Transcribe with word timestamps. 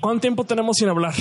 ¿Cuánto 0.00 0.20
tiempo 0.20 0.44
tenemos 0.44 0.76
sin 0.76 0.88
hablar? 0.88 1.14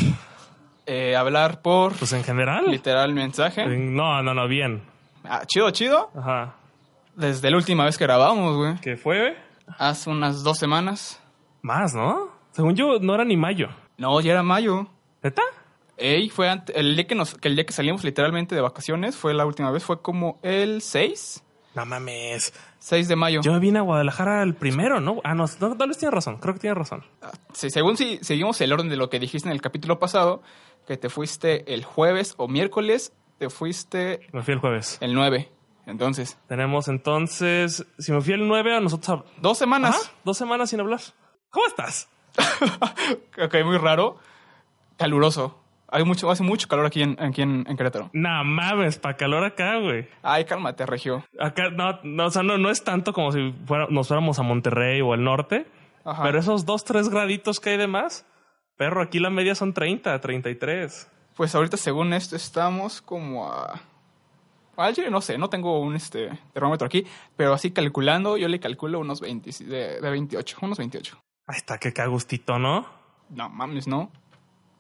Eh, 0.85 1.15
hablar 1.15 1.61
por 1.61 1.93
Pues 1.93 2.13
en 2.13 2.23
general. 2.23 2.65
literal 2.69 3.13
mensaje. 3.13 3.65
No, 3.67 4.21
no, 4.23 4.33
no, 4.33 4.47
bien. 4.47 4.83
Ah, 5.23 5.43
chido, 5.45 5.69
chido. 5.71 6.09
Ajá. 6.15 6.55
Desde 7.15 7.49
la 7.49 7.57
última 7.57 7.83
vez 7.85 7.97
que 7.97 8.05
grabamos, 8.05 8.55
güey. 8.55 8.75
¿Qué 8.81 8.95
fue? 8.95 9.35
Hace 9.77 10.09
unas 10.09 10.43
dos 10.43 10.57
semanas. 10.59 11.19
Más, 11.61 11.93
¿no? 11.93 12.29
Según 12.51 12.75
yo, 12.75 12.99
no 12.99 13.15
era 13.15 13.25
ni 13.25 13.35
mayo. 13.35 13.67
No, 13.97 14.21
ya 14.21 14.31
era 14.33 14.43
mayo. 14.43 14.87
¿Neta? 15.23 15.41
Ey, 15.97 16.29
fue 16.29 16.47
ante- 16.47 16.79
el 16.79 16.95
día 16.95 17.07
que 17.07 17.15
nos, 17.15 17.33
que 17.33 17.47
el 17.47 17.55
día 17.55 17.65
que 17.65 17.73
salimos 17.73 18.03
literalmente 18.03 18.53
de 18.53 18.61
vacaciones 18.61 19.17
fue 19.17 19.33
la 19.33 19.45
última 19.47 19.71
vez, 19.71 19.83
fue 19.83 20.01
como 20.01 20.39
el 20.43 20.81
6, 20.83 21.43
No 21.77 21.85
mames. 21.85 22.55
6 22.79 23.07
de 23.07 23.15
mayo. 23.15 23.41
Yo 23.43 23.53
me 23.53 23.59
vine 23.59 23.77
a 23.77 23.83
Guadalajara 23.83 24.41
el 24.41 24.55
primero, 24.55 24.99
¿no? 24.99 25.21
Ah, 25.23 25.35
no, 25.35 25.45
no 25.59 25.77
tal 25.77 25.89
vez 25.89 26.01
razón. 26.01 26.37
Creo 26.37 26.55
que 26.55 26.59
tiene 26.59 26.73
razón. 26.73 27.03
Sí, 27.53 27.69
según 27.69 27.97
si 27.97 28.17
seguimos 28.23 28.59
el 28.61 28.73
orden 28.73 28.89
de 28.89 28.95
lo 28.97 29.11
que 29.11 29.19
dijiste 29.19 29.47
en 29.47 29.53
el 29.53 29.61
capítulo 29.61 29.99
pasado, 29.99 30.41
que 30.87 30.97
te 30.97 31.09
fuiste 31.09 31.71
el 31.75 31.83
jueves 31.85 32.33
o 32.37 32.47
miércoles, 32.47 33.13
te 33.37 33.51
fuiste 33.51 34.21
Me 34.33 34.41
fui 34.41 34.55
el 34.55 34.59
jueves. 34.59 34.97
el 35.01 35.13
9. 35.13 35.51
Entonces, 35.85 36.39
Tenemos 36.47 36.87
entonces, 36.87 37.85
si 37.99 38.11
me 38.11 38.21
fui 38.21 38.33
el 38.33 38.47
9 38.47 38.75
a 38.75 38.79
nosotros... 38.79 39.23
dos 39.39 39.59
semanas. 39.59 39.95
Ajá, 40.01 40.11
dos 40.23 40.35
semanas 40.35 40.71
sin 40.71 40.79
hablar. 40.79 41.01
¿Cómo 41.51 41.67
estás? 41.67 42.09
ok, 43.39 43.55
muy 43.63 43.77
raro. 43.77 44.17
Caluroso. 44.97 45.59
Hay 45.89 46.03
mucho, 46.03 46.29
hace 46.29 46.43
mucho 46.43 46.67
calor 46.67 46.85
aquí 46.85 47.01
en, 47.01 47.17
aquí 47.21 47.41
en, 47.41 47.65
en 47.67 47.77
Querétaro. 47.77 48.09
No 48.13 48.43
mames, 48.43 48.97
pa' 48.99 49.15
calor 49.15 49.43
acá, 49.45 49.77
güey. 49.77 50.07
Ay, 50.21 50.43
cálmate, 50.45 50.85
Regio. 50.85 51.23
Acá, 51.39 51.69
no, 51.69 51.99
no, 52.03 52.25
o 52.25 52.29
sea, 52.29 52.43
no, 52.43 52.57
no 52.57 52.69
es 52.69 52.83
tanto 52.83 53.13
como 53.13 53.31
si 53.31 53.53
fuera- 53.65 53.87
nos 53.89 54.07
fuéramos 54.07 54.37
a 54.39 54.43
Monterrey 54.43 54.99
o 55.01 55.13
al 55.13 55.23
norte. 55.23 55.65
Ajá. 56.03 56.23
Pero 56.23 56.39
esos 56.39 56.65
dos, 56.65 56.83
tres 56.83 57.09
graditos 57.09 57.59
que 57.59 57.69
hay 57.71 57.77
de 57.77 57.87
más, 57.87 58.25
perro, 58.75 59.01
aquí 59.01 59.19
la 59.19 59.29
media 59.29 59.55
son 59.55 59.73
30, 59.73 60.19
33. 60.19 61.09
Pues 61.35 61.55
ahorita, 61.55 61.77
según 61.77 62.13
esto, 62.13 62.35
estamos 62.35 63.01
como 63.01 63.51
a. 63.51 63.79
No 65.09 65.21
sé, 65.21 65.37
no 65.39 65.49
tengo 65.49 65.79
un 65.81 65.95
este 65.95 66.29
termómetro 66.53 66.85
aquí, 66.85 67.03
pero 67.35 67.53
así 67.53 67.71
calculando, 67.71 68.37
yo 68.37 68.47
le 68.47 68.59
calculo 68.59 68.99
unos 68.99 69.21
20, 69.21 69.49
de, 69.65 69.99
de 70.01 70.09
28, 70.09 70.57
unos 70.61 70.77
28. 70.77 71.17
Ahí 71.47 71.57
está, 71.57 71.79
que 71.79 71.91
gustito, 72.07 72.59
¿no? 72.59 72.85
No 73.29 73.49
mames, 73.49 73.87
no. 73.87 74.11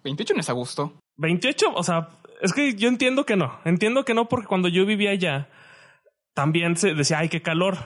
28 0.03 0.35
no 0.35 0.39
es 0.41 0.49
a 0.49 0.53
gusto. 0.53 0.93
28, 1.17 1.73
o 1.73 1.83
sea, 1.83 2.09
es 2.41 2.53
que 2.53 2.75
yo 2.75 2.87
entiendo 2.87 3.25
que 3.25 3.35
no. 3.35 3.59
Entiendo 3.65 4.05
que 4.05 4.13
no 4.13 4.29
porque 4.29 4.47
cuando 4.47 4.67
yo 4.67 4.85
vivía 4.85 5.11
allá, 5.11 5.49
también 6.33 6.77
se 6.77 6.93
decía, 6.93 7.19
ay, 7.19 7.29
qué 7.29 7.41
calor. 7.41 7.77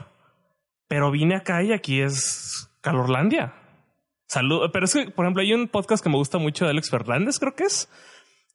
Pero 0.88 1.10
vine 1.10 1.36
acá 1.36 1.62
y 1.62 1.72
aquí 1.72 2.00
es 2.00 2.70
calorlandia. 2.82 3.54
Salud. 4.26 4.70
Pero 4.72 4.84
es 4.84 4.92
que, 4.92 5.10
por 5.10 5.24
ejemplo, 5.24 5.42
hay 5.42 5.54
un 5.54 5.68
podcast 5.68 6.02
que 6.02 6.10
me 6.10 6.16
gusta 6.16 6.38
mucho 6.38 6.64
de 6.64 6.70
Alex 6.70 6.90
Fernández, 6.90 7.38
creo 7.38 7.54
que 7.54 7.64
es, 7.64 7.90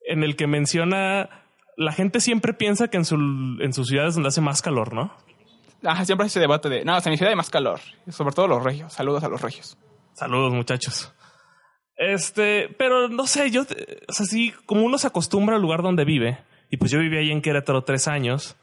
en 0.07 0.23
el 0.23 0.35
que 0.35 0.47
menciona, 0.47 1.29
la 1.75 1.91
gente 1.91 2.19
siempre 2.19 2.53
piensa 2.53 2.89
que 2.89 2.97
en, 2.97 3.05
su, 3.05 3.15
en 3.15 3.73
sus 3.73 3.87
ciudades 3.87 4.15
donde 4.15 4.29
hace 4.29 4.41
más 4.41 4.61
calor, 4.61 4.93
¿no? 4.93 5.13
Ajá, 5.83 6.05
siempre 6.05 6.25
hay 6.25 6.27
ese 6.27 6.39
debate 6.39 6.69
de, 6.69 6.83
no, 6.83 6.97
o 6.97 6.99
sea, 6.99 7.09
en 7.09 7.13
mi 7.13 7.17
ciudad 7.17 7.31
hay 7.31 7.35
más 7.35 7.49
calor. 7.49 7.79
Sobre 8.09 8.33
todo 8.33 8.47
los 8.47 8.63
regios. 8.63 8.93
Saludos 8.93 9.23
a 9.23 9.29
los 9.29 9.41
regios. 9.41 9.77
Saludos, 10.13 10.53
muchachos. 10.53 11.13
Este, 11.97 12.69
pero 12.77 13.09
no 13.09 13.25
sé, 13.25 13.49
yo, 13.49 13.63
o 13.63 14.13
sea, 14.13 14.25
sí, 14.25 14.53
como 14.65 14.83
uno 14.83 14.97
se 14.97 15.07
acostumbra 15.07 15.55
al 15.55 15.61
lugar 15.61 15.81
donde 15.81 16.05
vive, 16.05 16.37
y 16.69 16.77
pues 16.77 16.91
yo 16.91 16.99
viví 16.99 17.17
ahí 17.17 17.31
en 17.31 17.41
Querétaro 17.41 17.83
tres 17.83 18.07
años, 18.07 18.55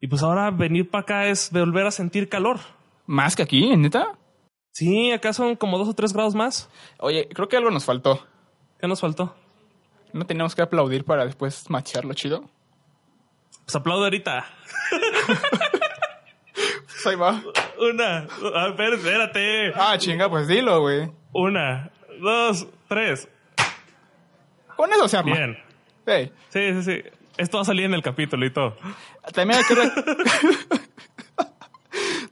y 0.00 0.08
pues 0.08 0.22
ahora 0.22 0.50
venir 0.50 0.90
para 0.90 1.02
acá 1.02 1.26
es 1.26 1.50
volver 1.50 1.86
a 1.86 1.90
sentir 1.90 2.28
calor. 2.28 2.58
¿Más 3.06 3.34
que 3.34 3.42
aquí, 3.42 3.76
neta? 3.76 4.18
Sí, 4.72 5.10
acá 5.10 5.32
son 5.32 5.56
como 5.56 5.78
dos 5.78 5.88
o 5.88 5.94
tres 5.94 6.12
grados 6.12 6.34
más. 6.34 6.70
Oye, 6.98 7.28
creo 7.28 7.48
que 7.48 7.56
algo 7.56 7.70
nos 7.70 7.84
faltó. 7.84 8.26
¿Qué 8.80 8.88
nos 8.88 9.00
faltó? 9.00 9.34
¿No 10.12 10.26
teníamos 10.26 10.54
que 10.54 10.62
aplaudir 10.62 11.04
para 11.04 11.24
después 11.24 11.70
machearlo 11.70 12.14
chido? 12.14 12.50
Pues 13.64 13.76
aplaudo 13.76 14.04
ahorita. 14.04 14.44
Pues 16.50 17.06
ahí 17.06 17.16
va. 17.16 17.42
Una, 17.78 18.26
a 18.54 18.68
ver, 18.70 18.94
espérate. 18.94 19.72
Ah, 19.74 19.96
chinga, 19.98 20.28
pues 20.28 20.48
dilo, 20.48 20.80
güey. 20.80 21.10
Una, 21.32 21.90
dos, 22.20 22.66
tres. 22.94 23.28
Con 24.76 24.92
eso 24.92 25.08
se 25.08 25.16
arma. 25.16 25.36
Bien. 25.36 25.58
Sí, 26.50 26.50
sí, 26.50 26.82
sí. 26.82 27.02
Esto 27.36 27.58
va 27.58 27.62
a 27.62 27.64
salir 27.64 27.84
en 27.86 27.94
el 27.94 28.02
capítulo 28.02 28.44
y 28.44 28.52
todo. 28.52 28.76
también 29.32 29.60
hay 29.60 29.64
que... 29.64 29.74
re- 29.74 29.90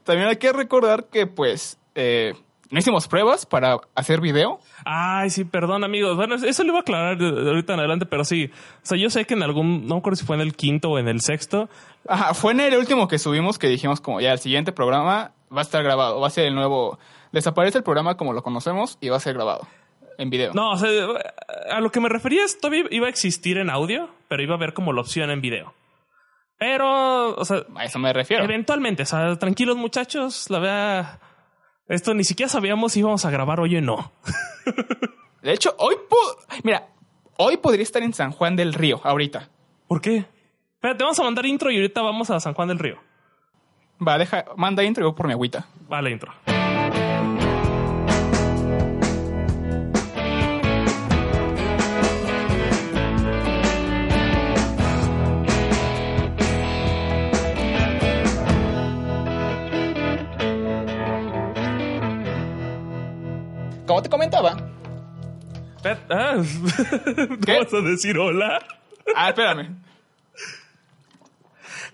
también 0.04 0.28
hay 0.28 0.36
que 0.36 0.52
recordar 0.52 1.04
que, 1.04 1.26
pues, 1.26 1.78
eh, 1.94 2.34
no 2.70 2.78
hicimos 2.78 3.08
pruebas 3.08 3.46
para 3.46 3.76
hacer 3.94 4.20
video. 4.20 4.60
Ay, 4.84 5.30
sí, 5.30 5.44
perdón, 5.44 5.84
amigos. 5.84 6.16
Bueno, 6.16 6.34
eso 6.34 6.62
lo 6.64 6.70
iba 6.70 6.78
a 6.78 6.82
aclarar 6.82 7.18
de, 7.18 7.30
de 7.32 7.48
ahorita 7.50 7.74
en 7.74 7.78
adelante, 7.80 8.06
pero 8.06 8.24
sí. 8.24 8.50
O 8.82 8.86
sea, 8.86 8.98
yo 8.98 9.10
sé 9.10 9.24
que 9.24 9.34
en 9.34 9.42
algún, 9.42 9.86
no 9.86 9.94
me 9.94 9.98
acuerdo 10.00 10.16
si 10.16 10.24
fue 10.26 10.36
en 10.36 10.42
el 10.42 10.54
quinto 10.54 10.90
o 10.90 10.98
en 10.98 11.08
el 11.08 11.20
sexto. 11.20 11.68
Ajá, 12.08 12.34
fue 12.34 12.52
en 12.52 12.60
el 12.60 12.76
último 12.76 13.08
que 13.08 13.18
subimos 13.18 13.58
que 13.58 13.68
dijimos 13.68 14.00
como 14.00 14.20
ya 14.20 14.32
el 14.32 14.38
siguiente 14.38 14.72
programa 14.72 15.32
va 15.54 15.60
a 15.60 15.62
estar 15.62 15.82
grabado, 15.82 16.20
va 16.20 16.26
a 16.26 16.30
ser 16.30 16.46
el 16.46 16.54
nuevo... 16.54 16.98
Desaparece 17.32 17.78
el 17.78 17.84
programa 17.84 18.16
como 18.16 18.32
lo 18.32 18.42
conocemos 18.42 18.98
y 19.00 19.08
va 19.08 19.16
a 19.16 19.20
ser 19.20 19.34
grabado 19.34 19.66
en 20.20 20.30
video. 20.30 20.52
No, 20.54 20.72
o 20.72 20.76
sea, 20.76 20.88
a 21.70 21.80
lo 21.80 21.90
que 21.90 22.00
me 22.00 22.08
refería 22.08 22.44
es 22.44 22.58
todavía 22.60 22.84
iba 22.90 23.06
a 23.06 23.10
existir 23.10 23.58
en 23.58 23.70
audio, 23.70 24.10
pero 24.28 24.42
iba 24.42 24.54
a 24.54 24.56
haber 24.56 24.74
como 24.74 24.92
la 24.92 25.00
opción 25.00 25.30
en 25.30 25.40
video. 25.40 25.74
Pero, 26.58 27.34
o 27.36 27.44
sea, 27.44 27.64
A 27.74 27.84
eso 27.84 27.98
me 27.98 28.12
refiero. 28.12 28.44
eventualmente, 28.44 29.04
o 29.04 29.06
sea, 29.06 29.36
tranquilos 29.36 29.76
muchachos, 29.78 30.50
la 30.50 30.58
verdad, 30.58 31.20
esto 31.88 32.12
ni 32.12 32.22
siquiera 32.24 32.50
sabíamos 32.50 32.92
si 32.92 33.00
íbamos 33.00 33.24
a 33.24 33.30
grabar 33.30 33.60
hoy 33.60 33.76
o 33.76 33.80
no. 33.80 34.12
De 35.42 35.52
hecho, 35.52 35.74
hoy... 35.78 35.96
Mira, 36.62 36.88
hoy 37.38 37.56
podría 37.56 37.82
estar 37.82 38.02
en 38.02 38.12
San 38.12 38.30
Juan 38.32 38.56
del 38.56 38.74
Río, 38.74 39.00
ahorita. 39.02 39.48
¿Por 39.88 40.02
qué? 40.02 40.26
Espérate, 40.74 41.02
vamos 41.02 41.18
a 41.18 41.22
mandar 41.24 41.46
intro 41.46 41.70
y 41.70 41.76
ahorita 41.76 42.02
vamos 42.02 42.30
a 42.30 42.38
San 42.40 42.52
Juan 42.52 42.68
del 42.68 42.78
Río. 42.78 42.98
Va, 44.06 44.18
deja, 44.18 44.44
manda 44.56 44.84
intro 44.84 45.02
y 45.02 45.06
voy 45.08 45.14
por 45.16 45.26
mi 45.26 45.32
agüita. 45.32 45.66
Vale, 45.88 46.10
intro. 46.10 46.32
Como 64.00 64.02
te 64.02 64.08
comentaba... 64.08 64.56
Ah, 65.84 66.36
¿Qué? 67.44 67.58
¿Vas 67.58 67.74
a 67.74 67.80
decir 67.82 68.16
hola? 68.16 68.58
Ah, 69.14 69.28
espérame. 69.28 69.76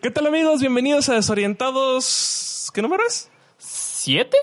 ¿Qué 0.00 0.12
tal 0.12 0.28
amigos? 0.28 0.60
Bienvenidos 0.60 1.08
a 1.08 1.14
Desorientados... 1.14 2.70
¿Qué 2.72 2.80
número 2.80 3.02
es? 3.04 3.28
¿Siete? 3.58 4.36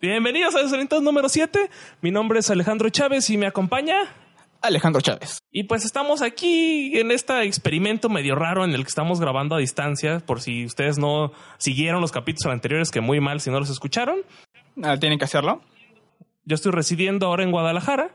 Bienvenidos 0.00 0.56
a 0.56 0.62
Desorientados 0.62 1.04
número 1.04 1.28
7. 1.28 1.70
Mi 2.00 2.10
nombre 2.10 2.40
es 2.40 2.50
Alejandro 2.50 2.90
Chávez 2.90 3.30
y 3.30 3.36
me 3.36 3.46
acompaña... 3.46 3.98
Alejandro 4.60 5.00
Chávez. 5.00 5.38
Y 5.52 5.64
pues 5.64 5.84
estamos 5.84 6.20
aquí 6.20 6.98
en 6.98 7.12
este 7.12 7.44
experimento 7.44 8.08
medio 8.08 8.34
raro 8.34 8.64
en 8.64 8.72
el 8.72 8.82
que 8.82 8.88
estamos 8.88 9.20
grabando 9.20 9.54
a 9.54 9.58
distancia, 9.58 10.18
por 10.18 10.40
si 10.40 10.64
ustedes 10.64 10.98
no 10.98 11.30
siguieron 11.58 12.00
los 12.00 12.10
capítulos 12.10 12.52
anteriores, 12.52 12.90
que 12.90 13.00
muy 13.00 13.20
mal 13.20 13.40
si 13.40 13.50
no 13.50 13.60
los 13.60 13.70
escucharon. 13.70 14.22
Ah, 14.82 14.96
Tienen 14.98 15.20
que 15.20 15.26
hacerlo. 15.26 15.62
Yo 16.46 16.54
estoy 16.54 16.70
residiendo 16.70 17.26
ahora 17.26 17.42
en 17.42 17.50
Guadalajara 17.50 18.14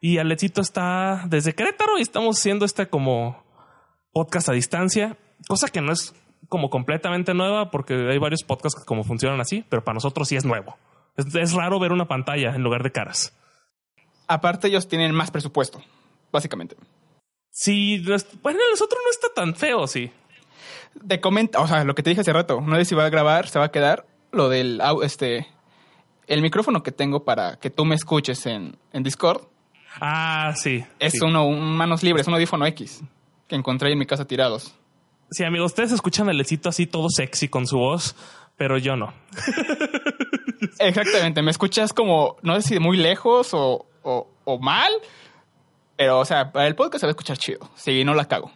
y 0.00 0.18
Alexito 0.18 0.60
está 0.60 1.22
desde 1.26 1.54
Querétaro 1.54 1.96
y 1.98 2.02
estamos 2.02 2.38
haciendo 2.38 2.64
este 2.64 2.88
como 2.88 3.44
podcast 4.12 4.48
a 4.48 4.52
distancia, 4.52 5.16
cosa 5.46 5.68
que 5.68 5.80
no 5.80 5.92
es 5.92 6.12
como 6.48 6.70
completamente 6.70 7.34
nueva 7.34 7.70
porque 7.70 7.94
hay 7.94 8.18
varios 8.18 8.42
podcasts 8.42 8.80
que 8.80 8.84
como 8.84 9.04
funcionan 9.04 9.40
así, 9.40 9.64
pero 9.68 9.84
para 9.84 9.94
nosotros 9.94 10.26
sí 10.26 10.34
es 10.34 10.44
nuevo. 10.44 10.76
Es, 11.16 11.32
es 11.36 11.52
raro 11.52 11.78
ver 11.78 11.92
una 11.92 12.08
pantalla 12.08 12.52
en 12.52 12.62
lugar 12.62 12.82
de 12.82 12.90
caras. 12.90 13.32
Aparte, 14.26 14.66
ellos 14.66 14.88
tienen 14.88 15.14
más 15.14 15.30
presupuesto, 15.30 15.80
básicamente. 16.32 16.76
Sí, 17.50 18.04
bueno, 18.42 18.58
nosotros 18.70 19.00
no 19.04 19.10
está 19.10 19.28
tan 19.34 19.54
feo, 19.54 19.86
sí. 19.86 20.10
Te 21.06 21.20
comenta, 21.20 21.60
o 21.60 21.68
sea, 21.68 21.84
lo 21.84 21.94
que 21.94 22.02
te 22.02 22.10
dije 22.10 22.22
hace 22.22 22.32
rato, 22.32 22.60
no 22.60 22.76
sé 22.76 22.84
si 22.84 22.96
va 22.96 23.06
a 23.06 23.10
grabar, 23.10 23.48
se 23.48 23.60
va 23.60 23.66
a 23.66 23.70
quedar 23.70 24.04
lo 24.32 24.48
del, 24.48 24.82
este, 25.02 25.46
el 26.28 26.42
micrófono 26.42 26.82
que 26.82 26.92
tengo 26.92 27.24
para 27.24 27.56
que 27.56 27.70
tú 27.70 27.84
me 27.84 27.94
escuches 27.94 28.46
en, 28.46 28.76
en 28.92 29.02
Discord. 29.02 29.42
Ah, 30.00 30.52
sí. 30.56 30.84
Es 30.98 31.14
sí. 31.14 31.20
uno, 31.22 31.46
un 31.46 31.76
manos 31.76 32.02
libres, 32.02 32.26
un 32.28 32.34
audífono 32.34 32.66
X 32.66 33.02
que 33.48 33.56
encontré 33.56 33.90
en 33.90 33.98
mi 33.98 34.06
casa 34.06 34.26
tirados. 34.26 34.74
Sí, 35.30 35.44
amigos, 35.44 35.72
ustedes 35.72 35.92
escuchan 35.92 36.28
a 36.28 36.32
Lecito 36.32 36.68
así 36.68 36.86
todo 36.86 37.08
sexy 37.10 37.48
con 37.48 37.66
su 37.66 37.78
voz, 37.78 38.14
pero 38.56 38.78
yo 38.78 38.96
no. 38.96 39.12
Exactamente, 40.78 41.42
me 41.42 41.50
escuchas 41.50 41.92
como, 41.92 42.36
no 42.42 42.60
sé 42.60 42.68
si 42.68 42.78
muy 42.78 42.96
lejos 42.96 43.52
o, 43.52 43.86
o, 44.02 44.28
o 44.44 44.58
mal, 44.58 44.92
pero, 45.96 46.20
o 46.20 46.24
sea, 46.24 46.52
para 46.52 46.66
el 46.66 46.76
podcast 46.76 47.00
se 47.00 47.06
va 47.06 47.10
a 47.10 47.12
escuchar 47.12 47.38
chido. 47.38 47.70
Si 47.74 48.04
no 48.04 48.14
la 48.14 48.26
cago. 48.26 48.52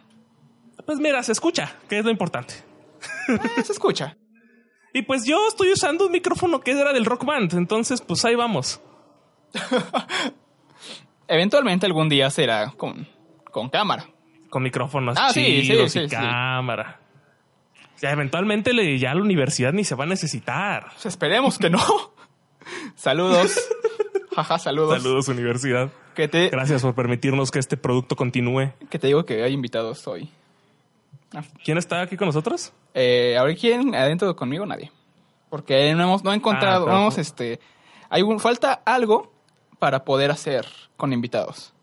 Pues 0.85 0.99
mira, 0.99 1.21
se 1.23 1.33
escucha, 1.33 1.75
que 1.89 1.99
es 1.99 2.05
lo 2.05 2.11
importante. 2.11 2.53
Eh, 3.27 3.63
se 3.63 3.73
escucha. 3.73 4.15
Y 4.93 5.01
pues 5.01 5.25
yo 5.25 5.47
estoy 5.47 5.71
usando 5.71 6.05
un 6.05 6.11
micrófono 6.11 6.61
que 6.61 6.71
era 6.71 6.93
del 6.93 7.05
Rock 7.05 7.25
Band, 7.25 7.53
entonces 7.55 8.01
pues 8.01 8.23
ahí 8.25 8.35
vamos. 8.35 8.79
Eventualmente 11.27 11.85
algún 11.85 12.09
día 12.09 12.29
será 12.29 12.71
con, 12.77 13.07
con 13.51 13.69
cámara. 13.69 14.07
Con 14.49 14.61
micrófonos 14.63 15.17
Ah, 15.19 15.31
sí, 15.33 15.63
sí, 15.65 15.89
sí, 15.89 15.99
y 16.01 16.07
cámara. 16.07 16.99
O 17.95 17.99
sea, 17.99 18.11
eventualmente 18.11 18.73
le- 18.73 18.99
ya 18.99 19.13
la 19.15 19.21
universidad 19.21 19.73
ni 19.73 19.83
se 19.83 19.95
va 19.95 20.03
a 20.03 20.07
necesitar. 20.07 20.87
Pues 20.93 21.05
esperemos 21.07 21.57
que 21.57 21.69
no. 21.69 21.79
saludos. 22.95 23.57
Jaja, 24.35 24.59
saludos. 24.59 25.01
Saludos, 25.01 25.27
universidad. 25.27 25.89
Que 26.15 26.27
te, 26.27 26.49
Gracias 26.49 26.81
por 26.81 26.93
permitirnos 26.95 27.49
que 27.51 27.59
este 27.59 27.77
producto 27.77 28.15
continúe. 28.15 28.71
que 28.89 28.99
te 28.99 29.07
digo 29.07 29.25
que 29.25 29.43
hay 29.43 29.53
invitados 29.53 30.05
hoy. 30.07 30.29
¿Quién 31.63 31.77
está 31.77 32.01
aquí 32.01 32.17
con 32.17 32.27
nosotros? 32.27 32.73
Eh, 32.93 33.35
ahora 33.37 33.55
quién 33.55 33.95
adentro 33.95 34.35
conmigo 34.35 34.65
nadie. 34.65 34.91
Porque 35.49 35.93
no 35.93 36.03
hemos 36.03 36.23
no 36.23 36.31
he 36.31 36.35
encontrado, 36.35 36.87
Ah, 36.87 36.91
no 36.93 36.97
hemos 36.99 37.17
este 37.17 37.59
hay 38.09 38.21
un, 38.21 38.39
falta 38.39 38.81
algo 38.85 39.33
para 39.79 40.05
poder 40.05 40.29
hacer 40.31 40.67
con 40.97 41.13
invitados. 41.13 41.73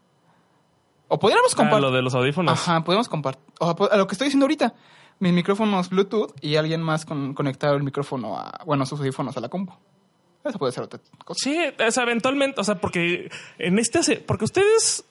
O 1.08 1.18
podríamos 1.18 1.52
Ah, 1.54 1.56
compartir. 1.56 1.82
lo 1.82 1.90
de 1.90 2.02
los 2.02 2.14
audífonos. 2.14 2.52
Ajá, 2.52 2.84
podemos 2.84 3.08
compartir. 3.08 3.42
A 3.60 3.96
lo 3.96 4.06
que 4.06 4.12
estoy 4.14 4.26
diciendo 4.26 4.44
ahorita. 4.44 4.74
Mis 5.18 5.32
micrófonos 5.32 5.90
Bluetooth 5.90 6.32
y 6.40 6.56
alguien 6.56 6.82
más 6.82 7.04
con, 7.04 7.34
conectado 7.34 7.74
el 7.74 7.82
micrófono 7.82 8.38
a, 8.38 8.62
bueno, 8.64 8.86
sus 8.86 9.00
audífonos 9.00 9.36
a 9.36 9.40
la 9.40 9.48
compu. 9.48 9.74
Eso 10.44 10.58
puede 10.58 10.72
ser 10.72 10.84
otra 10.84 10.98
cosa. 11.24 11.40
Sí, 11.42 11.58
sea, 11.90 12.02
eventualmente, 12.04 12.58
o 12.60 12.64
sea, 12.64 12.76
porque 12.76 13.28
en 13.58 13.78
este, 13.78 14.16
porque 14.20 14.44
ustedes, 14.44 15.04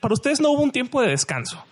para 0.00 0.14
ustedes 0.14 0.40
no 0.40 0.50
hubo 0.50 0.62
un 0.62 0.72
tiempo 0.72 1.00
de 1.00 1.08
descanso. 1.08 1.62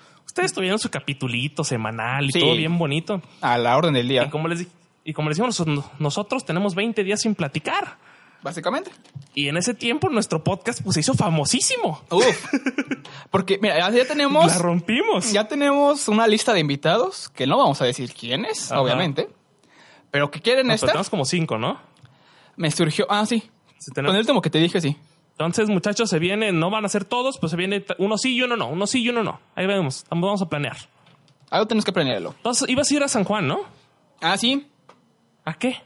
Ustedes 0.41 0.55
tuvieron 0.55 0.79
su 0.79 0.89
capitulito 0.91 1.65
semanal 1.65 2.25
y 2.27 2.33
Sí. 2.33 2.41
todo 2.41 2.55
bien 2.57 2.79
bonito. 2.79 3.21
A 3.43 3.59
la 3.59 3.77
orden 3.77 3.93
del 3.93 4.07
Y 4.07 4.11
día, 4.11 4.31
como 4.31 4.49
les 4.49 4.67
y 5.05 5.13
como 5.13 5.29
les 5.29 5.37
decimos, 5.39 5.67
nos- 5.67 5.85
nosotros 5.99 6.45
tenemos 6.47 6.75
20 6.75 7.05
días 7.05 7.21
sin 7.21 7.35
platicar. 7.35 7.99
básicamente. 8.43 8.91
Y 9.35 9.49
en 9.49 9.59
ese 9.59 9.75
tiempo 9.75 10.09
nuestro 10.09 10.43
podcast 10.43 10.83
pues, 10.83 10.95
se 10.95 11.01
hizo 11.01 11.13
famosísimo. 11.13 12.03
Uf. 12.11 12.25
Porque, 13.31 13.59
mira, 13.61 13.91
ya- 13.91 14.07
tenemos. 14.07 14.47
La 14.47 14.57
rompimos. 14.59 15.31
Ya 15.33 15.47
tenemos 15.47 16.09
una 16.09 16.27
lista 16.27 16.55
de 16.55 16.61
invitados, 16.61 17.29
que 17.29 17.47
no 17.47 17.59
vamos 17.59 17.83
a 17.83 17.85
decir 17.85 18.15
quiénes, 18.15 18.73
Ajá. 18.73 18.81
obviamente. 18.81 19.29
Pero 20.11 20.31
que 20.31 20.41
quieren 20.41 20.67
No, 20.67 20.71
pero 20.71 20.75
estar. 20.77 20.89
tenemos 20.91 21.11
como 21.11 21.27
cinco, 21.27 21.59
¿no? 21.59 21.79
Me 22.57 22.71
surgió. 22.71 23.07
Ah, 23.11 23.27
sí. 23.27 23.43
Con 23.95 24.07
el 24.07 24.17
último 24.17 24.41
que 24.41 24.49
te 24.49 24.59
dije, 24.59 24.81
sí. 24.81 24.97
Entonces, 25.41 25.71
muchachos, 25.71 26.11
se 26.11 26.19
vienen, 26.19 26.61
no 26.61 26.69
van 26.69 26.85
a 26.85 26.89
ser 26.91 27.07
todos, 27.07 27.39
pues 27.39 27.49
se 27.51 27.57
viene 27.57 27.83
uno 27.97 28.19
sí 28.19 28.35
y 28.37 28.43
uno 28.43 28.59
no, 28.59 28.69
uno 28.69 28.87
sí 28.87 29.01
y 29.03 29.09
uno 29.09 29.23
no. 29.23 29.41
Ahí 29.55 29.67
vemos, 29.67 30.05
vamos 30.11 30.27
vamos 30.27 30.43
a 30.43 30.49
planear. 30.51 30.77
Algo 31.49 31.67
tenemos 31.67 31.87
que 31.87 31.93
planearlo. 31.95 32.35
Entonces, 32.37 32.69
ibas 32.69 32.91
a 32.91 32.95
ir 32.95 33.03
a 33.03 33.09
San 33.09 33.25
Juan, 33.25 33.49
¿no? 33.49 33.61
Ah, 34.21 34.37
sí. 34.37 34.67
¿A 35.47 35.55
qué? 35.55 35.79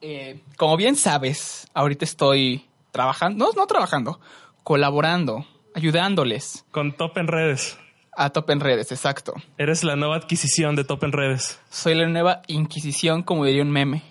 Eh, 0.00 0.40
como 0.56 0.76
bien 0.76 0.96
sabes, 0.96 1.68
ahorita 1.74 2.04
estoy 2.04 2.66
trabajando. 2.90 3.44
No, 3.46 3.52
no 3.52 3.68
trabajando. 3.68 4.18
Colaborando. 4.64 5.46
Ayudándoles 5.72 6.64
Con 6.72 6.96
Top 6.96 7.16
en 7.18 7.28
Redes. 7.28 7.78
a 8.16 8.30
Top 8.30 8.50
en 8.50 8.58
Redes, 8.58 8.90
exacto. 8.90 9.34
Eres 9.58 9.84
la 9.84 9.94
nueva 9.94 10.16
adquisición 10.16 10.74
de 10.74 10.82
Top 10.82 11.04
en 11.04 11.12
Redes. 11.12 11.60
Soy 11.70 11.94
la 11.94 12.08
nueva 12.08 12.42
Inquisición, 12.48 13.22
como 13.22 13.44
diría 13.44 13.62
un 13.62 13.70
meme. 13.70 14.02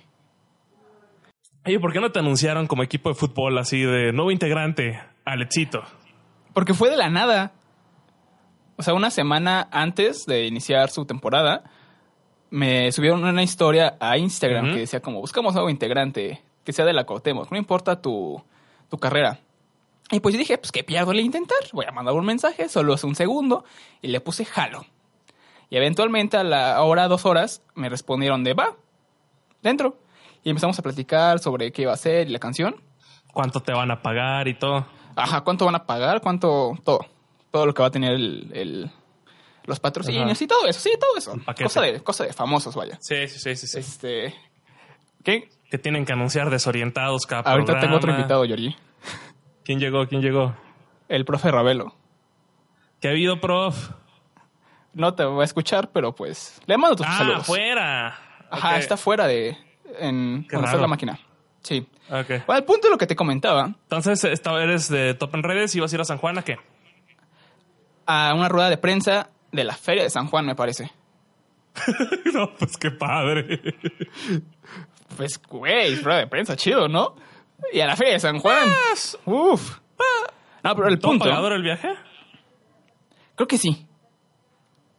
Oye, 1.64 1.80
¿por 1.80 1.94
qué 1.94 2.00
no 2.00 2.12
te 2.12 2.18
anunciaron 2.18 2.66
como 2.66 2.82
equipo 2.82 3.10
de 3.10 3.16
fútbol 3.16 3.56
así 3.60 3.82
de 3.82 4.12
nuevo 4.14 4.32
integrante, 4.32 5.00
Alexito? 5.26 5.84
Porque 6.54 6.74
fue 6.74 6.90
de 6.90 6.98
la 6.98 7.12
nada. 7.12 7.52
O 8.78 8.84
sea, 8.84 8.96
una 8.96 9.12
semana 9.12 9.68
antes 9.72 10.26
de 10.26 10.48
iniciar 10.48 10.90
su 10.90 11.06
temporada, 11.06 11.64
me 12.50 12.92
subieron 12.92 13.24
una 13.24 13.44
historia 13.44 13.96
a 14.00 14.18
Instagram 14.18 14.74
que 14.74 14.80
decía 14.80 15.02
como, 15.02 15.20
buscamos 15.20 15.54
nuevo 15.54 15.70
integrante, 15.70 16.42
que 16.64 16.74
sea 16.74 16.84
de 16.84 16.94
la 16.94 17.04
Cuauhtémoc, 17.04 17.52
no 17.52 17.58
importa 17.58 18.02
tu, 18.02 18.42
tu 18.90 18.98
carrera. 18.98 19.40
Y 20.10 20.20
pues 20.20 20.34
yo 20.34 20.40
dije, 20.40 20.58
pues 20.58 20.72
que 20.72 20.84
pierdo 20.84 21.12
el 21.12 21.20
intentar, 21.20 21.60
voy 21.74 21.86
a 21.88 21.92
mandar 21.92 22.16
un 22.16 22.26
mensaje, 22.26 22.70
solo 22.70 22.96
es 22.96 23.04
un 23.04 23.14
segundo, 23.14 23.66
y 24.02 24.08
le 24.08 24.20
puse 24.20 24.46
jalo. 24.46 24.86
Y 25.70 25.78
eventualmente 25.78 26.38
a 26.38 26.44
la 26.44 26.82
hora, 26.82 27.08
dos 27.08 27.28
horas, 27.28 27.62
me 27.76 27.88
respondieron 27.88 28.44
de 28.44 28.56
va, 28.56 28.76
dentro. 29.62 29.96
Y 30.44 30.50
empezamos 30.50 30.78
a 30.80 30.82
platicar 30.82 31.40
sobre 31.40 31.72
qué 31.72 31.84
iba 31.84 31.92
a 31.92 31.96
hacer 31.96 32.28
y 32.28 32.32
la 32.32 32.40
canción. 32.40 32.76
¿Cuánto 33.34 33.62
te 33.62 33.72
van 33.74 33.92
a 33.92 34.02
pagar 34.02 34.48
y 34.48 34.54
todo? 34.56 34.86
Ajá, 35.16 35.42
cuánto 35.42 35.66
van 35.66 35.76
a 35.76 35.86
pagar, 35.86 36.22
cuánto, 36.22 36.74
todo. 36.84 37.06
Todo 37.52 37.66
lo 37.66 37.74
que 37.74 37.82
va 37.82 37.88
a 37.90 37.92
tener 37.92 38.14
el, 38.14 38.50
el- 38.54 38.92
los 39.66 39.80
patrocinios 39.80 40.32
Ajá. 40.32 40.44
y 40.44 40.48
todo 40.48 40.68
eso, 40.68 40.80
sí, 40.80 40.92
todo 41.00 41.18
eso. 41.18 41.36
Cosa 41.62 41.82
de, 41.82 42.02
cosa 42.02 42.24
de 42.24 42.34
famosos, 42.34 42.76
vaya. 42.76 42.98
Sí, 43.00 43.28
sí, 43.28 43.40
sí, 43.40 43.56
sí. 43.56 43.68
sí. 43.68 43.78
Este. 43.80 44.34
¿Qué? 45.24 45.50
Que 45.70 45.78
tienen 45.78 46.04
que 46.06 46.14
anunciar 46.14 46.50
desorientados 46.50 47.26
cada 47.28 47.44
Ahorita 47.52 47.80
tengo 47.80 47.96
otro 47.98 48.12
invitado, 48.12 48.44
Yori. 48.44 48.76
¿Quién 49.64 49.80
llegó? 49.80 50.08
¿Quién 50.08 50.22
llegó? 50.22 50.56
El 51.08 51.24
profe 51.26 51.52
Ravelo. 51.52 51.94
¿Qué 53.00 53.08
ha 53.10 53.12
habido, 53.12 53.40
prof? 53.40 53.92
No 54.94 55.14
te 55.14 55.24
va 55.24 55.42
a 55.42 55.46
escuchar, 55.46 55.92
pero 55.92 56.14
pues. 56.14 56.60
Le 56.66 56.78
mando 56.78 56.96
tus 56.98 57.06
Ah, 57.08 57.18
saludos. 57.20 57.46
fuera. 57.46 58.18
Ajá, 58.50 58.78
está 58.80 58.98
fuera 58.98 59.28
de. 59.28 59.56
En, 60.00 60.46
Qué 60.50 60.56
donde 60.56 60.68
está 60.68 60.82
la 60.82 60.88
máquina. 60.88 61.20
Sí. 61.62 61.86
Bueno, 62.10 62.58
el 62.58 62.64
punto 62.64 62.88
de 62.88 62.92
lo 62.92 62.98
que 62.98 63.08
te 63.08 63.16
comentaba, 63.16 63.66
Entonces, 63.68 64.24
esta- 64.26 64.62
eres 64.62 64.90
de 64.90 65.14
Top 65.14 65.34
en 65.36 65.44
Redes 65.44 65.76
y 65.76 65.80
vas 65.80 65.92
a 65.92 65.96
ir 65.96 66.02
a 66.02 66.06
San 66.06 66.18
Juan, 66.18 66.38
¿a 66.38 66.42
qué? 66.44 66.58
a 68.08 68.34
una 68.36 68.50
rueda 68.50 68.70
de 68.70 68.78
prensa 68.78 69.30
de 69.52 69.64
la 69.64 69.74
Feria 69.76 70.04
de 70.04 70.10
San 70.10 70.28
Juan, 70.28 70.46
me 70.46 70.56
parece. 70.56 70.92
no, 72.34 72.54
pues 72.58 72.76
qué 72.78 72.92
padre. 72.92 73.62
Pues, 75.16 75.42
güey, 75.48 75.96
rueda 76.02 76.20
de 76.20 76.28
prensa, 76.28 76.56
chido, 76.58 76.88
¿no? 76.90 77.16
Y 77.72 77.80
a 77.80 77.86
la 77.88 77.96
Feria 77.96 78.14
de 78.14 78.20
San 78.20 78.40
Juan. 78.40 78.68
Uf. 79.26 79.78
No, 80.64 80.76
pero 80.76 80.88
el 80.90 81.00
¿Todo 81.00 81.12
punto. 81.12 81.26
pagador 81.26 81.54
el 81.54 81.62
viaje? 81.64 81.90
Creo 83.36 83.48
que 83.48 83.58
sí. 83.58 83.86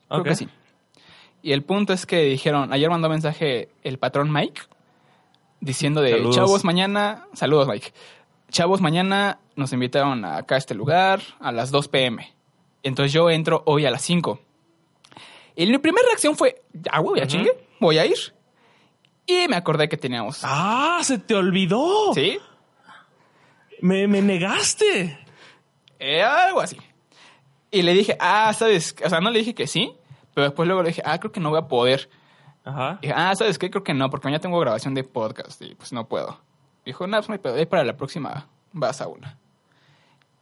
Creo 0.08 0.22
que 0.24 0.34
sí. 0.34 0.48
Y 1.42 1.52
el 1.52 1.62
punto 1.64 1.92
es 1.92 2.06
que 2.06 2.20
dijeron, 2.22 2.72
ayer 2.72 2.88
mandó 2.88 3.08
mensaje 3.08 3.68
el 3.82 3.98
patrón 3.98 4.32
Mike 4.32 4.62
diciendo 5.62 6.02
de 6.02 6.10
Saludos. 6.10 6.36
chavos 6.36 6.64
mañana, 6.64 7.26
saludos 7.32 7.68
Mike, 7.68 7.92
chavos 8.50 8.80
mañana 8.80 9.38
nos 9.56 9.72
invitaron 9.72 10.24
acá 10.24 10.56
a 10.56 10.58
este 10.58 10.74
lugar 10.74 11.22
a 11.40 11.52
las 11.52 11.70
2 11.70 11.88
pm. 11.88 12.34
Entonces 12.82 13.12
yo 13.12 13.30
entro 13.30 13.62
hoy 13.64 13.86
a 13.86 13.90
las 13.90 14.02
5. 14.02 14.40
Y 15.54 15.66
mi 15.66 15.78
primera 15.78 16.06
reacción 16.08 16.36
fue, 16.36 16.62
ah, 16.90 17.00
güey, 17.00 17.20
ya 17.20 17.26
chingue, 17.26 17.52
voy 17.78 17.98
a 17.98 18.06
ir. 18.06 18.16
Y 19.26 19.46
me 19.48 19.56
acordé 19.56 19.88
que 19.88 19.96
teníamos... 19.96 20.40
Ah, 20.42 20.98
se 21.02 21.18
te 21.18 21.34
olvidó. 21.34 22.12
¿Sí? 22.12 22.38
Me, 23.80 24.08
me 24.08 24.20
negaste. 24.20 25.18
Eh, 25.98 26.22
algo 26.22 26.60
así. 26.60 26.76
Y 27.70 27.82
le 27.82 27.94
dije, 27.94 28.16
ah, 28.18 28.52
¿sabes? 28.52 28.96
O 29.04 29.08
sea, 29.08 29.20
no 29.20 29.30
le 29.30 29.38
dije 29.38 29.54
que 29.54 29.66
sí, 29.68 29.92
pero 30.34 30.46
después 30.46 30.66
luego 30.66 30.82
le 30.82 30.88
dije, 30.88 31.02
ah, 31.04 31.20
creo 31.20 31.30
que 31.30 31.40
no 31.40 31.50
voy 31.50 31.60
a 31.60 31.68
poder. 31.68 32.10
Ajá. 32.64 32.98
Dije, 33.02 33.14
ah, 33.16 33.34
¿sabes 33.34 33.58
qué? 33.58 33.70
Creo 33.70 33.84
que 33.84 33.94
no, 33.94 34.10
porque 34.10 34.26
mañana 34.26 34.40
tengo 34.40 34.58
grabación 34.58 34.94
de 34.94 35.04
podcast 35.04 35.60
y 35.62 35.74
pues 35.74 35.92
no 35.92 36.06
puedo. 36.06 36.38
Dijo, 36.84 37.06
no, 37.06 37.16
pues 37.18 37.28
no 37.28 37.32
hay 37.34 37.38
pedo, 37.38 37.68
para 37.68 37.84
la 37.84 37.96
próxima 37.96 38.48
vas 38.72 39.00
a 39.00 39.08
una. 39.08 39.38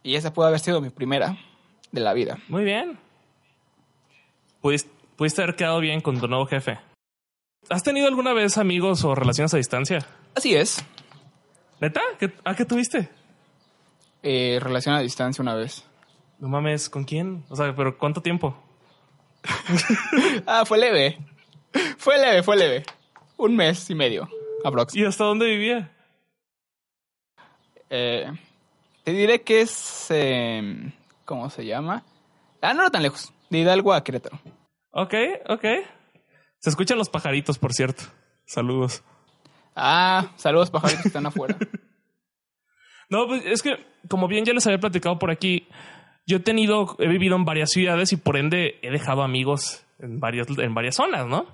Y 0.03 0.15
esa 0.15 0.33
puede 0.33 0.49
haber 0.49 0.59
sido 0.59 0.81
mi 0.81 0.89
primera 0.89 1.37
de 1.91 2.01
la 2.01 2.13
vida. 2.13 2.37
Muy 2.47 2.63
bien. 2.63 2.97
Pudiste, 4.61 4.91
pudiste 5.15 5.43
haber 5.43 5.55
quedado 5.55 5.79
bien 5.79 6.01
con 6.01 6.19
tu 6.19 6.27
nuevo 6.27 6.45
jefe. 6.45 6.79
¿Has 7.69 7.83
tenido 7.83 8.07
alguna 8.07 8.33
vez 8.33 8.57
amigos 8.57 9.03
o 9.03 9.13
relaciones 9.13 9.53
a 9.53 9.57
distancia? 9.57 10.05
Así 10.35 10.55
es. 10.55 10.83
¿Neta? 11.79 12.01
¿Qué, 12.19 12.31
¿A 12.43 12.55
qué 12.55 12.65
tuviste? 12.65 13.09
Eh, 14.23 14.59
relación 14.61 14.95
a 14.95 14.99
distancia 15.01 15.41
una 15.41 15.55
vez. 15.55 15.85
No 16.39 16.47
mames, 16.47 16.89
¿con 16.89 17.03
quién? 17.03 17.43
O 17.49 17.55
sea, 17.55 17.75
pero 17.75 17.97
¿cuánto 17.97 18.21
tiempo? 18.21 18.55
Ah, 20.45 20.63
fue 20.65 20.77
leve. 20.77 21.17
Fue 21.97 22.17
leve, 22.17 22.43
fue 22.43 22.57
leve. 22.57 22.83
Un 23.37 23.55
mes 23.55 23.89
y 23.89 23.95
medio, 23.95 24.29
aprox. 24.63 24.95
¿Y 24.95 25.05
hasta 25.05 25.23
dónde 25.23 25.45
vivía? 25.47 25.91
Eh, 27.89 28.31
te 29.03 29.11
diré 29.11 29.41
que 29.41 29.61
es... 29.61 30.07
eh, 30.09 30.91
¿Cómo 31.25 31.49
se 31.49 31.65
llama? 31.65 32.03
Ah, 32.61 32.73
no 32.73 32.81
era 32.81 32.89
tan 32.91 33.03
lejos. 33.03 33.33
De 33.49 33.59
Hidalgo 33.59 33.93
a 33.93 34.03
Querétaro. 34.03 34.39
Ok, 34.91 35.13
ok. 35.47 35.65
Se 36.59 36.69
escuchan 36.69 36.97
los 36.97 37.09
pajaritos, 37.09 37.57
por 37.57 37.73
cierto. 37.73 38.03
Saludos. 38.45 39.03
Ah, 39.75 40.31
saludos 40.35 40.69
pajaritos 40.69 41.03
que 41.03 41.07
están 41.09 41.25
afuera. 41.25 41.57
No, 43.09 43.27
pues 43.27 43.43
es 43.45 43.61
que, 43.61 43.71
como 44.07 44.29
bien 44.29 44.45
ya 44.45 44.53
les 44.53 44.65
había 44.67 44.79
platicado 44.79 45.19
por 45.19 45.31
aquí, 45.31 45.67
yo 46.25 46.37
he 46.37 46.39
tenido, 46.39 46.95
he 46.97 47.09
vivido 47.09 47.35
en 47.35 47.43
varias 47.43 47.69
ciudades 47.69 48.13
y 48.13 48.15
por 48.15 48.37
ende 48.37 48.79
he 48.81 48.89
dejado 48.89 49.21
amigos 49.21 49.85
en 49.99 50.21
varias, 50.21 50.47
en 50.57 50.73
varias 50.73 50.95
zonas, 50.95 51.27
¿no? 51.27 51.45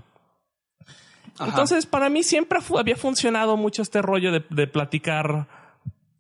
Ajá. 1.40 1.50
Entonces, 1.50 1.86
para 1.86 2.10
mí 2.10 2.24
siempre 2.24 2.62
fu- 2.62 2.78
había 2.80 2.96
funcionado 2.96 3.58
mucho 3.58 3.82
este 3.82 4.02
rollo 4.02 4.32
de, 4.32 4.44
de 4.50 4.68
platicar 4.68 5.48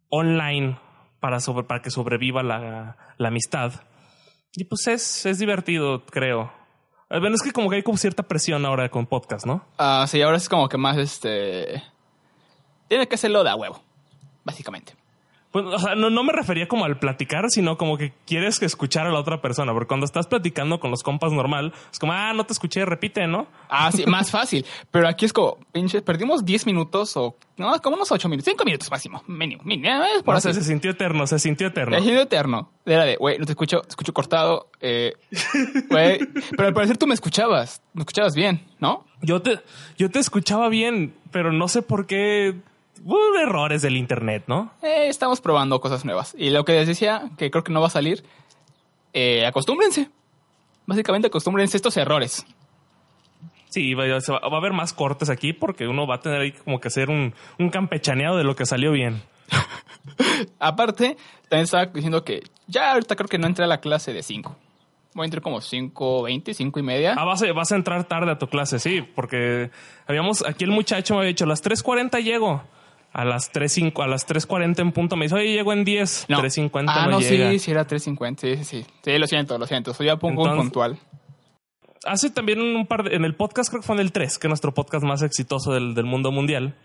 online 0.10 0.80
para, 1.20 1.40
sobre, 1.40 1.64
para 1.64 1.82
que 1.82 1.90
sobreviva 1.90 2.44
la, 2.44 2.98
la 3.18 3.28
amistad. 3.30 3.74
Y 4.54 4.64
pues 4.66 4.88
es, 4.88 5.26
es 5.26 5.40
divertido, 5.40 6.06
creo. 6.06 6.52
Eh, 7.10 7.20
Bueno, 7.20 7.36
es 7.36 7.42
que 7.42 7.52
como 7.52 7.70
que 7.70 7.78
hay 7.78 7.84
como 7.84 7.98
cierta 7.98 8.24
presión 8.24 8.66
ahora 8.66 8.90
con 8.90 9.06
podcast, 9.06 9.46
¿no? 9.46 9.66
Ah, 9.78 10.06
sí, 10.08 10.22
ahora 10.22 10.38
es 10.38 10.50
como 10.50 10.68
que 10.70 10.78
más 10.78 10.98
este. 10.98 11.82
Tiene 12.88 13.08
que 13.08 13.16
hacerlo 13.16 13.44
de 13.44 13.50
a 13.50 13.56
huevo, 13.56 13.82
básicamente. 14.44 14.96
Pues, 15.52 15.66
o 15.66 15.80
sea, 15.80 15.96
no, 15.96 16.10
no 16.10 16.24
me 16.24 16.34
refería 16.34 16.68
como 16.68 16.86
al 16.86 17.00
platicar, 17.00 17.50
sino 17.50 17.78
como 17.78 17.98
que 17.98 18.14
quieres 18.26 18.60
que 18.60 18.66
escuchar 18.66 19.08
a 19.08 19.12
la 19.12 19.20
otra 19.20 19.42
persona. 19.42 19.74
Porque 19.74 19.88
cuando 19.88 20.06
estás 20.06 20.28
platicando 20.28 20.80
con 20.80 20.92
los 20.92 21.04
compas 21.04 21.32
normal, 21.32 21.74
es 21.92 22.00
como, 22.00 22.14
ah, 22.14 22.34
no 22.34 22.46
te 22.46 22.54
escuché, 22.54 22.86
repite, 22.86 23.28
¿no? 23.28 23.48
Ah, 23.70 23.92
sí, 23.92 24.06
más 24.06 24.30
fácil. 24.30 24.66
Pero 24.92 25.08
aquí 25.08 25.26
es 25.26 25.34
como, 25.34 25.58
pinche, 25.72 26.02
perdimos 26.02 26.44
10 26.46 26.66
minutos 26.66 27.16
o, 27.16 27.36
no, 27.56 27.74
como 27.82 27.96
unos 27.96 28.12
8 28.12 28.28
minutos, 28.30 28.52
5 28.52 28.66
minutos 28.66 28.92
máximo, 28.92 29.24
mínimo, 29.28 29.64
mínimo. 29.64 29.88
eh, 30.04 30.24
por 30.24 30.36
No 30.36 30.42
se 30.42 30.54
sintió 30.62 30.92
eterno, 30.92 31.26
se 31.26 31.40
sintió 31.40 31.68
eterno. 31.68 31.96
Ha 31.96 32.02
sido 32.02 32.22
eterno. 32.22 32.70
Era 32.86 33.06
de, 33.06 33.16
güey, 33.16 33.40
no 33.40 33.46
te 33.46 33.54
escucho, 33.54 33.82
te 33.82 33.90
escucho 33.90 34.14
cortado. 34.14 34.70
Eh, 34.82 35.14
güey, 35.90 36.20
pero 36.52 36.68
al 36.68 36.74
parecer 36.74 36.98
tú 36.98 37.08
me 37.08 37.14
escuchabas, 37.14 37.82
me 37.94 38.02
escuchabas 38.02 38.36
bien, 38.36 38.62
¿no? 38.80 39.06
Yo 39.22 39.42
te, 39.42 39.60
yo 39.98 40.10
te 40.10 40.20
escuchaba 40.20 40.70
bien, 40.70 41.14
pero 41.32 41.52
no 41.52 41.68
sé 41.68 41.82
por 41.82 42.06
qué. 42.06 42.56
Hubo 43.04 43.38
errores 43.40 43.82
del 43.82 43.98
internet, 43.98 44.44
¿no? 44.48 44.72
Eh, 44.82 45.08
estamos 45.08 45.42
probando 45.42 45.80
cosas 45.80 46.06
nuevas. 46.06 46.36
Y 46.38 46.50
lo 46.50 46.66
que 46.66 46.74
les 46.74 46.88
decía, 46.88 47.30
que 47.38 47.52
creo 47.52 47.64
que 47.64 47.72
no 47.72 47.82
va 47.82 47.88
a 47.88 47.92
salir, 47.92 48.24
eh, 49.14 49.46
acostúmbrense. 49.46 50.10
Básicamente 50.86 51.28
acostúmbrense 51.28 51.76
a 51.76 51.80
estos 51.80 51.98
errores. 51.98 52.46
Sí, 53.70 53.94
va, 53.94 54.06
a 54.06 54.58
haber 54.58 54.74
más 54.74 54.94
cortes 54.94 55.30
aquí 55.30 55.54
porque 55.54 55.88
uno 55.88 56.08
va 56.08 56.16
a 56.16 56.20
tener 56.20 56.42
ahí 56.42 56.52
como 56.52 56.80
que 56.80 56.88
hacer 56.88 57.10
un, 57.10 57.34
un 57.60 57.70
campechaneado 57.70 58.38
de 58.38 58.44
lo 58.44 58.56
que 58.56 58.66
salió 58.66 58.92
bien. 58.92 59.22
Aparte, 60.60 61.18
también 61.50 61.66
estaba 61.66 61.86
diciendo 61.88 62.24
que 62.24 62.44
ya 62.68 62.94
ahorita 62.94 63.16
creo 63.16 63.28
que 63.28 63.38
no 63.38 63.48
entré 63.48 63.66
a 63.66 63.68
la 63.68 63.80
clase 63.80 64.14
de 64.14 64.24
5. 64.24 64.56
Voy 65.14 65.24
a 65.24 65.26
entrar 65.26 65.42
como 65.42 65.62
5, 65.62 66.24
20, 66.24 66.54
5 66.54 66.80
y 66.80 66.84
media. 66.84 67.16
Ah, 67.18 67.26
vas 67.26 67.42
a, 67.42 67.52
vas 67.52 67.72
a 67.72 67.76
entrar 67.76 68.04
tarde 68.04 68.32
a 68.32 68.38
tu 68.38 68.48
clase, 68.48 68.78
sí, 68.80 69.02
porque 69.02 69.72
habíamos, 70.06 70.46
aquí 70.46 70.64
el 70.64 70.72
muchacho 70.72 71.16
me 71.16 71.22
había 71.22 71.30
dicho, 71.30 71.46
a 71.46 71.48
las 71.48 71.64
3.40 71.64 72.22
llego. 72.24 72.62
A 73.14 73.26
las 73.26 73.52
3.05, 73.52 74.04
a 74.04 74.08
las 74.08 74.28
3.40 74.28 74.80
en 74.80 74.92
punto 74.92 75.16
me 75.16 75.26
dice, 75.26 75.36
oye, 75.36 75.54
llego 75.54 75.74
en 75.74 75.84
10. 75.84 76.26
No. 76.30 76.40
3.50 76.42 76.86
ah, 76.88 77.06
no, 77.06 77.12
no, 77.12 77.20
llega. 77.20 77.52
sí, 77.52 77.60
sí, 77.60 77.72
era 77.72 77.88
3.50. 77.88 78.38
Sí, 78.40 78.58
sí, 78.58 78.64
sí. 78.64 78.86
Sí, 79.04 79.18
lo 79.18 79.26
siento, 79.28 79.58
lo 79.58 79.66
siento. 79.66 79.94
Soy 79.94 80.06
ya 80.08 80.18
pongo 80.18 80.44
un 80.44 80.50
Entonces- 80.50 80.64
puntual. 80.72 81.00
Hace 82.06 82.30
también 82.30 82.62
un 82.62 82.86
par 82.86 83.04
de, 83.04 83.16
en 83.16 83.26
el 83.26 83.36
podcast, 83.36 83.70
creo 83.70 83.82
que 83.82 83.88
fue 83.88 83.96
en 83.96 84.02
el 84.02 84.12
3, 84.12 84.38
que 84.38 84.48
es 84.48 84.50
nuestro 84.50 84.74
podcast 84.74 85.04
más 85.04 85.24
exitoso 85.24 85.74
del, 85.74 85.94
del 85.96 86.06
mundo 86.06 86.32
mundial. 86.32 86.76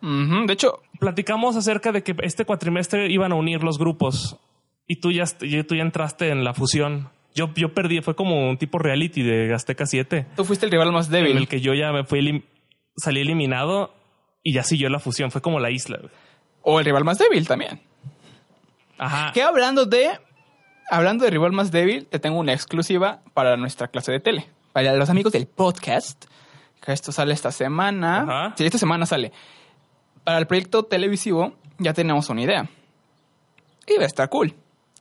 De 0.00 0.52
hecho, 0.52 0.80
Platicamos 0.98 1.56
acerca 1.56 1.92
de 1.92 2.02
que 2.02 2.14
este 2.22 2.44
cuatrimestre 2.46 3.10
iban 3.10 3.32
a 3.32 3.34
unir 3.34 3.62
los 3.62 3.78
grupos 3.78 4.38
y 4.86 4.96
tú 4.96 5.12
ya, 5.12 5.24
tú 5.26 5.74
ya 5.74 5.82
entraste 5.82 6.30
en 6.30 6.44
la 6.44 6.54
fusión. 6.54 7.10
Yo, 7.34 7.50
yo 7.54 7.74
perdí, 7.74 8.00
fue 8.00 8.14
como 8.16 8.48
un 8.48 8.56
tipo 8.58 8.78
reality 8.78 9.22
de 9.22 9.52
Azteca 9.52 9.86
7. 9.86 10.26
tú 10.36 10.44
fuiste 10.44 10.66
el 10.66 10.72
rival 10.72 10.92
más 10.92 11.06
en 11.06 11.12
débil. 11.12 11.36
el 11.36 11.48
que 11.48 11.60
yo 11.60 11.74
ya 11.74 11.92
me 11.92 12.04
fui 12.04 12.44
salí 12.96 13.20
eliminado 13.20 13.94
y 14.42 14.52
ya 14.54 14.62
siguió 14.62 14.88
la 14.88 14.98
fusión. 14.98 15.30
Fue 15.30 15.40
como 15.42 15.60
la 15.60 15.70
isla. 15.70 15.98
O 16.62 16.78
el 16.78 16.84
rival 16.84 17.04
más 17.04 17.18
débil 17.18 17.46
también. 17.46 17.80
Ajá. 18.98 19.32
Que 19.32 19.42
hablando 19.42 19.86
de. 19.86 20.10
Hablando 20.90 21.24
de 21.24 21.30
rival 21.30 21.52
más 21.52 21.70
débil, 21.70 22.06
te 22.06 22.18
tengo 22.18 22.38
una 22.38 22.52
exclusiva 22.52 23.20
para 23.32 23.56
nuestra 23.56 23.88
clase 23.88 24.12
de 24.12 24.20
tele. 24.20 24.46
Para 24.72 24.92
los 24.94 25.08
amigos 25.10 25.32
del 25.32 25.46
podcast. 25.46 26.24
Que 26.84 26.92
esto 26.92 27.12
sale 27.12 27.32
esta 27.34 27.52
semana. 27.52 28.22
Ajá. 28.22 28.54
Sí, 28.56 28.64
esta 28.64 28.78
semana 28.78 29.06
sale. 29.06 29.32
Para 30.24 30.38
el 30.38 30.46
proyecto 30.46 30.84
televisivo 30.84 31.54
ya 31.78 31.92
tenemos 31.94 32.28
una 32.28 32.42
idea. 32.42 32.68
Y 33.86 33.96
va 33.96 34.02
a 34.04 34.06
estar 34.06 34.28
cool. 34.28 34.54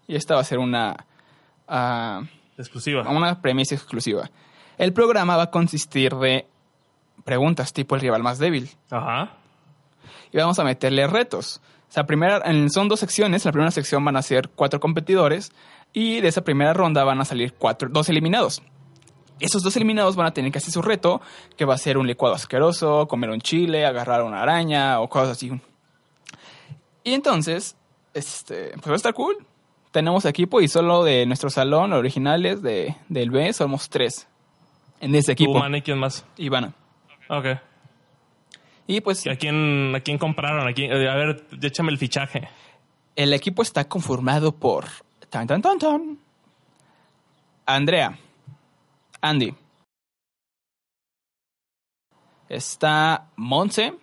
Y 0.08 0.15
esta 0.15 0.36
va 0.36 0.41
a 0.41 0.46
ser 0.46 0.60
una. 0.60 1.05
ah, 1.67 2.22
Exclusiva. 2.58 3.08
una 3.10 3.41
premisa 3.41 3.75
exclusiva. 3.75 4.29
El 4.77 4.93
programa 4.93 5.38
va 5.38 5.43
a 5.43 5.51
consistir 5.51 6.13
de 6.15 6.48
preguntas 7.30 7.74
tipo 7.74 7.94
el 7.96 8.02
rival 8.02 8.24
más 8.24 8.40
débil. 8.40 8.70
Ajá. 8.90 9.30
y 10.32 10.38
vamos 10.38 10.58
a 10.58 10.64
meterle 10.64 11.06
retos. 11.06 11.62
O 11.90 11.92
sea, 11.92 12.06
primera, 12.06 12.42
son 12.70 12.88
dos 12.88 13.00
secciones. 13.00 13.46
La 13.46 13.52
primera 13.52 13.70
sección 13.72 14.04
van 14.04 14.16
a 14.16 14.22
ser 14.24 14.50
cuatro 14.50 14.80
competidores 14.80 15.52
y 15.94 16.22
de 16.22 16.28
esa 16.28 16.44
primera 16.44 16.74
ronda 16.74 17.04
van 17.04 17.22
a 17.22 17.26
salir 17.26 17.54
cuatro, 17.54 17.88
dos 17.90 18.10
eliminados. 18.10 18.62
Esos 19.40 19.62
dos 19.64 19.76
eliminados 19.76 20.16
van 20.16 20.26
a 20.28 20.34
tener 20.34 20.52
que 20.52 20.58
hacer 20.58 20.72
su 20.74 20.82
reto, 20.82 21.22
que 21.56 21.66
va 21.66 21.76
a 21.76 21.78
ser 21.78 21.98
un 22.00 22.08
licuado 22.08 22.34
asqueroso, 22.36 23.08
comer 23.08 23.30
un 23.30 23.42
chile, 23.42 23.86
agarrar 23.86 24.24
una 24.24 24.42
araña 24.42 25.00
o 25.00 25.08
cosas 25.08 25.30
así. 25.30 25.52
Y 27.04 27.14
entonces, 27.14 27.76
este, 28.14 28.72
pues 28.74 28.88
va 28.88 28.94
a 28.94 28.96
estar 28.96 29.14
cool. 29.14 29.36
Tenemos 29.92 30.26
equipo 30.26 30.62
y 30.62 30.68
solo 30.68 31.04
de 31.04 31.26
nuestro 31.26 31.50
salón 31.50 31.94
originales 31.94 32.62
de, 32.62 32.96
del 33.08 33.32
B 33.32 33.52
somos 33.54 33.90
tres 33.90 34.28
en 35.00 35.16
ese 35.16 35.28
Tú, 35.36 35.44
equipo. 35.44 35.58
man, 35.60 35.74
¿y 35.76 35.82
quién 35.82 35.98
más? 35.98 36.26
Ivana. 36.38 36.74
Ok. 37.30 37.46
Y 38.88 39.02
pues 39.02 39.26
¿A 39.28 39.36
quién, 39.36 39.94
a 39.96 40.00
quién 40.00 40.18
compraron? 40.18 40.68
¿A, 40.68 40.74
quién? 40.74 40.92
A 40.92 41.16
ver, 41.16 41.46
échame 41.62 41.92
el 41.92 41.98
fichaje. 41.98 42.50
El 43.16 43.34
equipo 43.34 43.62
está 43.62 43.88
conformado 43.88 44.52
por 44.52 44.86
tan 45.30 45.46
tan 45.46 45.62
tan 45.62 45.78
tan 45.78 46.20
Andrea, 47.66 48.18
Andy, 49.22 49.54
está 52.48 53.28
Monse, 53.36 53.94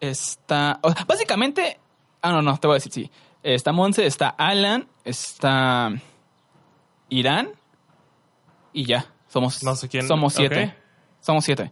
está 0.00 0.80
o 0.82 0.90
sea, 0.90 1.04
básicamente 1.04 1.78
ah 2.22 2.32
no 2.32 2.40
no 2.40 2.56
te 2.56 2.66
voy 2.66 2.74
a 2.74 2.76
decir 2.76 2.92
sí 2.92 3.10
está 3.42 3.72
Monse, 3.72 4.06
está 4.06 4.30
Alan, 4.30 4.88
está 5.04 5.90
Irán 7.10 7.50
y 8.72 8.86
ya 8.86 9.11
somos 9.32 9.62
No 9.62 9.74
sé 9.74 9.88
quién. 9.88 10.06
somos 10.06 10.34
siete 10.34 10.74
somos 11.20 11.44
siete 11.44 11.70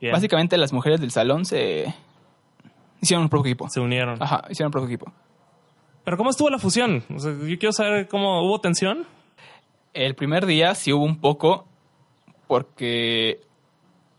Bien. 0.00 0.12
básicamente 0.12 0.56
las 0.58 0.72
mujeres 0.72 1.00
del 1.00 1.10
salón 1.10 1.44
se 1.44 1.94
hicieron 3.00 3.24
un 3.24 3.28
propio 3.28 3.52
equipo 3.52 3.68
Se 3.68 3.80
unieron. 3.80 4.22
Ajá, 4.22 4.44
hicieron 4.50 4.68
un 4.68 4.72
propio 4.72 4.88
equipo. 4.88 5.12
Pero 6.04 6.16
¿cómo 6.16 6.30
estuvo 6.30 6.50
la 6.50 6.58
fusión? 6.58 7.04
O 7.14 7.18
sea, 7.18 7.32
yo 7.32 7.58
quiero 7.58 7.72
saber 7.72 8.08
cómo 8.08 8.42
hubo 8.42 8.60
tensión. 8.60 9.06
El 9.94 10.14
primer 10.14 10.46
día 10.46 10.74
sí 10.74 10.92
hubo 10.92 11.04
un 11.04 11.20
poco 11.20 11.66
porque... 12.48 13.40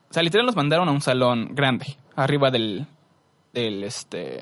O 0.09 0.13
sea, 0.13 0.23
literal 0.23 0.45
nos 0.45 0.55
mandaron 0.55 0.87
a 0.87 0.91
un 0.91 1.01
salón 1.01 1.49
grande, 1.53 1.97
arriba 2.15 2.51
del... 2.51 2.85
del 3.51 3.83
este... 3.83 4.39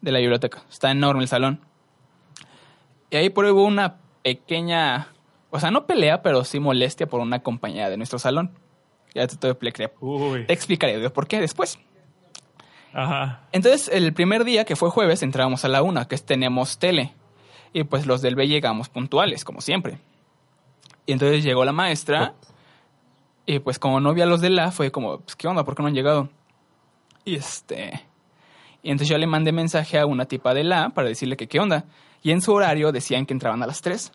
de 0.00 0.12
la 0.12 0.18
biblioteca. 0.18 0.62
Está 0.68 0.90
enorme 0.90 1.22
el 1.22 1.28
salón. 1.28 1.60
Y 3.10 3.16
ahí 3.16 3.30
por 3.30 3.44
ahí 3.44 3.52
hubo 3.52 3.64
una 3.64 3.96
pequeña... 4.22 5.08
O 5.56 5.60
sea, 5.60 5.70
no 5.70 5.86
pelea, 5.86 6.20
pero 6.20 6.44
sí 6.44 6.60
molestia 6.60 7.06
por 7.06 7.20
una 7.20 7.38
compañera 7.38 7.88
de 7.88 7.96
nuestro 7.96 8.18
salón. 8.18 8.50
Ya 9.14 9.26
te, 9.26 9.36
te, 9.38 9.54
te 9.54 9.90
Uy. 10.00 10.44
explicaré 10.48 11.08
por 11.08 11.26
qué 11.26 11.40
después. 11.40 11.78
Ajá. 12.92 13.48
Entonces, 13.52 13.88
el 13.88 14.12
primer 14.12 14.44
día, 14.44 14.66
que 14.66 14.76
fue 14.76 14.90
jueves, 14.90 15.22
entrábamos 15.22 15.64
a 15.64 15.68
la 15.68 15.82
una, 15.82 16.04
que 16.08 16.14
es 16.14 16.26
tenemos 16.26 16.78
tele. 16.78 17.14
Y 17.72 17.84
pues 17.84 18.04
los 18.04 18.20
del 18.20 18.34
B 18.34 18.46
llegamos 18.48 18.90
puntuales, 18.90 19.44
como 19.44 19.62
siempre. 19.62 19.98
Y 21.06 21.12
entonces 21.12 21.42
llegó 21.42 21.64
la 21.64 21.72
maestra. 21.72 22.34
Y 23.46 23.58
pues 23.60 23.78
como 23.78 23.98
no 23.98 24.12
vi 24.12 24.20
a 24.20 24.26
los 24.26 24.42
de 24.42 24.50
la, 24.50 24.72
fue 24.72 24.90
como, 24.90 25.20
pues, 25.20 25.36
¿qué 25.36 25.48
onda? 25.48 25.64
¿Por 25.64 25.74
qué 25.74 25.82
no 25.82 25.88
han 25.88 25.94
llegado? 25.94 26.28
Y 27.24 27.36
este... 27.36 28.04
Y 28.82 28.90
entonces 28.90 29.08
yo 29.08 29.16
le 29.16 29.26
mandé 29.26 29.52
mensaje 29.52 29.98
a 29.98 30.04
una 30.04 30.26
tipa 30.26 30.52
de 30.52 30.64
la 30.64 30.90
para 30.90 31.08
decirle 31.08 31.38
que 31.38 31.46
qué 31.48 31.60
onda. 31.60 31.86
Y 32.22 32.32
en 32.32 32.42
su 32.42 32.52
horario 32.52 32.92
decían 32.92 33.24
que 33.24 33.32
entraban 33.32 33.62
a 33.62 33.66
las 33.66 33.80
3. 33.80 34.12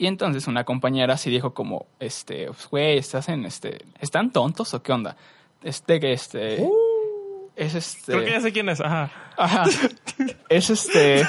Y 0.00 0.06
entonces 0.06 0.46
una 0.46 0.64
compañera 0.64 1.18
sí 1.18 1.28
dijo 1.28 1.52
como, 1.52 1.84
este, 1.98 2.46
pues, 2.46 2.70
güey, 2.70 2.96
estás 2.96 3.28
en 3.28 3.44
este, 3.44 3.84
¿están 4.00 4.32
tontos 4.32 4.72
o 4.72 4.82
qué 4.82 4.92
onda? 4.92 5.14
Este, 5.62 6.00
que 6.00 6.14
este... 6.14 6.66
Es 7.54 7.74
este... 7.74 8.12
Creo 8.12 8.24
que 8.24 8.30
ya 8.30 8.40
sé 8.40 8.50
quién 8.50 8.70
es. 8.70 8.80
Ajá. 8.80 9.12
Ajá. 9.36 9.64
Es 10.48 10.70
este 10.70 11.22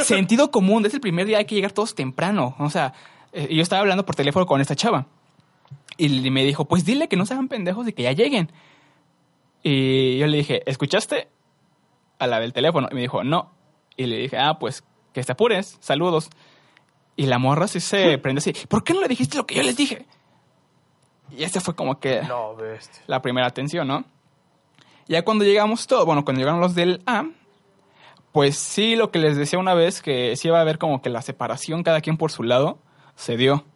sentido 0.00 0.50
común. 0.50 0.84
Es 0.84 0.92
el 0.92 1.00
primer 1.00 1.24
día 1.24 1.38
hay 1.38 1.46
que 1.46 1.54
llegar 1.54 1.72
todos 1.72 1.94
temprano. 1.94 2.56
O 2.58 2.68
sea, 2.68 2.92
eh, 3.32 3.48
yo 3.50 3.62
estaba 3.62 3.80
hablando 3.80 4.04
por 4.04 4.14
teléfono 4.14 4.44
con 4.44 4.60
esta 4.60 4.76
chava. 4.76 5.06
Y 5.96 6.30
me 6.30 6.44
dijo, 6.44 6.66
pues 6.66 6.84
dile 6.84 7.08
que 7.08 7.16
no 7.16 7.24
se 7.24 7.32
hagan 7.32 7.48
pendejos 7.48 7.88
y 7.88 7.94
que 7.94 8.02
ya 8.02 8.12
lleguen. 8.12 8.52
Y 9.62 10.18
yo 10.18 10.26
le 10.26 10.36
dije, 10.36 10.62
¿escuchaste? 10.70 11.28
A 12.18 12.26
la 12.26 12.38
del 12.38 12.52
teléfono. 12.52 12.86
Y 12.90 12.96
me 12.96 13.00
dijo, 13.00 13.24
no. 13.24 13.50
Y 13.96 14.04
le 14.04 14.18
dije, 14.18 14.36
ah, 14.36 14.58
pues 14.58 14.84
que 15.14 15.24
te 15.24 15.32
apures. 15.32 15.78
Saludos. 15.80 16.28
Y 17.20 17.26
la 17.26 17.38
morra 17.38 17.68
sí 17.68 17.80
se 17.80 18.16
prende 18.16 18.38
así. 18.38 18.54
¿Por 18.66 18.82
qué 18.82 18.94
no 18.94 19.02
le 19.02 19.08
dijiste 19.08 19.36
lo 19.36 19.44
que 19.44 19.54
yo 19.54 19.62
les 19.62 19.76
dije? 19.76 20.06
Y 21.30 21.44
ese 21.44 21.60
fue 21.60 21.74
como 21.76 22.00
que 22.00 22.22
No, 22.22 22.56
la 23.08 23.20
primera 23.20 23.46
atención, 23.46 23.86
¿no? 23.86 24.06
Ya 25.06 25.22
cuando 25.22 25.44
llegamos 25.44 25.86
todos, 25.86 26.06
bueno, 26.06 26.24
cuando 26.24 26.38
llegaron 26.38 26.62
los 26.62 26.74
del 26.74 27.02
A, 27.04 27.26
pues 28.32 28.56
sí, 28.56 28.96
lo 28.96 29.10
que 29.10 29.18
les 29.18 29.36
decía 29.36 29.58
una 29.58 29.74
vez, 29.74 30.00
que 30.00 30.34
sí 30.34 30.48
iba 30.48 30.56
a 30.56 30.62
haber 30.62 30.78
como 30.78 31.02
que 31.02 31.10
la 31.10 31.20
separación 31.20 31.82
cada 31.82 32.00
quien 32.00 32.16
por 32.16 32.32
su 32.32 32.42
lado, 32.42 32.78
se 33.16 33.36
dio. 33.36 33.66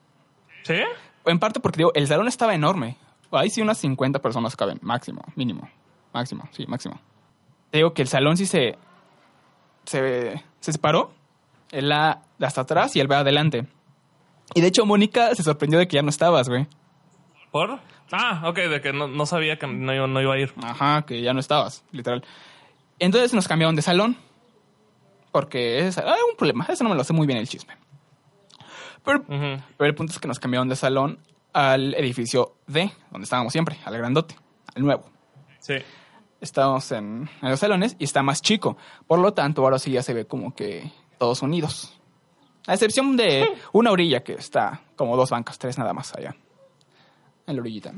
¿Sí? 0.63 0.81
En 1.27 1.39
parte 1.39 1.61
porque, 1.61 1.77
digo, 1.77 1.93
el 1.93 2.07
salón 2.07 2.29
estaba 2.29 2.55
enorme. 2.55 2.97
Ahí 3.31 3.51
sí 3.51 3.61
unas 3.61 3.77
50 3.77 4.21
personas 4.21 4.57
caben, 4.57 4.79
máximo, 4.81 5.21
mínimo. 5.35 5.69
Máximo, 6.15 6.49
sí, 6.53 6.65
máximo. 6.67 6.99
Te 7.69 7.77
digo 7.77 7.93
que 7.93 8.01
el 8.01 8.09
salón 8.09 8.39
sí 8.39 8.47
se, 8.47 8.79
se, 9.85 10.43
se 10.61 10.73
separó. 10.73 11.13
El 11.75 11.91
A 11.93 12.23
de 12.39 12.47
hasta 12.47 12.63
atrás 12.63 12.95
y 12.97 13.01
el 13.01 13.09
B 13.09 13.15
adelante. 13.17 13.67
Y 14.55 14.61
de 14.61 14.67
hecho, 14.69 14.87
Mónica 14.87 15.35
se 15.35 15.43
sorprendió 15.43 15.79
de 15.79 15.89
que 15.89 15.97
ya 15.97 16.03
no 16.03 16.11
estabas, 16.11 16.49
güey. 16.49 16.67
¿Por? 17.51 17.79
Ah, 18.13 18.43
ok, 18.47 18.57
de 18.57 18.81
que 18.81 18.93
no, 18.93 19.09
no 19.09 19.27
sabía 19.27 19.59
que 19.59 19.67
no, 19.67 19.93
iba- 19.95 20.07
no 20.07 20.21
iba 20.21 20.35
a 20.35 20.39
ir. 20.39 20.53
Ajá, 20.63 21.03
que 21.07 21.23
ya 21.23 21.33
no 21.33 21.41
estabas, 21.41 21.85
literal. 21.93 22.25
Entonces 22.99 23.33
nos 23.35 23.49
cambiaron 23.49 23.75
de 23.77 23.83
salón. 23.83 24.17
Porque 25.33 25.81
es 25.87 25.99
ah, 25.99 26.15
un 26.31 26.37
problema. 26.37 26.67
Eso 26.69 26.85
no 26.85 26.91
me 26.91 26.97
lo 26.97 27.03
sé 27.03 27.13
muy 27.13 27.27
bien 27.27 27.39
el 27.39 27.49
chisme. 27.49 27.75
Pero 29.05 29.25
el 29.81 29.95
punto 29.95 30.13
es 30.13 30.19
que 30.19 30.29
nos 30.29 30.39
cambiaron 30.39 30.69
de 30.69 30.77
salón 30.77 31.19
al 31.53 31.95
edificio 31.95 32.57
D, 32.67 32.91
donde 33.11 33.25
estábamos 33.25 33.53
siempre, 33.53 33.77
al 33.85 33.97
grandote, 33.99 34.37
al 34.75 34.83
nuevo. 34.83 35.05
Sí. 35.59 35.75
Estábamos 36.41 36.91
en, 36.93 37.29
en 37.43 37.51
los 37.51 37.61
salones 37.61 37.97
y 37.99 38.05
está 38.05 38.23
más 38.23 38.43
chico. 38.43 38.77
Por 39.07 39.19
lo 39.19 39.33
tanto, 39.35 39.63
ahora 39.63 39.79
sí 39.79 39.91
ya 39.93 40.03
se 40.03 40.15
ve 40.15 40.27
como 40.27 40.55
que 40.55 40.91
todos 41.25 41.41
unidos. 41.43 41.99
A 42.67 42.75
excepción 42.75 43.17
de 43.17 43.49
una 43.73 43.91
orilla 43.91 44.23
que 44.23 44.35
está 44.35 44.83
como 44.97 45.17
dos 45.17 45.31
bancas, 45.31 45.59
tres 45.59 45.79
nada 45.79 45.95
más 45.95 46.15
allá. 46.15 46.37
En 47.47 47.57
la 47.57 47.63
orillita. 47.63 47.93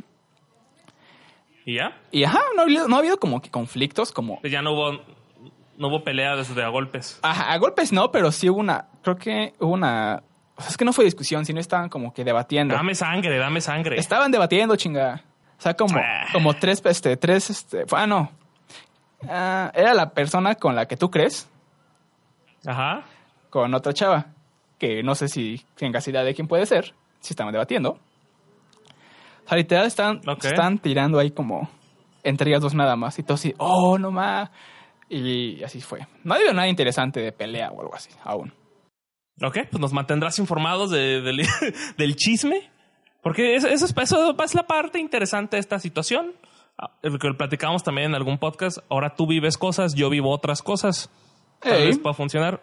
¿Y 1.65 1.75
ya? 1.77 2.01
Y 2.13 2.23
ajá, 2.25 2.41
no 2.55 2.61
ha 2.63 2.65
habido, 2.65 2.87
no 2.89 2.95
ha 2.97 2.99
habido 3.01 3.19
como 3.19 3.43
que 3.43 3.51
conflictos, 3.51 4.13
como... 4.13 4.41
Pues 4.41 4.53
ya 4.53 4.63
no 4.63 4.73
hubo, 4.73 4.93
no 5.77 5.89
hubo 5.89 6.05
pelea 6.05 6.37
desde 6.37 6.63
a 6.63 6.69
golpes. 6.69 7.19
Ajá, 7.23 7.53
a 7.53 7.59
golpes 7.59 7.93
no, 7.93 8.13
pero 8.13 8.31
sí 8.31 8.49
hubo 8.49 8.61
una... 8.61 8.87
Creo 9.03 9.17
que 9.17 9.55
hubo 9.59 9.73
una... 9.73 10.23
o 10.57 10.61
sea, 10.61 10.71
es 10.71 10.77
que 10.77 10.85
no 10.85 10.93
fue 10.93 11.05
discusión, 11.05 11.45
sino 11.45 11.59
estaban 11.59 11.89
como 11.89 12.15
que 12.15 12.23
debatiendo. 12.25 12.75
Dame 12.75 12.95
sangre, 12.95 13.39
dame 13.39 13.61
sangre. 13.61 13.99
Estaban 13.99 14.31
debatiendo, 14.31 14.77
chinga. 14.77 15.25
O 15.59 15.63
sea, 15.63 15.75
como, 15.75 15.99
Ah. 15.99 16.27
como 16.33 16.55
tres, 16.55 16.81
este, 16.85 17.17
tres, 17.17 17.51
este... 17.51 17.85
Ah, 17.93 18.07
no. 18.07 18.31
Ah, 19.29 19.73
era 19.75 19.95
la 19.95 20.11
persona 20.11 20.55
con 20.55 20.77
la 20.77 20.87
que 20.87 20.97
tú 20.97 21.11
crees, 21.11 21.49
Ajá. 22.65 23.05
Con 23.57 23.73
otra 23.75 23.95
chava, 23.95 24.27
que 24.79 25.03
no 25.03 25.15
sé 25.15 25.29
si 25.29 25.63
tengas 25.77 26.07
idea 26.09 26.23
de 26.23 26.35
quién 26.35 26.47
puede 26.47 26.67
ser, 26.67 26.95
si 27.21 27.33
estaban 27.33 27.53
debatiendo. 27.53 27.93
O 29.45 29.49
sea, 29.49 29.57
literal 29.57 29.87
están, 29.87 30.21
Ok. 30.29 30.45
están 30.45 30.79
tirando 30.79 31.19
ahí 31.19 31.31
como 31.31 31.71
entre 32.23 32.51
ellas 32.51 32.61
dos 32.61 32.75
nada 32.75 32.97
más. 32.97 33.19
Y 33.19 33.23
todo 33.23 33.35
así, 33.37 33.55
oh, 33.59 33.97
no 33.99 34.11
más. 34.11 34.51
Y 35.09 35.63
así 35.63 35.81
fue. 35.81 36.07
No 36.25 36.35
ha 36.35 36.37
habido 36.37 36.53
nada 36.53 36.69
interesante 36.69 37.21
de 37.21 37.33
pelea 37.33 37.71
o 37.71 37.81
algo 37.81 37.95
así, 37.95 38.11
aún. 38.25 38.53
Ok, 39.43 39.59
pues 39.71 39.81
nos 39.81 39.93
mantendrás 39.95 40.39
informados 40.39 40.91
de- 40.91 41.23
del, 41.23 41.47
del 41.97 42.17
chisme. 42.17 42.71
Porque 43.23 43.55
eso, 43.57 43.69
eso, 43.69 43.87
es, 43.87 43.95
eso 43.97 44.37
es 44.39 44.55
la 44.55 44.67
parte 44.67 44.99
interesante 44.99 45.57
de 45.57 45.61
esta 45.61 45.79
situación. 45.79 46.33
Ah, 46.79 46.91
Lo 47.03 47.19
que 47.19 47.33
platicamos 47.35 47.83
también 47.83 48.09
en 48.11 48.15
algún 48.17 48.37
podcast. 48.39 48.79
Ahora 48.91 49.15
tú 49.15 49.27
vives 49.27 49.57
cosas, 49.57 49.95
yo 49.95 50.11
vivo 50.11 50.31
otras 50.31 50.61
cosas. 50.63 51.09
Tal 51.61 51.87
vez 51.87 51.99
pueda 51.99 52.13
funcionar. 52.15 52.61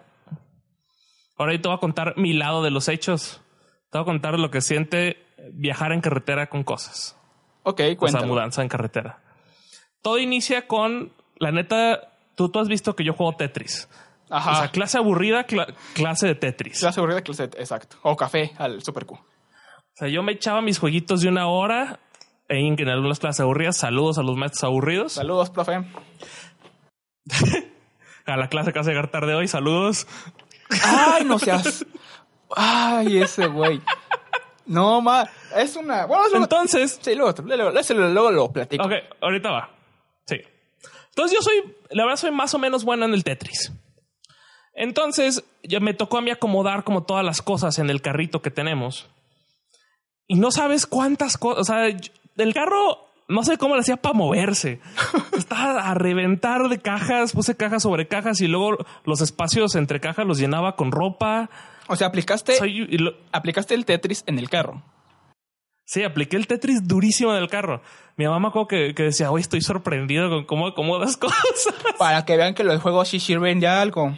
Ahora 1.38 1.54
yo 1.54 1.62
te 1.62 1.68
voy 1.68 1.78
a 1.78 1.80
contar 1.80 2.14
mi 2.18 2.34
lado 2.34 2.64
de 2.64 2.72
los 2.72 2.88
hechos. 2.90 3.42
Te 3.92 3.98
voy 3.98 4.04
a 4.04 4.06
contar 4.06 4.38
lo 4.40 4.50
que 4.52 4.62
siente 4.62 5.18
viajar 5.54 5.92
en 5.92 6.02
carretera 6.02 6.48
con 6.48 6.64
cosas. 6.64 7.18
Ok, 7.64 7.80
O 7.80 7.84
sea, 7.86 7.96
cuéntalo. 7.98 8.28
mudanza 8.28 8.62
en 8.62 8.70
carretera. 8.70 9.20
Todo 10.02 10.18
inicia 10.20 10.68
con, 10.68 11.14
la 11.38 11.52
neta, 11.52 12.12
tú, 12.36 12.50
tú 12.50 12.60
has 12.60 12.68
visto 12.68 12.96
que 12.96 13.04
yo 13.06 13.14
juego 13.14 13.36
Tetris. 13.36 13.88
Ajá. 14.30 14.52
O 14.52 14.56
sea, 14.56 14.68
clase 14.72 14.98
aburrida, 14.98 15.46
cla- 15.48 15.74
clase 15.94 16.28
de 16.28 16.36
Tetris. 16.36 16.80
Clase 16.80 17.00
aburrida, 17.00 17.22
clase, 17.22 17.44
exacto. 17.44 17.98
O 18.04 18.16
café 18.18 18.52
al 18.58 18.82
Super 18.84 19.06
Q. 19.06 19.16
O 19.16 19.22
sea, 19.96 20.08
yo 20.08 20.24
me 20.24 20.32
echaba 20.34 20.62
mis 20.62 20.80
jueguitos 20.80 21.22
de 21.22 21.30
una 21.30 21.48
hora 21.48 22.00
en, 22.50 22.80
en 22.80 22.90
algunas 22.90 23.20
clases 23.20 23.42
aburridas. 23.42 23.78
Saludos 23.78 24.18
a 24.18 24.24
los 24.24 24.36
maestros 24.36 24.64
aburridos. 24.66 25.14
Saludos, 25.14 25.50
profe. 25.52 25.84
A 28.26 28.38
la 28.38 28.48
clase 28.48 28.72
que 28.72 28.80
hace 28.80 28.92
llegar 28.92 29.12
tarde 29.12 29.36
hoy, 29.36 29.48
saludos. 29.48 30.08
Ay, 30.84 31.24
no 31.26 31.38
seas. 31.40 31.86
Ay, 32.56 33.18
ese 33.22 33.48
güey. 33.48 33.82
No, 34.66 35.02
ma. 35.02 35.30
Es 35.56 35.76
una. 35.76 36.06
Bueno, 36.06 36.24
Entonces, 36.38 37.00
Sí, 37.02 37.16
luego, 37.16 37.34
luego, 37.44 37.72
luego, 37.72 37.94
luego 38.10 38.32
lo 38.32 38.52
platico. 38.52 38.84
ok, 38.86 38.92
ahorita 39.22 39.52
va. 39.52 39.70
Sí. 40.26 40.38
Entonces 41.10 41.38
yo 41.38 41.42
soy, 41.44 41.76
la 41.90 42.04
verdad 42.06 42.18
soy 42.18 42.32
más 42.32 42.54
o 42.54 42.60
menos 42.60 42.84
bueno 42.86 43.06
en 43.06 43.14
el 43.14 43.24
Tetris. 43.24 43.72
Entonces, 44.74 45.44
ya 45.64 45.80
me 45.80 45.94
tocó 45.94 46.18
a 46.18 46.22
mí 46.22 46.32
acomodar 46.32 46.84
como 46.84 47.04
todas 47.04 47.24
las 47.24 47.42
cosas 47.42 47.78
en 47.80 47.90
el 47.90 48.02
carrito 48.02 48.42
que 48.42 48.50
tenemos. 48.52 49.08
Y 50.28 50.36
no 50.36 50.52
sabes 50.52 50.88
cuántas 50.88 51.38
cosas, 51.38 51.60
o 51.62 51.64
sea, 51.66 51.90
yo- 51.90 52.12
el 52.38 52.54
carro, 52.54 53.08
no 53.28 53.44
sé 53.44 53.58
cómo 53.58 53.76
le 53.76 53.82
hacía 53.82 53.98
para 53.98 54.14
moverse. 54.14 54.80
Estaba 55.38 55.90
a 55.90 55.94
reventar 55.94 56.68
de 56.70 56.80
cajas, 56.80 57.32
puse 57.34 57.56
cajas 57.56 57.84
sobre 57.84 58.08
cajas 58.08 58.42
y 58.42 58.48
luego 58.48 58.78
los 59.06 59.22
espacios 59.22 59.76
entre 59.76 60.00
cajas 60.00 60.26
los 60.26 60.38
llenaba 60.40 60.76
con 60.76 60.92
ropa. 60.92 61.50
O 61.88 61.96
sea, 61.96 62.08
aplicaste, 62.08 62.56
Soy- 62.56 62.88
y 62.90 62.98
lo- 62.98 63.14
aplicaste 63.32 63.74
el 63.74 63.86
Tetris 63.86 64.24
en 64.28 64.40
el 64.40 64.50
carro. 64.50 64.82
sí, 65.86 66.04
apliqué 66.04 66.38
el 66.38 66.48
Tetris 66.48 66.88
durísimo 66.88 67.32
en 67.36 67.42
el 67.44 67.50
carro. 67.50 67.82
Mi 68.16 68.26
mamá 68.28 68.50
acuerdo 68.50 68.68
que, 68.68 68.94
que 68.96 69.04
decía, 69.04 69.32
hoy 69.32 69.42
estoy 69.42 69.62
sorprendido 69.62 70.30
con 70.30 70.46
cómo 70.46 70.68
acomodas 70.68 71.18
cosas. 71.18 71.74
Para 71.98 72.26
que 72.26 72.38
vean 72.38 72.54
que 72.54 72.64
los 72.64 72.82
juegos 72.82 73.10
sí 73.10 73.20
sirven 73.20 73.60
de 73.60 73.68
algo. 73.68 74.18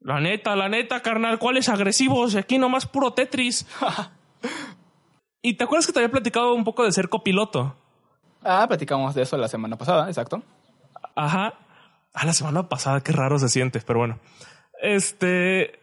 La 0.00 0.20
neta, 0.20 0.54
la 0.54 0.68
neta, 0.68 1.00
carnal, 1.00 1.38
¿cuáles 1.38 1.68
agresivos? 1.70 2.34
Aquí 2.36 2.58
nomás 2.58 2.86
puro 2.86 3.12
Tetris. 3.12 3.66
y 5.42 5.54
te 5.56 5.64
acuerdas 5.64 5.86
que 5.86 5.92
te 5.92 5.98
había 6.00 6.10
platicado 6.10 6.54
un 6.54 6.64
poco 6.64 6.84
de 6.84 6.92
ser 6.92 7.08
copiloto. 7.08 7.76
Ah, 8.44 8.66
platicamos 8.68 9.14
de 9.14 9.22
eso 9.22 9.36
la 9.36 9.48
semana 9.48 9.76
pasada, 9.76 10.06
exacto. 10.08 10.42
Ajá. 11.16 11.54
Ah, 12.12 12.26
la 12.26 12.32
semana 12.32 12.68
pasada, 12.68 13.00
qué 13.00 13.12
raro 13.12 13.38
se 13.38 13.48
siente, 13.48 13.80
pero 13.86 14.00
bueno. 14.00 14.18
Este. 14.82 15.80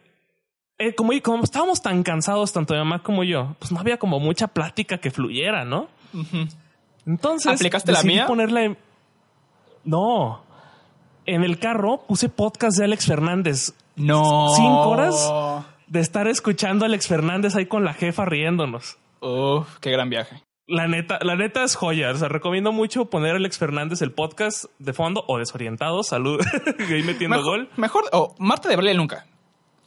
eh, 0.78 0.94
como, 0.96 1.12
como 1.22 1.44
estábamos 1.44 1.82
tan 1.82 2.02
cansados, 2.02 2.52
tanto 2.52 2.74
mi 2.74 2.78
mamá 2.80 3.02
como 3.02 3.24
yo, 3.24 3.54
pues 3.58 3.72
no 3.72 3.80
había 3.80 3.98
como 3.98 4.18
mucha 4.20 4.46
plática 4.48 4.98
que 4.98 5.10
fluyera, 5.10 5.64
¿no? 5.64 5.88
Entonces. 7.06 7.52
¿Aplicaste 7.52 7.92
la 7.92 8.02
mía? 8.02 8.26
ponerla 8.26 8.62
en- 8.64 8.78
No. 9.84 10.42
En 11.26 11.42
el 11.44 11.58
carro 11.58 12.04
puse 12.06 12.28
podcast 12.28 12.78
de 12.78 12.84
Alex 12.84 13.06
Fernández. 13.06 13.74
No. 13.96 14.48
Cinco 14.56 14.88
horas 14.88 15.64
de 15.86 16.00
estar 16.00 16.26
escuchando 16.28 16.84
a 16.84 16.88
Alex 16.88 17.06
Fernández 17.08 17.54
ahí 17.56 17.66
con 17.66 17.84
la 17.84 17.92
jefa 17.94 18.24
riéndonos. 18.24 18.98
Uf, 19.20 19.78
qué 19.80 19.90
gran 19.90 20.08
viaje. 20.10 20.42
La 20.72 20.88
neta, 20.88 21.18
la 21.22 21.36
neta 21.36 21.64
es 21.64 21.74
joya. 21.76 22.10
O 22.10 22.14
sea, 22.14 22.28
recomiendo 22.28 22.72
mucho 22.72 23.10
poner 23.10 23.32
a 23.34 23.36
Alex 23.36 23.58
Fernández 23.58 24.00
el 24.00 24.12
podcast 24.12 24.64
de 24.78 24.92
fondo 24.94 25.22
o 25.28 25.36
desorientado. 25.38 26.02
Salud. 26.02 26.40
ahí 26.78 27.02
metiendo 27.02 27.36
Mejor, 27.36 27.58
gol. 27.58 27.68
mejor 27.76 28.04
o 28.12 28.34
Marta 28.38 28.68
de 28.70 28.76
Baile 28.76 28.94
nunca. 28.94 29.26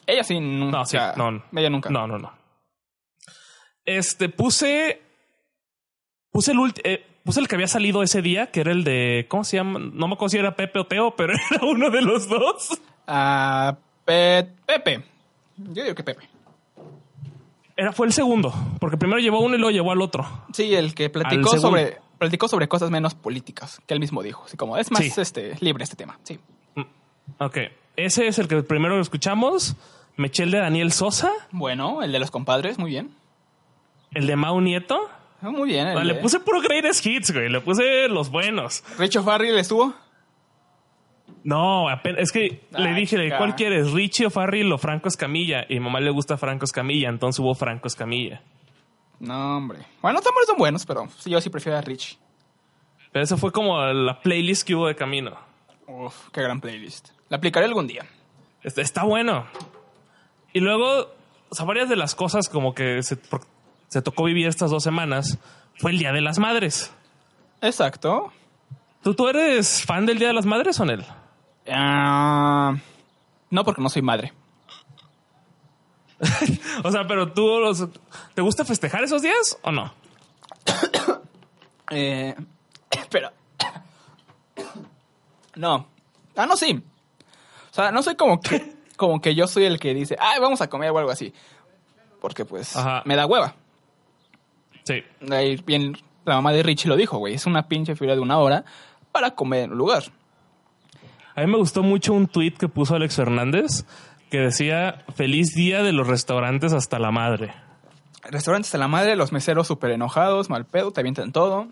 Ella 0.05 0.23
sí 0.23 0.39
nunca. 0.39 0.77
No, 0.77 0.85
sí, 0.85 0.97
no, 1.17 1.31
no. 1.31 1.43
Ella 1.55 1.69
nunca. 1.71 1.89
No, 1.89 2.05
no, 2.05 2.19
no. 2.19 2.31
Este, 3.85 4.29
puse. 4.29 5.01
Puse 6.31 6.51
el 6.51 6.57
ulti- 6.59 6.81
eh, 6.83 7.03
puse 7.23 7.39
el 7.39 7.47
que 7.47 7.55
había 7.55 7.67
salido 7.67 8.03
ese 8.03 8.21
día, 8.21 8.51
que 8.51 8.61
era 8.61 8.71
el 8.71 8.83
de. 8.83 9.25
¿Cómo 9.29 9.43
se 9.43 9.57
llama? 9.57 9.79
No 9.79 10.07
me 10.07 10.13
acuerdo 10.13 10.29
si 10.29 10.37
era 10.37 10.55
Pepe 10.55 10.79
o 10.79 10.85
Teo, 10.85 11.15
pero 11.15 11.33
era 11.51 11.65
uno 11.65 11.89
de 11.89 12.01
los 12.03 12.27
dos. 12.29 12.79
Ah, 13.07 13.75
Pe- 14.05 14.47
Pepe. 14.67 15.03
Yo 15.57 15.83
digo 15.83 15.95
que 15.95 16.03
Pepe. 16.03 16.27
Era, 17.77 17.91
fue 17.91 18.07
el 18.07 18.13
segundo, 18.13 18.53
porque 18.79 18.95
primero 18.97 19.19
llevó 19.19 19.39
uno 19.41 19.55
y 19.55 19.57
luego 19.57 19.71
llevó 19.71 19.91
al 19.91 20.01
otro. 20.01 20.25
Sí, 20.53 20.73
el 20.73 20.93
que 20.95 21.09
platicó 21.09 21.57
sobre 21.57 21.97
platicó 22.17 22.47
sobre 22.47 22.69
cosas 22.69 22.89
menos 22.91 23.13
políticas, 23.13 23.81
que 23.85 23.93
él 23.93 23.99
mismo 23.99 24.23
dijo. 24.23 24.43
Así 24.45 24.55
como 24.55 24.77
es 24.77 24.89
más 24.91 25.03
Sí. 25.03 25.11
este 25.21 25.57
libre 25.59 25.83
este 25.83 25.97
tema. 25.97 26.17
Sí. 26.23 26.39
Ok. 27.39 27.57
Ese 27.97 28.27
es 28.27 28.39
el 28.39 28.47
que 28.47 28.63
primero 28.63 28.99
escuchamos. 29.01 29.75
Me 30.15 30.27
eché 30.27 30.43
el 30.43 30.51
de 30.51 30.59
Daniel 30.59 30.93
Sosa, 30.93 31.31
Bueno, 31.51 32.01
el 32.03 32.13
de 32.13 32.19
los 32.19 32.31
compadres, 32.31 32.77
muy 32.79 32.89
bien. 32.91 33.11
el 34.13 34.27
de 34.27 34.35
Mau 34.37 34.61
Nieto. 34.61 35.09
Ah, 35.41 35.49
Muy 35.49 35.67
bien. 35.69 35.87
el 35.89 36.07
Le 36.07 36.13
de- 36.13 36.21
puse 36.21 36.39
puro 36.39 36.61
greatest 36.61 37.05
hits, 37.05 37.31
güey. 37.33 37.49
Le 37.49 37.59
puse 37.59 38.07
los 38.07 38.31
buenos. 38.31 38.83
Richo 38.97 39.21
Farrell 39.23 39.57
estuvo. 39.59 39.93
No, 41.45 41.87
apenas- 41.87 42.21
es 42.21 42.31
que 42.31 42.63
le 42.71 42.95
dije, 42.95 43.17
chica. 43.23 43.37
¿cuál 43.37 43.53
quieres? 43.55 43.91
¿Richie 43.91 44.25
o 44.25 44.29
Farrell 44.31 44.71
o 44.73 44.79
Franco 44.79 45.07
Escamilla? 45.07 45.63
Y 45.69 45.77
a 45.77 45.79
mi 45.79 45.85
mamá 45.85 45.99
le 45.99 46.09
gusta 46.09 46.37
Franco 46.37 46.65
Escamilla, 46.65 47.07
entonces 47.07 47.39
hubo 47.39 47.53
Franco 47.53 47.87
Escamilla. 47.87 48.41
No, 49.19 49.57
hombre. 49.57 49.85
Bueno, 50.01 50.21
tambores 50.21 50.47
son 50.47 50.57
buenos, 50.57 50.87
pero 50.87 51.07
yo 51.23 51.39
sí 51.39 51.51
prefiero 51.51 51.77
a 51.77 51.81
Rich. 51.81 52.17
Pero 53.11 53.23
eso 53.23 53.37
fue 53.37 53.51
como 53.51 53.79
la 53.79 54.19
playlist 54.21 54.67
que 54.67 54.73
hubo 54.73 54.87
de 54.87 54.95
camino. 54.95 55.37
Uf, 55.85 56.29
qué 56.33 56.41
gran 56.41 56.59
playlist. 56.59 57.09
La 57.29 57.37
aplicaré 57.37 57.67
algún 57.67 57.85
día. 57.85 58.07
Está 58.63 59.03
bueno. 59.03 59.45
Y 60.51 60.61
luego, 60.61 61.13
o 61.49 61.55
sea, 61.55 61.65
varias 61.65 61.89
de 61.89 61.95
las 61.95 62.15
cosas 62.15 62.49
como 62.49 62.73
que 62.73 63.03
se, 63.03 63.17
tocó 64.01 64.23
vivir 64.23 64.47
estas 64.47 64.71
dos 64.71 64.81
semanas 64.81 65.37
fue 65.75 65.91
el 65.91 65.99
Día 65.99 66.11
de 66.11 66.21
las 66.21 66.39
Madres. 66.39 66.91
Exacto. 67.61 68.33
¿Tú, 69.03 69.13
tú 69.13 69.27
eres 69.27 69.85
fan 69.85 70.07
del 70.07 70.17
Día 70.17 70.29
de 70.29 70.33
las 70.33 70.47
Madres 70.47 70.79
o 70.79 70.85
no? 70.85 71.24
Ah, 71.69 72.75
no, 73.49 73.63
porque 73.63 73.81
no 73.81 73.89
soy 73.89 74.01
madre. 74.01 74.33
O 76.83 76.91
sea, 76.91 77.07
pero 77.07 77.31
tú 77.33 77.59
los- 77.59 77.87
¿te 78.33 78.41
gusta 78.41 78.63
festejar 78.65 79.03
esos 79.03 79.21
días 79.21 79.57
o 79.61 79.71
no? 79.71 79.93
Eh, 81.91 82.35
espera. 82.91 83.31
No. 85.55 85.87
Ah, 86.35 86.45
no, 86.45 86.57
sí. 86.57 86.83
O 87.71 87.73
sea, 87.73 87.91
no 87.91 88.03
soy 88.03 88.15
como 88.15 88.41
que, 88.41 88.75
como 88.97 89.21
que 89.21 89.35
yo 89.35 89.47
soy 89.47 89.65
el 89.65 89.79
que 89.79 89.93
dice, 89.93 90.17
ay, 90.19 90.39
vamos 90.41 90.61
a 90.61 90.69
comer 90.69 90.91
o 90.91 90.97
algo 90.97 91.11
así. 91.11 91.33
Porque 92.19 92.43
pues 92.45 92.75
Ajá. 92.75 93.03
me 93.05 93.15
da 93.15 93.25
hueva. 93.25 93.55
Sí. 94.83 95.03
Ahí 95.31 95.55
bien, 95.65 95.97
la 96.25 96.35
mamá 96.35 96.51
de 96.53 96.63
Richie 96.63 96.89
lo 96.89 96.95
dijo, 96.97 97.17
güey. 97.19 97.35
Es 97.35 97.45
una 97.45 97.67
pinche 97.67 97.95
fila 97.95 98.15
de 98.15 98.19
una 98.21 98.37
hora 98.39 98.65
para 99.11 99.31
comer 99.31 99.63
en 99.65 99.71
un 99.71 99.77
lugar. 99.77 100.03
A 101.35 101.41
mí 101.41 101.47
me 101.47 101.57
gustó 101.57 101.83
mucho 101.83 102.13
un 102.13 102.27
tweet 102.27 102.51
que 102.53 102.67
puso 102.69 102.95
Alex 102.95 103.15
Fernández 103.15 103.85
que 104.29 104.39
decía 104.39 105.03
feliz 105.15 105.53
día 105.53 105.83
de 105.83 105.91
los 105.91 106.07
restaurantes 106.07 106.73
hasta 106.73 106.97
la 106.99 107.11
madre. 107.11 107.53
Restaurantes 108.23 108.73
a 108.73 108.77
la 108.77 108.87
madre, 108.87 109.15
los 109.15 109.31
meseros 109.31 109.67
súper 109.67 109.91
enojados, 109.91 110.49
mal 110.49 110.65
pedo, 110.65 110.91
te 110.91 110.99
avientan 111.01 111.31
todo. 111.31 111.67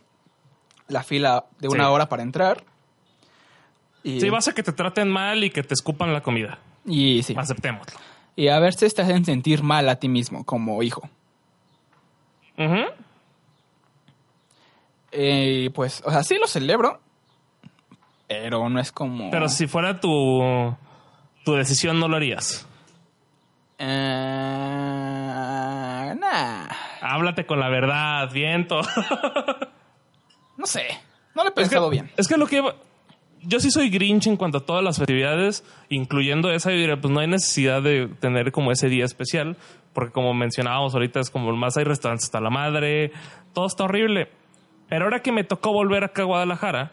La 0.88 1.02
fila 1.04 1.46
de 1.60 1.68
una 1.70 1.86
Sí. 1.86 1.90
hora 1.90 2.10
para 2.10 2.24
entrar. 2.24 2.64
Y, 4.04 4.20
Sí, 4.22 4.30
vas 4.30 4.48
a 4.50 4.54
que 4.54 4.64
te 4.64 4.72
traten 4.74 5.10
mal 5.10 5.44
y 5.44 5.50
que 5.50 5.64
te 5.64 5.74
escupan 5.74 6.14
la 6.14 6.22
comida. 6.22 6.60
y 6.86 7.24
sí. 7.24 7.34
Aceptémoslo. 7.38 7.98
Y 8.36 8.50
a 8.50 8.60
ver 8.60 8.74
si 8.74 8.90
te 8.90 9.02
hacen 9.02 9.24
sentir 9.24 9.64
mal 9.64 9.88
a 9.90 9.96
ti 9.96 10.10
mismo 10.10 10.44
como 10.44 10.84
hijo. 10.84 11.10
Eh, 15.12 15.70
pues, 15.74 16.02
o 16.06 16.12
sea, 16.12 16.24
sí 16.24 16.38
lo 16.40 16.48
celebro, 16.48 17.00
pero 18.42 18.70
no 18.70 18.80
es 18.80 18.92
como... 18.92 19.30
Pero 19.32 19.48
si 19.50 19.68
fuera 19.68 20.00
tu, 20.00 20.76
tu 21.46 21.54
decisión, 21.54 22.00
no 22.00 22.08
lo 22.08 22.16
harías. 22.18 22.68
Nah, 26.16 26.68
Háblate 27.02 27.46
con 27.46 27.60
la 27.60 27.70
verdad, 27.70 28.32
viento. 28.32 28.82
no 30.58 30.66
sé, 30.66 30.86
no 31.36 31.44
lo 31.44 31.50
he 31.50 31.52
Es 31.52 31.56
que, 31.56 31.62
pensado 31.62 31.90
bien. 31.90 32.10
es 32.18 32.28
que 32.28 32.38
lo 32.38 32.48
que 32.48 32.62
yo 33.42 33.60
sí 33.60 33.72
soy 33.72 33.90
grinch 33.90 34.28
en 34.28 34.38
cuanto 34.38 34.60
a 34.60 34.66
todas 34.66 34.84
las 34.84 34.98
festividades, 34.98 35.66
incluyendo 35.90 36.50
esa, 36.52 36.72
yo 36.72 36.78
diría, 36.78 37.02
pues 37.02 37.14
no 37.14 37.20
hay 37.20 37.28
necesidad 37.28 37.82
de 37.82 38.08
tener 38.20 38.52
como 38.52 38.72
ese 38.72 38.88
día 38.88 39.04
especial, 39.06 39.58
porque 39.94 40.14
como 40.14 40.34
mencionábamos 40.34 40.94
ahorita 40.94 41.20
es 41.20 41.30
como 41.30 41.52
más 41.54 41.76
hay 41.78 41.84
restaurantes 41.84 42.26
hasta 42.26 42.40
la 42.40 42.50
madre, 42.50 43.12
todo 43.54 43.66
está 43.66 43.84
horrible. 43.84 44.30
Pero 44.88 45.06
ahora 45.06 45.22
que 45.22 45.32
me 45.32 45.44
tocó 45.44 45.74
volver 45.74 46.04
acá 46.06 46.22
a 46.22 46.26
Guadalajara, 46.26 46.92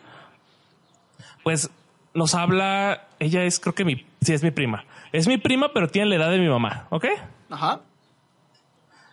pues 1.43 1.71
nos 2.15 2.35
habla, 2.35 3.09
ella 3.19 3.45
es 3.45 3.61
creo 3.61 3.75
que 3.75 3.85
mi, 3.85 4.07
sí 4.21 4.33
es 4.33 4.43
mi 4.43 4.51
prima, 4.51 4.85
es 5.13 5.27
mi 5.29 5.39
prima 5.39 5.73
pero 5.73 5.89
tiene 5.89 6.09
la 6.09 6.17
edad 6.17 6.31
de 6.31 6.39
mi 6.39 6.49
mamá, 6.49 6.87
¿ok? 6.91 7.07
Ajá. 7.51 7.81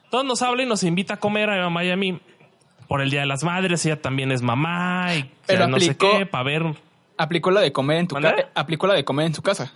Entonces 0.05 0.27
nos 0.27 0.41
habla 0.41 0.63
y 0.63 0.65
nos 0.65 0.83
invita 0.83 1.15
a 1.15 1.17
comer 1.17 1.49
a 1.49 1.55
mi 1.55 1.61
mamá 1.61 1.83
y 1.83 1.91
a 1.91 1.95
mí 1.97 2.19
por 2.87 3.01
el 3.01 3.09
Día 3.09 3.19
de 3.21 3.25
las 3.25 3.43
Madres, 3.43 3.85
ella 3.85 4.01
también 4.01 4.31
es 4.31 4.41
mamá 4.41 5.13
y 5.15 5.29
Pero 5.45 5.59
ya 5.59 5.67
no 5.67 5.79
sé 5.79 5.97
qué, 5.97 6.25
para 6.25 6.43
ver 6.43 6.63
Aplicó 7.19 7.49
la 7.51 7.61
de 7.61 7.71
comer 7.73 7.97
en 7.97 8.07
tu 8.07 8.15
casa. 8.15 8.35
Aplicó 8.53 8.85
la 8.87 8.93
de 8.93 9.03
comer 9.03 9.25
en 9.25 9.33
su 9.33 9.41
casa. 9.41 9.73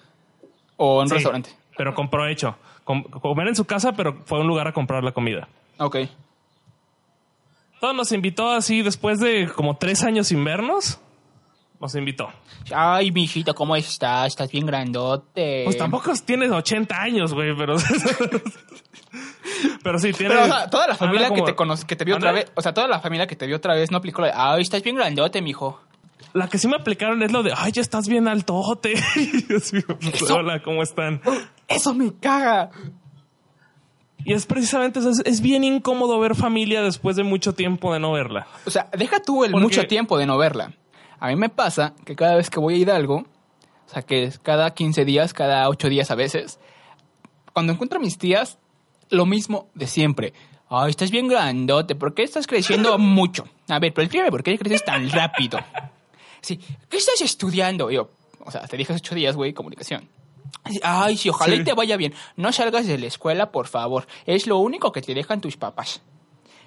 O 0.78 0.98
en 1.00 1.06
un 1.06 1.08
Sí, 1.10 1.14
restaurante. 1.16 1.50
Pero 1.76 1.96
compró 1.96 2.28
hecho. 2.28 2.56
Com- 2.84 3.04
comer 3.04 3.48
en 3.48 3.56
su 3.56 3.66
casa, 3.66 3.94
pero 3.94 4.22
fue 4.26 4.38
a 4.38 4.42
un 4.42 4.48
lugar 4.48 4.68
a 4.68 4.74
comprar 4.74 5.04
la 5.04 5.12
comida. 5.12 5.48
Ok. 5.80 5.96
Entonces 7.74 7.98
nos 7.98 8.12
invitó 8.12 8.52
así 8.52 8.84
después 8.84 9.20
de 9.20 9.48
como 9.56 9.76
tres 9.76 10.04
años 10.04 10.28
sin 10.28 10.44
vernos. 10.44 11.00
Nos 11.82 11.96
invitó. 11.96 12.30
Ay, 12.74 13.12
mijito, 13.12 13.56
¿cómo 13.56 13.76
estás? 13.76 14.28
Estás 14.28 14.52
bien 14.52 14.68
grandote. 14.68 15.64
Pues 15.66 15.78
tampoco 15.78 16.14
tienes 16.24 16.52
80 16.52 16.96
años, 16.96 17.34
güey, 17.34 17.56
pero. 17.58 17.76
pero 19.84 19.98
sí, 19.98 20.14
tiene. 20.14 20.36
Pero, 20.36 20.46
o 20.46 20.48
sea, 20.48 20.70
toda 20.70 20.88
la 20.88 20.96
familia 20.96 21.32
que 21.32 21.42
te 21.42 21.56
conoce, 21.56 21.88
que 21.88 21.96
te 21.96 22.06
vio 22.06 22.18
otra 22.18 22.32
vez, 22.32 22.52
o 22.56 22.62
sea, 22.62 22.74
toda 22.74 22.88
la 22.88 23.00
familia 23.00 23.26
que 23.26 23.36
te 23.36 23.48
vio 23.48 23.58
otra 23.58 23.74
vez 23.74 23.90
no 23.90 23.98
aplicó 23.98 24.22
la 24.22 24.28
de, 24.28 24.34
ay, 24.36 24.62
estás 24.62 24.84
bien 24.84 24.96
grandote, 24.96 25.42
mijo. 25.42 25.82
La 26.34 26.48
que 26.48 26.60
sí 26.60 26.68
me 26.68 26.76
aplicaron 26.76 27.24
es 27.24 27.32
lo 27.32 27.42
de, 27.42 27.52
ay, 27.58 27.72
ya 27.72 27.82
estás 27.82 28.08
bien 28.08 28.28
altote. 28.28 28.94
Y 29.16 29.48
yo 29.48 29.58
así, 29.58 29.82
pues, 29.82 30.22
Eso- 30.22 30.36
Hola, 30.36 30.62
¿cómo 30.62 30.84
están? 30.84 31.20
Eso 31.68 31.96
me 31.96 32.14
caga. 32.14 32.70
Y 34.24 34.34
es 34.34 34.46
precisamente 34.46 35.00
eso. 35.00 35.10
Es, 35.10 35.22
es 35.26 35.42
bien 35.42 35.64
incómodo 35.64 36.20
ver 36.20 36.36
familia 36.36 36.84
después 36.84 37.16
de 37.16 37.24
mucho 37.24 37.56
tiempo 37.56 37.92
de 37.92 38.00
no 38.00 38.12
verla. 38.12 38.46
O 38.68 38.70
sea, 38.70 38.88
deja 38.96 39.20
tú 39.20 39.44
el 39.44 39.50
Porque- 39.52 39.64
mucho 39.64 39.88
tiempo 39.88 40.20
de 40.20 40.28
no 40.28 40.38
verla. 40.38 40.74
A 41.22 41.28
mí 41.28 41.36
me 41.36 41.50
pasa 41.50 41.94
que 42.04 42.16
cada 42.16 42.36
vez 42.36 42.50
que 42.50 42.60
voy 42.60 42.74
a 42.74 42.78
Hidalgo, 42.78 43.18
o 43.18 43.90
sea, 43.94 44.02
que 44.02 44.24
es 44.24 44.40
cada 44.40 44.74
15 44.74 45.06
días, 45.06 45.34
cada 45.34 45.70
8 45.70 45.88
días 45.88 46.10
a 46.12 46.16
veces, 46.16 46.60
cuando 47.54 47.72
encuentro 47.74 48.00
a 48.00 48.02
mis 48.02 48.18
tías, 48.18 48.58
lo 49.10 49.26
mismo 49.26 49.70
de 49.76 49.88
siempre. 49.88 50.34
Ay, 50.68 50.90
estás 50.90 51.12
bien 51.12 51.28
grandote, 51.28 51.96
¿por 51.96 52.14
qué 52.16 52.24
estás 52.24 52.48
creciendo 52.48 52.98
mucho? 52.98 53.46
A 53.70 53.78
ver, 53.80 53.94
pero 53.94 54.06
explícame, 54.06 54.32
¿por 54.32 54.42
qué 54.42 54.58
creces 54.58 54.84
tan 54.84 55.10
rápido? 55.12 55.60
Sí, 56.42 56.60
¿qué 56.90 56.98
estás 56.98 57.22
estudiando? 57.22 57.92
Y 57.92 57.96
yo, 57.96 58.10
o 58.44 58.50
sea, 58.50 58.62
te 58.68 58.76
dije 58.78 58.92
hace 58.94 59.02
8 59.06 59.16
días, 59.16 59.36
güey, 59.36 59.54
comunicación. 59.54 60.10
Ay, 60.82 61.18
sí, 61.18 61.30
ojalá 61.30 61.56
Sí. 61.56 61.62
y 61.62 61.64
te 61.64 61.74
vaya 61.74 61.98
bien. 61.98 62.14
No 62.36 62.52
salgas 62.52 62.88
de 62.88 62.98
la 62.98 63.08
escuela, 63.08 63.52
por 63.52 63.68
favor. 63.68 64.08
Es 64.26 64.48
lo 64.48 64.58
único 64.58 64.92
que 64.92 65.02
te 65.02 65.14
dejan 65.14 65.40
tus 65.42 65.56
papás. 65.58 66.02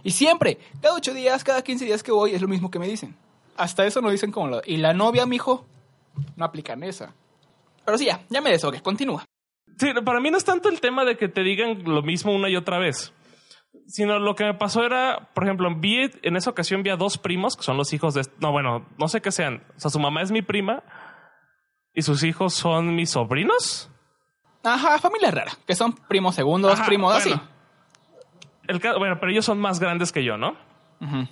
Y 0.02 0.10
siempre, 0.12 0.58
cada 0.80 0.94
ocho 0.94 1.12
días, 1.14 1.42
cada 1.44 1.62
15 1.62 1.84
días 1.86 2.02
que 2.02 2.12
voy, 2.12 2.34
es 2.34 2.42
lo 2.42 2.48
mismo 2.48 2.70
que 2.70 2.78
me 2.78 2.86
dicen. 2.86 3.16
Hasta 3.56 3.86
eso 3.86 4.00
no 4.00 4.10
dicen 4.10 4.32
como 4.32 4.48
lo... 4.48 4.62
Y 4.64 4.76
la 4.78 4.92
novia, 4.92 5.26
mijo, 5.26 5.66
no 6.36 6.44
aplican 6.44 6.82
esa. 6.82 7.14
Pero 7.84 7.98
sí, 7.98 8.06
ya, 8.06 8.20
ya 8.28 8.40
me 8.40 8.50
deshogué. 8.50 8.80
Continúa. 8.80 9.24
Sí, 9.78 9.92
para 10.04 10.20
mí 10.20 10.30
no 10.30 10.36
es 10.36 10.44
tanto 10.44 10.68
el 10.68 10.80
tema 10.80 11.04
de 11.04 11.16
que 11.16 11.28
te 11.28 11.42
digan 11.42 11.82
lo 11.84 12.02
mismo 12.02 12.32
una 12.32 12.48
y 12.48 12.56
otra 12.56 12.78
vez. 12.78 13.12
Sino 13.86 14.18
lo 14.18 14.34
que 14.34 14.44
me 14.44 14.54
pasó 14.54 14.84
era, 14.84 15.30
por 15.34 15.44
ejemplo, 15.44 15.68
vi 15.76 16.10
en 16.22 16.36
esa 16.36 16.50
ocasión 16.50 16.82
vi 16.82 16.90
a 16.90 16.96
dos 16.96 17.18
primos 17.18 17.56
que 17.56 17.64
son 17.64 17.76
los 17.76 17.92
hijos 17.92 18.14
de. 18.14 18.22
No, 18.38 18.52
bueno, 18.52 18.86
no 18.98 19.08
sé 19.08 19.20
qué 19.20 19.32
sean. 19.32 19.64
O 19.76 19.80
sea, 19.80 19.90
su 19.90 19.98
mamá 19.98 20.22
es 20.22 20.30
mi 20.30 20.42
prima 20.42 20.82
y 21.92 22.02
sus 22.02 22.22
hijos 22.22 22.54
son 22.54 22.94
mis 22.94 23.10
sobrinos. 23.10 23.90
Ajá, 24.62 24.98
familia 24.98 25.30
rara. 25.32 25.52
Que 25.66 25.74
son 25.74 25.92
primos 25.92 26.34
segundos, 26.36 26.72
Ajá, 26.72 26.86
primos 26.86 27.12
bueno. 27.12 27.36
así. 27.36 27.48
El 28.68 28.78
bueno, 28.98 29.18
pero 29.20 29.30
ellos 29.32 29.44
son 29.44 29.60
más 29.60 29.80
grandes 29.80 30.12
que 30.12 30.24
yo, 30.24 30.38
¿no? 30.38 30.56
Ujú. 31.00 31.28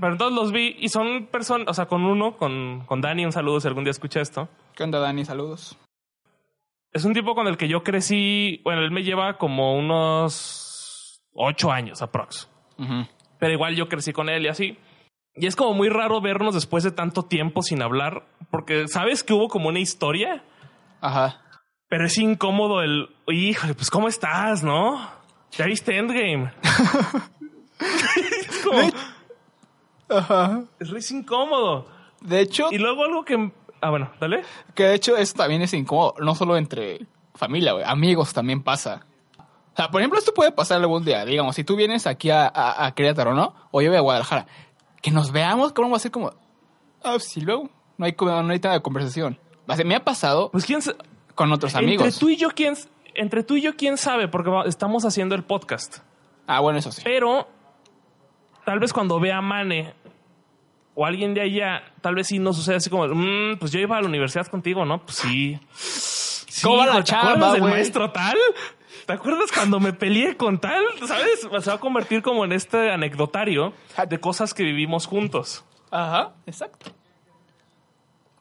Pero 0.00 0.12
entonces 0.12 0.36
los 0.36 0.52
vi 0.52 0.76
y 0.78 0.88
son 0.88 1.26
personas, 1.26 1.68
o 1.68 1.74
sea, 1.74 1.86
con 1.86 2.04
uno, 2.04 2.36
con, 2.36 2.84
con 2.86 3.00
Dani, 3.00 3.24
un 3.24 3.32
saludo 3.32 3.60
si 3.60 3.68
algún 3.68 3.84
día 3.84 3.90
escucha 3.90 4.20
esto. 4.20 4.48
¿Qué 4.74 4.84
onda, 4.84 4.98
Dani? 5.00 5.24
Saludos. 5.24 5.76
Es 6.92 7.04
un 7.04 7.14
tipo 7.14 7.34
con 7.34 7.46
el 7.48 7.56
que 7.56 7.68
yo 7.68 7.82
crecí, 7.82 8.60
bueno, 8.64 8.82
él 8.82 8.90
me 8.90 9.02
lleva 9.02 9.36
como 9.38 9.74
unos 9.76 11.20
ocho 11.34 11.70
años 11.70 12.00
aprox. 12.02 12.48
Ujú. 12.78 13.06
Pero 13.38 13.52
igual 13.52 13.76
yo 13.76 13.88
crecí 13.88 14.12
con 14.12 14.28
él 14.28 14.44
y 14.44 14.48
así. 14.48 14.78
Y 15.34 15.46
es 15.46 15.54
como 15.54 15.74
muy 15.74 15.88
raro 15.88 16.20
vernos 16.20 16.54
después 16.54 16.82
de 16.84 16.90
tanto 16.90 17.24
tiempo 17.24 17.62
sin 17.62 17.82
hablar, 17.82 18.26
porque 18.50 18.88
sabes 18.88 19.22
que 19.22 19.34
hubo 19.34 19.48
como 19.48 19.68
una 19.68 19.78
historia, 19.78 20.42
Ajá. 21.00 21.40
pero 21.88 22.06
es 22.06 22.18
incómodo 22.18 22.82
el, 22.82 23.08
híjole, 23.28 23.74
pues 23.74 23.90
¿cómo 23.90 24.08
estás, 24.08 24.64
no? 24.64 25.10
¿Ya 25.52 25.66
viste 25.66 25.96
Endgame? 25.96 26.52
es 28.48 28.64
como, 28.64 28.90
Ajá. 30.08 30.62
es 30.80 30.90
re 30.90 31.00
incómodo. 31.10 31.86
De 32.20 32.40
hecho, 32.40 32.68
Y 32.70 32.78
luego 32.78 33.04
algo 33.04 33.24
que, 33.24 33.52
ah, 33.80 33.90
bueno, 33.90 34.10
dale. 34.20 34.42
que 34.74 34.84
de 34.84 34.94
hecho 34.94 35.16
eso 35.16 35.34
también 35.34 35.62
es 35.62 35.72
incómodo. 35.74 36.14
No 36.20 36.34
solo 36.34 36.56
entre 36.56 37.06
familia, 37.34 37.72
güey. 37.72 37.84
Amigos 37.86 38.32
también 38.32 38.62
pasa. 38.62 39.06
O 39.38 39.76
sea, 39.76 39.90
por 39.90 40.00
ejemplo, 40.00 40.18
esto 40.18 40.34
puede 40.34 40.50
pasar 40.50 40.80
algún 40.80 41.04
día. 41.04 41.24
Digamos, 41.24 41.54
si 41.54 41.62
tú 41.62 41.76
vienes 41.76 42.06
aquí 42.08 42.30
a, 42.30 42.46
a, 42.48 42.86
a 42.86 42.94
Querétaro, 42.94 43.34
¿no? 43.34 43.54
O 43.70 43.80
yo 43.80 43.90
voy 43.90 43.98
a 43.98 44.00
Guadalajara. 44.00 44.46
Que 45.00 45.12
nos 45.12 45.30
veamos, 45.30 45.72
¿cómo 45.72 45.90
va 45.90 45.96
a 45.96 46.00
ser 46.00 46.10
como... 46.10 46.32
Ah, 47.04 47.16
sí, 47.20 47.40
luego. 47.40 47.70
No 47.96 48.06
hay, 48.06 48.16
no 48.18 48.48
hay 48.48 48.58
tema 48.58 48.74
de 48.74 48.82
conversación. 48.82 49.38
O 49.68 49.74
sea, 49.76 49.84
me 49.84 49.94
ha 49.94 50.04
pasado 50.04 50.50
Pues 50.50 50.64
quién 50.66 50.80
con 51.36 51.52
otros 51.52 51.76
amigos. 51.76 52.04
Entre 52.04 52.18
tú 52.18 52.28
y 52.30 52.36
yo, 52.36 52.48
quién, 52.50 52.74
entre 53.14 53.44
tú 53.44 53.54
y 53.54 53.60
yo, 53.62 53.76
quién 53.76 53.96
sabe, 53.98 54.26
porque 54.26 54.50
estamos 54.66 55.04
haciendo 55.04 55.36
el 55.36 55.44
podcast. 55.44 55.98
Ah, 56.48 56.58
bueno, 56.58 56.80
eso 56.80 56.90
sí. 56.90 57.02
Pero 57.04 57.46
tal 58.64 58.80
vez 58.80 58.92
cuando 58.92 59.20
vea 59.20 59.38
a 59.38 59.42
Mane 59.42 59.94
o 61.00 61.06
alguien 61.06 61.32
de 61.32 61.42
allá, 61.42 61.84
tal 62.00 62.16
vez 62.16 62.26
sí 62.26 62.40
no 62.40 62.52
sucede 62.52 62.74
así 62.76 62.90
como, 62.90 63.06
"Mm, 63.06 63.56
pues 63.60 63.70
yo 63.70 63.78
iba 63.78 63.96
a 63.96 64.00
la 64.00 64.08
universidad 64.08 64.48
contigo, 64.48 64.84
¿no? 64.84 65.00
Pues 65.04 65.18
sí. 65.18 65.56
Sí, 65.72 66.62
¿Cómo 66.66 66.84
la 66.84 66.96
¿Te 66.96 67.04
chamba, 67.04 67.30
acuerdas 67.30 67.52
del 67.52 67.62
maestro 67.62 68.10
tal? 68.10 68.36
¿Te 69.06 69.12
acuerdas 69.12 69.52
cuando 69.54 69.78
me 69.78 69.92
peleé 69.92 70.36
con 70.36 70.58
tal? 70.58 70.82
¿Sabes? 71.06 71.42
Se 71.60 71.70
va 71.70 71.76
a 71.76 71.78
convertir 71.78 72.20
como 72.20 72.44
en 72.44 72.50
este 72.50 72.90
anecdotario 72.90 73.72
de 74.08 74.18
cosas 74.18 74.52
que 74.54 74.64
vivimos 74.64 75.06
juntos. 75.06 75.64
Ajá, 75.92 76.32
exacto. 76.46 76.90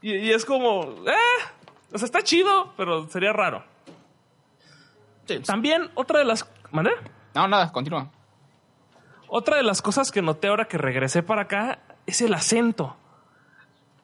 Y, 0.01 0.15
y 0.15 0.31
es 0.31 0.43
como, 0.43 0.83
eh, 1.07 1.43
o 1.93 1.97
sea, 1.99 2.05
está 2.07 2.23
chido, 2.23 2.73
pero 2.75 3.07
sería 3.07 3.33
raro. 3.33 3.63
Sí. 5.27 5.39
También 5.41 5.91
otra 5.93 6.17
de 6.17 6.25
las... 6.25 6.49
¿Mande? 6.71 6.89
No, 7.35 7.47
nada, 7.47 7.71
continúa. 7.71 8.09
Otra 9.27 9.57
de 9.57 9.63
las 9.63 9.81
cosas 9.83 10.11
que 10.11 10.23
noté 10.23 10.47
ahora 10.47 10.65
que 10.65 10.77
regresé 10.79 11.21
para 11.21 11.43
acá 11.43 11.79
es 12.07 12.21
el 12.21 12.33
acento. 12.33 12.95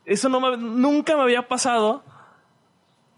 Eso 0.05 0.29
no 0.29 0.39
me- 0.39 0.57
nunca 0.57 1.15
me 1.15 1.23
había 1.23 1.47
pasado. 1.47 2.03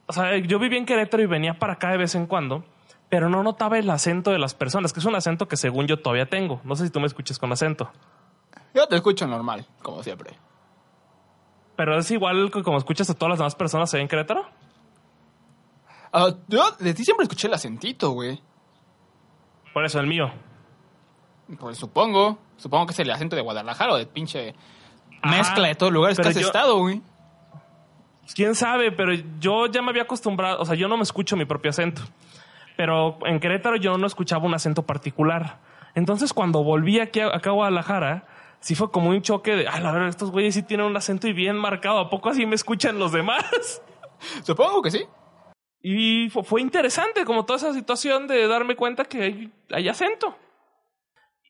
O 0.07 0.13
sea, 0.13 0.37
yo 0.37 0.57
vivía 0.59 0.77
en 0.77 0.85
Querétaro 0.85 1.21
y 1.21 1.25
venía 1.25 1.59
para 1.59 1.73
acá 1.73 1.89
de 1.89 1.97
vez 1.97 2.15
en 2.15 2.27
cuando, 2.27 2.63
pero 3.09 3.27
no 3.29 3.43
notaba 3.43 3.77
el 3.79 3.89
acento 3.89 4.31
de 4.31 4.37
las 4.39 4.53
personas, 4.53 4.93
que 4.93 4.99
es 5.01 5.05
un 5.05 5.15
acento 5.15 5.47
que 5.47 5.57
según 5.57 5.87
yo 5.87 5.99
todavía 5.99 6.29
tengo. 6.29 6.61
No 6.63 6.75
sé 6.75 6.85
si 6.85 6.91
tú 6.91 6.99
me 7.01 7.07
escuchas 7.07 7.37
con 7.39 7.51
acento, 7.51 7.91
Yo 8.73 8.87
te 8.87 8.95
escucho 8.95 9.25
normal, 9.27 9.65
como 9.81 10.03
siempre. 10.03 10.37
pero 11.75 11.97
es 11.97 12.09
igual 12.11 12.51
que 12.51 12.61
como 12.63 12.77
escuchas 12.77 13.09
a 13.09 13.13
todas 13.15 13.31
las 13.31 13.39
demás 13.39 13.55
personas 13.55 13.93
ahí 13.93 14.01
en 14.01 14.07
Querétaro. 14.07 14.45
Ah, 16.13 16.29
yo 16.47 16.71
de 16.79 16.93
ti 16.93 17.03
siempre 17.03 17.23
escuché 17.23 17.47
el 17.47 17.53
acentito, 17.53 18.11
güey. 18.11 18.41
Por 19.73 19.83
eso 19.85 19.99
el 19.99 20.07
mío. 20.07 20.31
Pues 21.59 21.77
supongo. 21.77 22.37
Supongo 22.57 22.85
que 22.85 22.93
es 22.93 22.99
el 22.99 23.11
acento 23.11 23.35
de 23.35 23.41
Guadalajara 23.41 23.91
o 23.93 23.97
de 23.97 24.05
pinche 24.05 24.55
Ajá, 25.21 25.37
mezcla 25.37 25.67
de 25.67 25.75
todos 25.75 25.91
los 25.91 25.97
lugares 25.97 26.19
que 26.19 26.27
has 26.27 26.35
yo- 26.35 26.41
estado, 26.47 26.77
güey. 26.79 27.01
Quién 28.33 28.55
sabe, 28.55 28.91
pero 28.91 29.13
yo 29.39 29.67
ya 29.67 29.81
me 29.83 29.89
había 29.91 30.03
acostumbrado, 30.03 30.59
o 30.59 30.65
sea, 30.65 30.75
yo 30.75 30.87
no 30.87 30.97
me 30.97 31.03
escucho 31.03 31.35
mi 31.37 31.45
propio 31.45 31.69
acento. 31.69 32.01
Pero 32.75 33.19
en 33.25 33.39
Querétaro 33.39 33.75
yo 33.77 33.97
no 33.97 34.07
escuchaba 34.07 34.45
un 34.45 34.53
acento 34.53 34.83
particular. 34.83 35.59
Entonces, 35.93 36.33
cuando 36.33 36.63
volví 36.63 36.99
aquí 36.99 37.19
a, 37.21 37.27
acá 37.27 37.51
a 37.51 37.53
Guadalajara, 37.53 38.25
sí 38.59 38.73
fue 38.75 38.91
como 38.91 39.11
un 39.11 39.21
choque 39.21 39.55
de, 39.55 39.67
ah, 39.67 39.79
la 39.79 39.91
verdad, 39.91 40.09
estos 40.09 40.31
güeyes 40.31 40.55
sí 40.55 40.63
tienen 40.63 40.87
un 40.87 40.97
acento 40.97 41.27
y 41.27 41.33
bien 41.33 41.55
marcado. 41.55 41.99
¿A 41.99 42.09
poco 42.09 42.29
así 42.29 42.45
me 42.45 42.55
escuchan 42.55 42.97
los 42.99 43.11
demás? 43.11 43.81
Supongo 44.43 44.81
que 44.81 44.91
sí. 44.91 45.05
Y 45.81 46.29
fu- 46.31 46.43
fue 46.43 46.61
interesante 46.61 47.23
como 47.25 47.45
toda 47.45 47.57
esa 47.57 47.73
situación 47.73 48.25
de 48.27 48.47
darme 48.47 48.75
cuenta 48.75 49.05
que 49.05 49.21
hay, 49.21 49.53
hay 49.71 49.87
acento. 49.87 50.35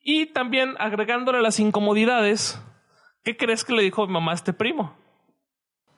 Y 0.03 0.27
también 0.27 0.75
agregándole 0.77 1.41
las 1.41 1.59
incomodidades, 1.59 2.61
¿qué 3.25 3.35
crees 3.35 3.65
que 3.65 3.73
le 3.73 3.81
dijo 3.81 4.05
mi 4.07 4.13
mamá 4.13 4.31
a 4.31 4.35
este 4.35 4.53
primo? 4.53 4.93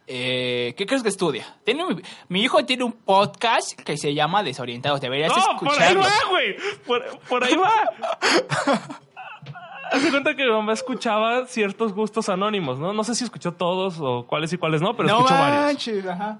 Eh, 0.07 0.73
¿Qué 0.77 0.85
crees 0.85 1.03
que 1.03 1.09
estudia? 1.09 1.45
Tiene 1.65 1.83
mi 2.29 2.41
hijo 2.41 2.63
tiene 2.65 2.85
un 2.85 2.93
podcast 2.93 3.73
que 3.81 3.97
se 3.97 4.13
llama 4.13 4.41
Desorientados. 4.41 5.01
Deberías 5.01 5.33
No, 5.35 5.59
por 5.59 5.69
ahí 5.81 5.93
escucharlo. 5.93 6.01
va, 6.01 6.29
güey. 6.29 6.55
Por, 6.87 7.19
por 7.27 7.43
ahí 7.43 7.55
va. 7.55 7.71
Hace 9.91 10.09
cuenta 10.09 10.35
que 10.35 10.45
mi 10.45 10.51
mamá 10.51 10.73
escuchaba 10.73 11.45
ciertos 11.45 11.93
gustos 11.93 12.29
anónimos, 12.29 12.79
¿no? 12.79 12.93
No 12.93 13.03
sé 13.03 13.15
si 13.15 13.25
escuchó 13.25 13.53
todos 13.53 13.97
o 13.99 14.25
cuáles 14.25 14.51
y 14.53 14.57
cuáles 14.57 14.81
no, 14.81 14.95
pero 14.95 15.09
no 15.09 15.19
escuchó 15.19 15.33
varios. 15.33 16.07
ajá. 16.07 16.39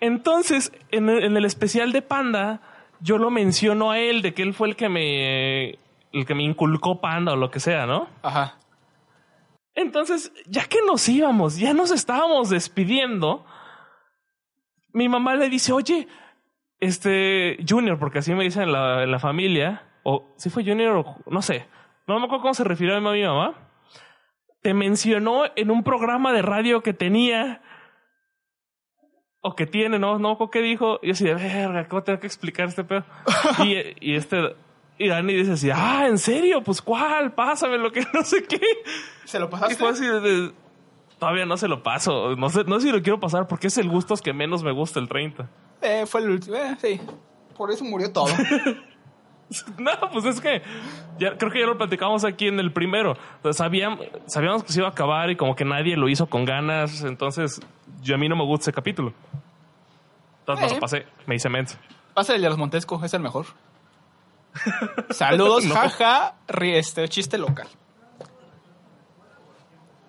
Entonces, 0.00 0.72
en 0.90 1.08
el, 1.08 1.24
en 1.24 1.36
el 1.36 1.44
especial 1.46 1.92
de 1.92 2.02
Panda, 2.02 2.60
yo 3.00 3.16
lo 3.16 3.30
menciono 3.30 3.90
a 3.90 3.98
él, 3.98 4.20
de 4.20 4.34
que 4.34 4.42
él 4.42 4.52
fue 4.52 4.68
el 4.68 4.76
que 4.76 4.88
me, 4.90 5.70
el 6.12 6.26
que 6.26 6.34
me 6.34 6.42
inculcó 6.42 7.00
Panda 7.00 7.32
o 7.32 7.36
lo 7.36 7.50
que 7.50 7.60
sea, 7.60 7.86
¿no? 7.86 8.08
Ajá. 8.22 8.56
Entonces, 9.76 10.32
ya 10.46 10.64
que 10.64 10.78
nos 10.86 11.06
íbamos, 11.06 11.58
ya 11.58 11.74
nos 11.74 11.90
estábamos 11.90 12.48
despidiendo, 12.48 13.44
mi 14.94 15.06
mamá 15.06 15.36
le 15.36 15.50
dice, 15.50 15.74
oye, 15.74 16.08
este, 16.80 17.58
Junior, 17.68 17.98
porque 17.98 18.20
así 18.20 18.34
me 18.34 18.44
dicen 18.44 18.64
en 18.64 18.72
la, 18.72 19.04
en 19.04 19.10
la 19.10 19.18
familia, 19.18 19.82
o 20.02 20.32
si 20.36 20.48
fue 20.48 20.64
Junior 20.64 20.96
o 20.96 21.30
no 21.30 21.42
sé, 21.42 21.68
no 22.06 22.18
me 22.18 22.24
acuerdo 22.24 22.42
cómo 22.42 22.54
se 22.54 22.64
refirió 22.64 22.96
a 22.96 23.00
mi 23.00 23.22
mamá, 23.22 23.70
te 24.62 24.72
mencionó 24.72 25.42
en 25.54 25.70
un 25.70 25.84
programa 25.84 26.32
de 26.32 26.40
radio 26.40 26.82
que 26.82 26.94
tenía, 26.94 27.60
o 29.42 29.54
que 29.54 29.66
tiene, 29.66 29.98
no, 29.98 30.18
no 30.18 30.38
qué 30.50 30.62
dijo, 30.62 31.00
y 31.02 31.08
yo 31.08 31.12
así 31.12 31.24
de, 31.24 31.34
verga, 31.34 31.86
¿cómo 31.86 32.02
tengo 32.02 32.18
que 32.18 32.26
explicar 32.26 32.68
este 32.68 32.82
pedo? 32.82 33.04
y, 33.62 33.76
y 34.00 34.16
este... 34.16 34.56
Y 34.98 35.08
Dani 35.08 35.34
dice 35.34 35.52
así, 35.52 35.70
ah, 35.70 36.06
¿en 36.08 36.18
serio? 36.18 36.62
Pues 36.62 36.80
¿cuál? 36.80 37.32
Pásame 37.32 37.76
lo 37.78 37.92
que 37.92 38.00
no 38.14 38.22
sé 38.22 38.42
qué. 38.44 38.60
¿Se 39.24 39.38
lo 39.38 39.46
Y 39.46 39.48
pasaste? 39.50 39.74
fue 39.76 39.88
así 39.90 40.06
de, 40.06 40.52
Todavía 41.18 41.46
no 41.46 41.56
se 41.56 41.68
lo 41.68 41.82
paso. 41.82 42.34
No 42.36 42.48
sé, 42.50 42.64
no 42.64 42.78
sé 42.80 42.88
si 42.88 42.92
lo 42.92 43.02
quiero 43.02 43.18
pasar 43.20 43.46
porque 43.46 43.66
es 43.68 43.78
el 43.78 43.88
gustos 43.88 44.20
que 44.22 44.32
menos 44.32 44.62
me 44.62 44.72
gusta 44.72 44.98
el 45.00 45.08
30. 45.08 45.48
Eh, 45.82 46.04
fue 46.06 46.20
el 46.22 46.30
último. 46.30 46.56
Eh, 46.56 46.76
sí. 46.80 47.00
Por 47.56 47.70
eso 47.70 47.84
murió 47.84 48.12
todo. 48.12 48.26
No, 49.78 49.92
pues 50.12 50.24
es 50.24 50.40
que 50.40 50.60
ya, 51.20 51.38
creo 51.38 51.52
que 51.52 51.60
ya 51.60 51.66
lo 51.66 51.78
platicamos 51.78 52.24
aquí 52.24 52.48
en 52.48 52.58
el 52.58 52.72
primero. 52.72 53.16
Sabíamos, 53.52 54.00
sabíamos 54.26 54.64
que 54.64 54.72
se 54.72 54.80
iba 54.80 54.88
a 54.88 54.90
acabar 54.90 55.30
y 55.30 55.36
como 55.36 55.54
que 55.54 55.64
nadie 55.64 55.96
lo 55.96 56.08
hizo 56.08 56.26
con 56.26 56.44
ganas. 56.44 57.02
Entonces, 57.04 57.60
yo 58.02 58.16
a 58.16 58.18
mí 58.18 58.28
no 58.28 58.34
me 58.34 58.42
gusta 58.44 58.64
ese 58.64 58.72
capítulo. 58.72 59.12
Entonces 60.40 60.64
no 60.64 60.70
Eh. 60.72 60.74
lo 60.74 60.80
pasé. 60.80 61.06
Me 61.26 61.36
hice 61.36 61.48
menso. 61.48 61.78
Pasa 62.12 62.34
el 62.34 62.42
de 62.42 62.48
los 62.48 62.58
Montesco, 62.58 63.00
es 63.04 63.14
el 63.14 63.20
mejor. 63.20 63.46
Saludos, 65.10 65.66
jaja, 65.72 66.34
este 66.60 67.08
chiste 67.08 67.38
local. 67.38 67.68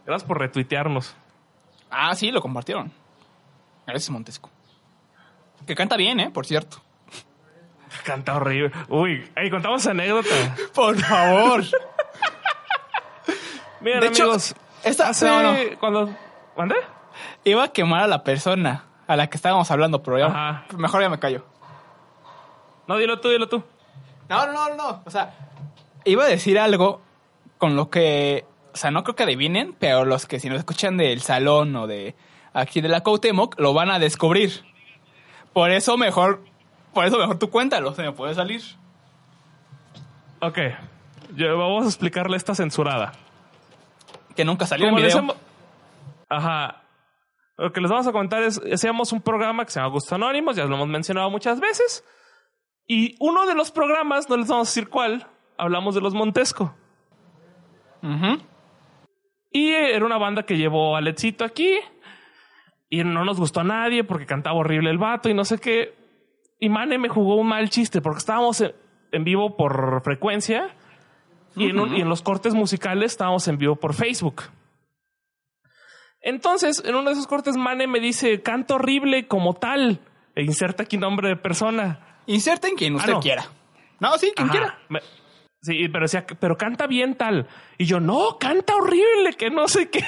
Gracias 0.05 0.27
por 0.27 0.39
retuitearnos. 0.39 1.15
Ah, 1.89 2.15
sí, 2.15 2.31
lo 2.31 2.41
compartieron. 2.41 2.91
Gracias, 3.85 4.09
Montesco. 4.09 4.49
Que 5.65 5.75
canta 5.75 5.97
bien, 5.97 6.19
¿eh? 6.19 6.29
Por 6.29 6.45
cierto. 6.45 6.81
Canta 8.03 8.35
horrible. 8.35 8.71
Uy, 8.89 9.29
ahí 9.35 9.49
contamos 9.49 9.85
anécdota. 9.87 10.29
Por 10.73 10.97
favor. 10.97 11.63
Miren, 13.81 13.99
De 14.01 14.07
hecho, 14.07 14.23
amigos. 14.23 14.55
esta- 14.83 15.09
hace 15.09 15.25
no, 15.27 15.41
no. 15.43 15.79
cuando. 15.79 16.15
¿Mande? 16.57 16.75
Iba 17.43 17.65
a 17.65 17.67
quemar 17.69 18.03
a 18.03 18.07
la 18.07 18.23
persona 18.23 18.85
a 19.07 19.15
la 19.15 19.27
que 19.27 19.37
estábamos 19.37 19.69
hablando, 19.71 20.03
pero 20.03 20.19
ya, 20.19 20.65
mejor 20.77 21.01
ya 21.01 21.09
me 21.09 21.19
callo. 21.19 21.45
No, 22.87 22.97
dilo 22.97 23.19
tú, 23.19 23.29
dilo 23.29 23.47
tú. 23.47 23.63
No, 24.29 24.45
no, 24.47 24.69
no, 24.69 24.75
no. 24.75 25.01
O 25.05 25.09
sea, 25.11 25.33
iba 26.05 26.23
a 26.23 26.27
decir 26.27 26.59
algo 26.59 27.01
con 27.57 27.75
lo 27.75 27.89
que, 27.89 28.45
o 28.73 28.77
sea, 28.77 28.91
no 28.91 29.03
creo 29.03 29.15
que 29.15 29.23
adivinen, 29.23 29.75
pero 29.79 30.05
los 30.05 30.25
que 30.25 30.39
si 30.39 30.49
nos 30.49 30.59
escuchan 30.59 30.97
del 30.97 31.21
salón 31.21 31.75
o 31.75 31.87
de 31.87 32.15
aquí 32.53 32.81
de 32.81 32.89
la 32.89 33.01
Cuauhtémoc 33.01 33.59
lo 33.59 33.73
van 33.73 33.89
a 33.91 33.99
descubrir. 33.99 34.63
Por 35.53 35.71
eso 35.71 35.97
mejor, 35.97 36.43
por 36.93 37.05
eso 37.05 37.17
mejor 37.17 37.39
tú 37.39 37.49
cuéntalo, 37.49 37.93
se 37.93 38.03
me 38.03 38.11
puede 38.11 38.35
salir. 38.35 38.61
Ok. 40.41 40.57
Yo- 41.35 41.57
vamos 41.57 41.85
a 41.85 41.87
explicarle 41.87 42.37
esta 42.37 42.53
censurada. 42.55 43.13
Que 44.35 44.45
nunca 44.45 44.67
salió 44.67 44.85
en 44.87 44.91
Como 44.93 45.03
video. 45.03 45.17
hemos- 45.19 45.35
Ajá. 46.29 46.81
Lo 47.57 47.71
que 47.73 47.81
les 47.81 47.89
vamos 47.89 48.05
a 48.05 48.11
contar 48.11 48.43
es, 48.43 48.61
hacíamos 48.71 49.11
un 49.13 49.21
programa 49.21 49.65
que 49.65 49.71
se 49.71 49.79
llama 49.79 49.91
Gusto 49.91 50.13
Anónimos, 50.13 50.55
ya 50.55 50.65
lo 50.65 50.75
hemos 50.75 50.87
mencionado 50.87 51.29
muchas 51.31 51.59
veces. 51.59 52.03
Y 52.87 53.15
uno 53.19 53.45
de 53.45 53.53
los 53.55 53.71
programas, 53.71 54.29
no 54.29 54.37
les 54.37 54.47
vamos 54.47 54.67
a 54.67 54.71
decir 54.71 54.89
cuál, 54.89 55.27
hablamos 55.57 55.93
de 55.95 56.01
los 56.01 56.13
Montesco. 56.13 56.73
Y 59.51 59.69
era 59.71 60.05
una 60.05 60.17
banda 60.17 60.43
que 60.43 60.57
llevó 60.57 60.95
a 60.95 61.01
Letzito 61.01 61.43
aquí. 61.43 61.77
Y 62.89 63.03
no 63.03 63.25
nos 63.25 63.37
gustó 63.39 63.59
a 63.59 63.63
nadie 63.65 64.03
porque 64.05 64.25
cantaba 64.25 64.57
horrible 64.57 64.89
el 64.89 64.97
vato 64.97 65.29
y 65.29 65.33
no 65.33 65.43
sé 65.43 65.57
qué. 65.59 65.93
Y 66.59 66.69
Mane 66.69 66.97
me 66.97 67.09
jugó 67.09 67.35
un 67.35 67.47
mal 67.47 67.69
chiste 67.69 68.01
porque 68.01 68.19
estábamos 68.19 68.61
en, 68.61 69.23
vivo 69.23 69.57
por 69.57 70.01
frecuencia. 70.03 70.73
Y, 71.55 71.69
en 71.71 71.79
un- 71.79 71.95
y 71.97 72.01
en 72.01 72.09
los 72.09 72.21
cortes 72.21 72.53
musicales 72.53 73.11
estábamos 73.11 73.47
en 73.49 73.57
vivo 73.57 73.75
por 73.75 73.93
Facebook. 73.93 74.43
Entonces, 76.21 76.81
en 76.85 76.95
uno 76.95 77.05
de 77.09 77.13
esos 77.13 77.27
cortes, 77.27 77.57
Mane 77.57 77.87
me 77.87 77.99
dice, 77.99 78.41
canto 78.41 78.75
horrible 78.75 79.27
como 79.27 79.53
tal. 79.53 79.99
E 80.35 80.43
inserta 80.43 80.83
aquí 80.83 80.97
nombre 80.97 81.29
de 81.29 81.35
persona. 81.35 82.16
Inserten 82.27 82.75
quien 82.75 82.95
usted 82.95 83.09
Ah, 83.11 83.13
no. 83.15 83.19
quiera. 83.19 83.45
No, 83.99 84.17
sí, 84.17 84.31
quien 84.35 84.49
Ajá. 84.49 84.57
quiera. 84.57 84.79
Me- 84.89 85.01
sí, 85.61 85.87
pero 85.89 86.03
decía, 86.05 86.25
pero 86.39 86.57
canta 86.57 86.85
bien 86.87 87.15
tal. 87.15 87.47
Y 87.77 87.85
yo, 87.85 87.99
no, 87.99 88.37
canta 88.39 88.75
horrible, 88.75 89.33
que 89.37 89.49
no 89.49 89.67
sé 89.67 89.89
qué. 89.89 90.05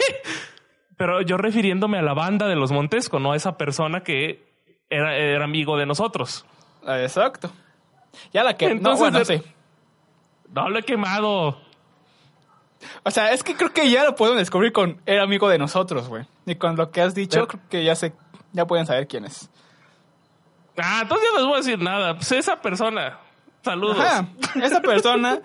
Pero 0.97 1.21
yo 1.21 1.37
refiriéndome 1.37 1.97
a 1.97 2.01
la 2.01 2.13
banda 2.13 2.47
de 2.47 2.55
los 2.55 2.71
Montesco, 2.71 3.19
no 3.19 3.31
a 3.31 3.35
esa 3.35 3.57
persona 3.57 4.01
que 4.03 4.45
era, 4.89 5.15
era 5.17 5.45
amigo 5.45 5.77
de 5.77 5.85
nosotros. 5.85 6.45
Exacto. 6.85 7.51
Ya 8.33 8.43
la 8.43 8.55
que. 8.57 8.65
Entonces, 8.65 8.99
no, 8.99 9.11
bueno, 9.11 9.19
de- 9.19 9.25
sí. 9.25 9.41
No 10.53 10.69
lo 10.69 10.79
he 10.79 10.83
quemado. 10.83 11.57
O 13.03 13.11
sea, 13.11 13.31
es 13.33 13.43
que 13.43 13.55
creo 13.55 13.71
que 13.73 13.89
ya 13.89 14.03
lo 14.03 14.15
pueden 14.15 14.37
descubrir 14.37 14.71
con 14.71 15.01
era 15.05 15.23
amigo 15.23 15.47
de 15.49 15.57
nosotros, 15.57 16.07
güey. 16.09 16.25
Y 16.45 16.55
con 16.55 16.75
lo 16.75 16.91
que 16.91 17.01
has 17.01 17.13
dicho, 17.15 17.45
Pero- 17.45 17.47
creo 17.47 17.61
que 17.69 17.83
ya 17.83 17.95
sé, 17.95 18.13
ya 18.53 18.65
pueden 18.65 18.85
saber 18.85 19.07
quién 19.07 19.25
es. 19.25 19.49
Ah, 20.83 20.99
entonces 21.03 21.27
ya 21.27 21.33
no 21.33 21.39
les 21.39 21.47
voy 21.47 21.53
a 21.55 21.57
decir 21.57 21.79
nada. 21.79 22.15
Pues 22.15 22.31
esa 22.31 22.61
persona. 22.61 23.17
Saludos. 23.63 23.99
Ajá. 23.99 24.27
Esa 24.63 24.81
persona, 24.81 25.39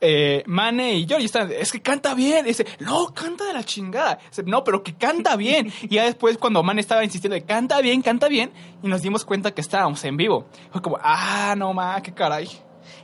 eh, 0.00 0.42
Mane 0.46 0.94
y 0.94 1.06
yo, 1.06 1.18
y 1.18 1.24
están, 1.24 1.50
es 1.50 1.72
que 1.72 1.82
canta 1.82 2.14
bien. 2.14 2.44
Y 2.46 2.50
dice, 2.50 2.64
no, 2.78 3.12
canta 3.12 3.44
de 3.44 3.52
la 3.52 3.64
chingada. 3.64 4.18
Dice, 4.28 4.42
no, 4.44 4.62
pero 4.64 4.82
que 4.82 4.94
canta 4.94 5.36
bien. 5.36 5.72
Y 5.82 5.88
ya 5.96 6.04
después, 6.04 6.38
cuando 6.38 6.62
Mane 6.62 6.80
estaba 6.80 7.04
insistiendo 7.04 7.34
de 7.34 7.42
canta 7.44 7.80
bien, 7.80 8.02
canta 8.02 8.28
bien, 8.28 8.52
y 8.82 8.88
nos 8.88 9.02
dimos 9.02 9.24
cuenta 9.24 9.52
que 9.52 9.60
estábamos 9.60 10.02
en 10.04 10.16
vivo. 10.16 10.46
Fue 10.72 10.80
como, 10.80 10.98
ah, 11.02 11.54
no 11.56 11.72
ma, 11.74 12.00
qué 12.02 12.12
caray. 12.14 12.48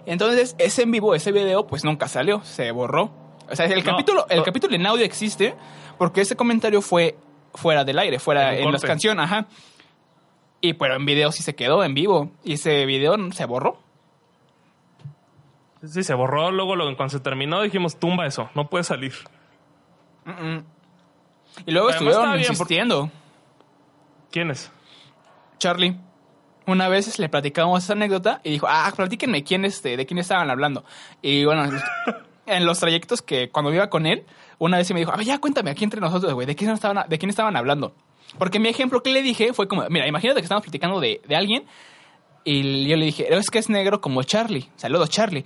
Entonces, 0.07 0.55
ese 0.59 0.83
en 0.83 0.91
vivo, 0.93 1.15
ese 1.15 1.33
video, 1.33 1.67
pues 1.67 1.85
nunca 1.85 2.07
salió, 2.09 2.43
se 2.45 2.71
borró. 2.71 3.11
O 3.51 3.55
sea, 3.57 3.67
el 3.67 3.79
No, 3.85 3.91
capítulo, 3.93 4.27
el 4.29 4.39
no. 4.39 4.45
capítulo 4.45 4.75
en 4.75 4.87
audio 4.87 5.05
existe 5.05 5.55
porque 5.99 6.21
ese 6.21 6.37
comentario 6.37 6.81
fue 6.83 7.17
fuera 7.55 7.85
del 7.85 7.99
aire, 7.99 8.19
fuera 8.19 8.55
En 8.57 8.65
en 8.67 8.73
las 8.73 8.83
canciones, 8.83 9.25
ajá. 9.25 9.47
Y 10.67 10.73
pero 10.73 10.97
en 10.97 11.07
video 11.07 11.31
sí 11.31 11.45
se 11.45 11.55
quedó 11.55 11.85
en 11.85 11.95
vivo. 11.95 12.33
Y 12.43 12.55
ese 12.55 12.87
video 12.87 13.15
se 13.31 13.45
borró. 13.45 13.79
Sí, 15.85 16.03
se 16.03 16.13
borró. 16.13 16.51
Luego, 16.51 16.75
luego, 16.75 16.97
cuando 16.97 17.13
se 17.13 17.21
terminó, 17.21 17.63
dijimos, 17.63 18.01
tumba 18.01 18.27
eso. 18.27 18.51
No 18.57 18.69
puede 18.69 18.83
salir. 18.83 19.13
Y 21.65 21.71
luego 21.71 21.91
Además, 21.91 21.95
estuvieron 21.95 22.39
insistiendo. 22.41 23.11
¿Quién 24.33 24.51
es? 24.51 24.73
Charlie, 25.59 25.97
una 26.67 26.89
vez 26.89 27.17
le 27.21 27.29
platicamos 27.29 27.85
esa 27.85 27.93
anécdota 27.93 28.41
y 28.43 28.51
dijo, 28.51 28.67
ah, 28.69 28.93
platíquenme 28.95 29.45
quién 29.45 29.65
este, 29.65 29.97
de 29.97 30.05
quién 30.05 30.19
estaban 30.19 30.51
hablando. 30.51 30.85
Y 31.23 31.45
bueno, 31.45 31.71
en 32.47 32.67
los 32.67 32.81
trayectos 32.81 33.23
que 33.23 33.51
cuando 33.51 33.73
iba 33.73 33.89
con 33.89 34.05
él, 34.05 34.27
una 34.59 34.79
vez 34.79 34.93
me 34.93 34.99
dijo, 34.99 35.13
a 35.13 35.17
ver, 35.17 35.27
ya 35.27 35.39
cuéntame 35.39 35.71
aquí 35.71 35.85
entre 35.85 36.01
nosotros, 36.01 36.35
güey, 36.35 36.45
¿de 36.45 36.57
quién 36.57 36.73
estaban, 36.73 37.09
de 37.09 37.19
quién 37.19 37.31
estaban 37.31 37.57
hablando? 37.57 37.95
Porque 38.39 38.59
mi 38.59 38.69
ejemplo 38.69 39.03
que 39.03 39.11
le 39.11 39.23
dije 39.23 39.53
fue 39.53 39.67
como, 39.69 39.85
mira, 39.89 40.07
imagínate 40.07 40.41
que 40.41 40.45
estamos 40.45 40.63
platicando 40.63 41.01
de, 41.01 41.21
de 41.27 41.37
alguien 41.37 41.65
y 42.45 42.87
yo 42.89 42.97
le 42.97 43.07
dije, 43.07 43.33
es 43.35 43.51
que 43.51 43.59
es 43.59 43.69
negro 43.69 44.01
como 44.01 44.23
Charlie. 44.23 44.69
Saludos, 44.77 45.11
Charlie. 45.11 45.45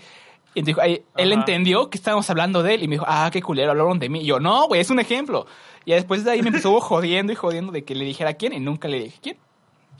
Y 0.54 0.62
dijo, 0.62 0.82
él 0.82 1.02
Ajá. 1.16 1.32
entendió 1.32 1.88
que 1.90 1.96
estábamos 1.96 2.28
hablando 2.28 2.62
de 2.62 2.74
él 2.74 2.82
y 2.82 2.88
me 2.88 2.96
dijo, 2.96 3.04
ah, 3.08 3.30
qué 3.32 3.40
culero, 3.40 3.70
hablaron 3.70 3.98
de 4.00 4.08
mí. 4.08 4.20
Y 4.22 4.26
yo, 4.26 4.40
no, 4.40 4.66
güey, 4.66 4.80
es 4.80 4.90
un 4.90 4.98
ejemplo. 4.98 5.46
Y 5.84 5.92
después 5.92 6.24
de 6.24 6.32
ahí 6.32 6.42
me 6.42 6.48
empezó 6.48 6.78
jodiendo 6.80 7.32
y 7.32 7.36
jodiendo 7.36 7.70
de 7.72 7.84
que 7.84 7.94
le 7.94 8.04
dijera 8.04 8.34
quién 8.34 8.52
y 8.52 8.60
nunca 8.60 8.88
le 8.88 8.98
dije 9.04 9.18
quién. 9.22 9.36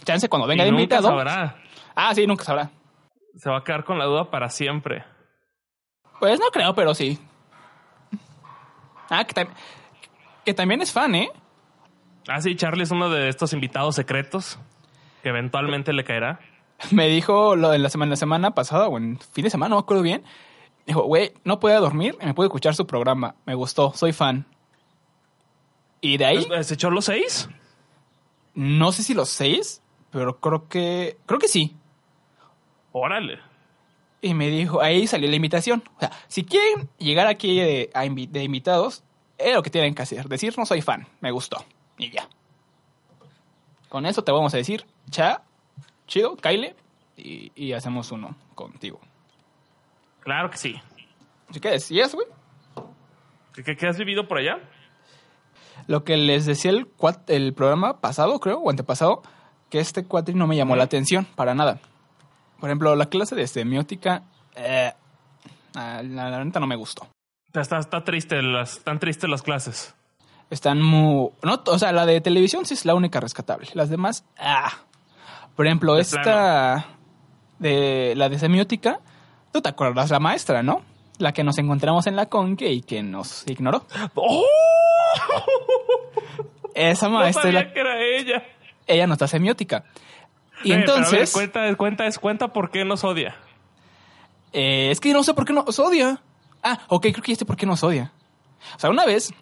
Chance 0.05 0.29
cuando 0.29 0.49
venga 0.49 0.65
Y 0.65 0.67
de 0.67 0.71
nunca 0.73 0.83
invitado. 0.83 1.09
sabrá. 1.09 1.63
Ah, 1.95 2.15
sí, 2.15 2.27
nunca 2.27 2.43
sabrá. 2.45 2.71
Se 3.37 3.49
va 3.49 3.59
a 3.59 3.65
quedar 3.65 3.85
con 3.85 3.99
la 3.99 4.07
duda 4.07 4.31
para 4.31 4.49
siempre. 4.51 5.05
Pues 6.19 6.41
no 6.41 6.47
creo, 6.51 6.75
pero 6.75 6.95
sí. 6.95 7.19
Ah, 9.09 9.25
que, 9.25 9.35
tam- 9.35 9.49
que 10.45 10.55
también 10.55 10.83
es 10.83 10.93
fan, 10.93 11.15
¿eh? 11.15 11.31
Ah, 12.29 12.41
sí, 12.41 12.55
Charlie 12.57 12.83
es 12.83 12.91
uno 12.91 13.09
de 13.11 13.29
estos 13.29 13.53
invitados 13.53 13.95
secretos 13.95 14.59
que 15.23 15.31
eventualmente 15.31 15.93
le 15.93 16.05
caerá. 16.05 16.41
Me 16.91 17.09
dijo 17.09 17.57
lo 17.57 17.71
de 17.71 17.79
la 17.79 17.91
semana, 17.91 18.11
la 18.11 18.17
semana 18.17 18.51
pasada 18.53 18.89
o 18.89 18.97
en 18.97 19.19
fin 19.19 19.45
de 19.45 19.51
semana, 19.51 19.71
no 19.71 19.77
me 19.77 19.81
acuerdo 19.81 20.03
bien. 20.03 20.23
Dijo, 20.87 21.03
güey, 21.03 21.33
no 21.45 21.61
puedo 21.61 21.81
dormir, 21.81 22.17
me 22.23 22.35
puedo 22.35 22.47
escuchar 22.49 22.75
su 22.75 22.87
programa. 22.87 23.35
Me 23.47 23.55
gustó, 23.55 23.93
soy 23.95 24.13
fan. 24.13 24.47
Y 26.01 26.17
de 26.17 26.25
ahí, 26.25 26.47
¿Se 26.63 26.75
echó 26.75 26.91
los 26.91 27.05
seis? 27.05 27.49
no 28.55 28.91
sé 28.93 29.03
si 29.03 29.15
los 29.15 29.29
seis, 29.29 29.83
pero 30.11 30.41
creo 30.41 30.69
que, 30.69 31.19
creo 31.27 31.39
que 31.39 31.49
sí. 31.49 31.77
Órale. 32.93 33.39
Y 34.23 34.35
me 34.35 34.49
dijo, 34.49 34.81
ahí 34.81 35.07
salió 35.07 35.29
la 35.29 35.37
invitación. 35.37 35.83
O 35.97 36.01
sea, 36.01 36.11
si 36.29 36.45
quieren 36.45 36.89
llegar 36.99 37.27
aquí 37.27 37.59
de, 37.59 37.91
de 38.31 38.45
invitados, 38.45 39.05
es 39.39 39.55
lo 39.55 39.63
que 39.63 39.71
tienen 39.71 39.95
que 39.95 40.03
hacer. 40.03 40.29
Decir, 40.29 40.55
no 40.59 40.67
soy 40.67 40.83
fan, 40.83 41.07
me 41.21 41.31
gustó. 41.31 41.65
Y 42.01 42.11
ya. 42.11 42.29
Con 43.89 44.07
eso 44.07 44.23
te 44.23 44.33
vamos 44.33 44.55
a 44.55 44.57
decir, 44.57 44.87
cha, 45.11 45.43
chido, 46.07 46.37
Kyle, 46.37 46.75
y, 47.17 47.53
y 47.55 47.73
hacemos 47.73 48.11
uno 48.13 48.37
contigo. 48.55 49.01
Claro 50.21 50.51
que 50.51 50.57
sí. 50.59 50.81
¿Sí 51.51 51.61
qué 51.61 51.71
decías, 51.71 52.15
güey? 52.15 52.27
¿Qué, 53.55 53.65
qué- 53.65 53.77
qué 53.77 53.87
has 53.89 53.99
vivido 53.99 54.29
por 54.29 54.39
allá? 54.39 54.59
Lo 55.87 56.05
que 56.05 56.17
les 56.17 56.47
decía 56.47 56.71
el, 56.71 56.87
el 57.27 57.53
programa 57.55 58.01
pasado, 58.01 58.39
creo, 58.39 58.59
o 58.61 58.71
antepasado, 58.71 59.23
que 59.71 59.81
este 59.81 60.05
cuatri 60.05 60.35
no 60.35 60.47
me 60.47 60.57
llamó 60.57 60.77
la 60.77 60.85
atención 60.85 61.25
para 61.35 61.55
nada. 61.55 61.81
Por 62.61 62.69
ejemplo, 62.71 62.95
la 62.95 63.07
clase 63.07 63.35
de 63.35 63.47
semiótica, 63.47 64.23
eh, 64.55 64.93
ah, 65.75 66.03
la, 66.05 66.31
la 66.31 66.45
neta 66.45 66.61
no 66.61 66.67
me 66.67 66.77
gustó. 66.77 67.09
Está, 67.53 67.79
está 67.79 68.05
triste 68.05 68.41
las, 68.43 68.77
están 68.79 69.01
tristes 69.01 69.29
las 69.29 69.43
clases. 69.43 69.95
Están 70.51 70.83
muy... 70.83 71.31
No, 71.43 71.63
o 71.65 71.79
sea, 71.79 71.93
la 71.93 72.07
de 72.07 72.21
televisión 72.21 72.67
sí 72.67 72.75
es 72.75 72.85
la 72.85 72.95
única 72.95 73.21
rescatable. 73.21 73.69
Las 73.75 73.89
demás, 73.89 74.25
ah. 74.39 74.73
Por 75.57 75.67
ejemplo, 75.67 75.95
De 75.95 76.03
esta 76.03 76.87
de 77.59 78.15
la 78.17 78.29
de 78.29 78.39
semiótica, 78.39 79.01
tú 79.53 79.61
te 79.61 79.69
acuerdas 79.69 80.11
la 80.11 80.19
maestra, 80.19 80.63
¿no? 80.63 80.83
La 81.19 81.33
que 81.33 81.45
nos 81.45 81.59
encontramos 81.59 82.07
en 82.07 82.17
la 82.17 82.27
conque 82.27 82.73
y 82.73 82.81
que 82.83 83.03
nos 83.03 83.47
ignoró. 83.47 83.87
¡Oh! 84.15 84.45
Esa 86.75 87.09
No 87.09 87.19
maestra, 87.19 87.43
es 87.43 87.55
sabía 87.55 87.61
la- 87.69 87.73
que 87.73 87.81
era 87.81 88.01
ella. 88.03 88.43
ella 88.87 89.07
nos 89.07 89.19
da 89.19 89.29
semiótica. 89.29 89.85
Y 90.65 90.71
pero 90.71 90.75
a 90.75 90.77
ver, 90.79 90.89
entonces... 90.89 91.33
cuenta, 91.33 91.75
cuenta, 91.77 92.05
cuenta 92.21 92.49
por 92.53 92.71
qué 92.71 92.85
nos 92.85 93.05
odia. 93.05 93.37
Eh, 94.53 94.91
es 94.91 95.01
que 95.01 95.13
no 95.13 95.23
sé 95.23 95.35
por 95.35 95.45
qué 95.45 95.53
nos 95.53 95.79
odia. 95.79 96.21
Ah, 96.63 96.81
ok, 96.89 97.03
creo 97.13 97.23
que 97.23 97.33
ya 97.33 97.39
sé 97.39 97.45
por 97.45 97.57
qué 97.57 97.67
nos 97.67 97.83
odia. 97.83 98.13
O 98.77 98.79
sea, 98.79 98.91
una 98.91 99.05
vez, 99.07 99.33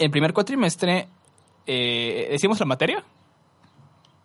el 0.00 0.10
primer 0.10 0.32
cuatrimestre, 0.32 1.06
eh, 1.66 2.28
decimos 2.30 2.58
la 2.58 2.66
materia, 2.66 3.04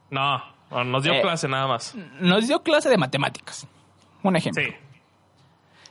No, 0.10 0.42
nos 0.86 1.04
dio 1.04 1.14
Eh. 1.14 1.22
clase 1.22 1.48
nada 1.48 1.68
más. 1.68 1.94
nos 2.20 2.48
dio 2.48 2.62
clase 2.64 2.90
de 2.90 2.98
matemáticas. 2.98 3.68
Un 4.24 4.36
ejemplo. 4.36 4.64
Sí. 4.64 4.74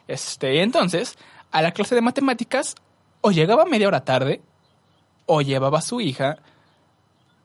Este, 0.09 0.63
entonces, 0.63 1.17
a 1.53 1.63
la 1.63 1.73
clase 1.73 1.95
de 1.95 2.01
matemáticas, 2.01 2.75
o 3.21 3.31
llegaba 3.31 3.65
media 3.65 3.89
hora 3.89 4.05
tarde, 4.05 4.41
o 5.27 5.41
llevaba 5.43 5.79
a 5.79 5.83
su 5.83 6.01
hija. 6.01 6.37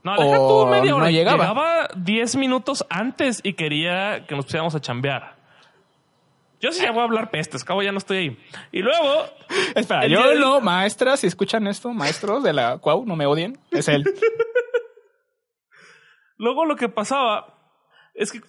No, 0.04 0.13
deja 0.17 0.38
tú 0.38 0.43
O 0.43 0.65
media 0.67 0.91
no 0.91 0.97
hora. 0.97 1.12
llegaba. 1.12 1.38
Llegaba 1.43 1.88
10 1.95 2.36
minutos 2.38 2.86
antes 2.89 3.39
y 3.43 3.54
quería 3.54 4.25
que 4.28 4.36
nos 4.36 4.45
pusiéramos 4.45 4.73
a 4.75 4.80
chambear. 4.82 5.36
Yo 6.62 6.72
sí 6.72 6.82
ya 6.82 6.91
voy 6.91 7.02
a 7.02 7.04
hablar 7.06 7.32
pestes, 7.32 7.63
cabo 7.63 7.82
ya 7.82 7.91
no 7.91 8.00
estoy 8.00 8.17
ahí. 8.17 8.38
Y 8.72 8.80
luego, 8.80 9.26
Espera, 9.76 10.08
yo 10.08 10.19
día 10.19 10.28
del- 10.32 10.39
no, 10.39 10.60
maestras, 10.62 11.22
si 11.22 11.28
escuchan 11.28 11.67
esto, 11.67 11.93
maestros 11.93 12.43
de 12.43 12.54
la 12.54 12.78
Cuau, 12.80 13.06
no 13.06 13.15
me 13.15 13.26
odien, 13.26 13.58
es 13.72 13.88
él. 13.88 14.04
luego 16.38 16.65
lo 16.65 16.76
que 16.76 16.89
pasaba 16.89 17.56
es 18.13 18.32
que 18.32 18.41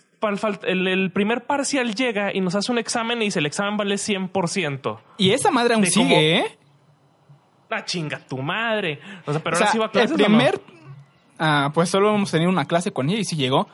el, 0.65 1.11
primer 1.13 1.47
parcial 1.47 1.95
llega 1.95 2.35
y 2.35 2.41
nos 2.41 2.55
hace 2.55 2.71
un 2.71 2.79
examen 2.79 3.23
y 3.23 3.27
dice 3.27 3.39
el 3.39 3.47
examen 3.47 3.77
vale 3.77 3.95
100%. 3.95 4.99
Y 5.17 5.31
esa 5.31 5.51
madre 5.51 5.75
aún 5.75 5.85
De 5.85 5.91
sigue, 5.91 6.39
¿eh? 6.39 6.59
Ah, 7.71 7.85
chinga 7.85 8.19
tu 8.27 8.39
madre. 8.39 9.01
O 9.27 9.33
sea, 9.33 9.43
pero 9.43 9.57
o 9.57 9.61
ahora 9.61 9.73
sí 9.73 9.79
va 9.79 9.87
a 9.87 9.91
clases 9.91 10.11
el 10.11 10.17
o 10.17 10.19
no? 10.19 10.25
primer, 10.37 10.61
ah, 11.39 11.71
pues 11.73 11.89
solo 11.89 12.15
hemos 12.15 12.31
tenido 12.31 12.51
una 12.51 12.67
clase 12.67 12.93
con 12.93 13.09
ella 13.09 13.21
y 13.21 13.25
sí 13.25 13.37
llegó. 13.37 13.69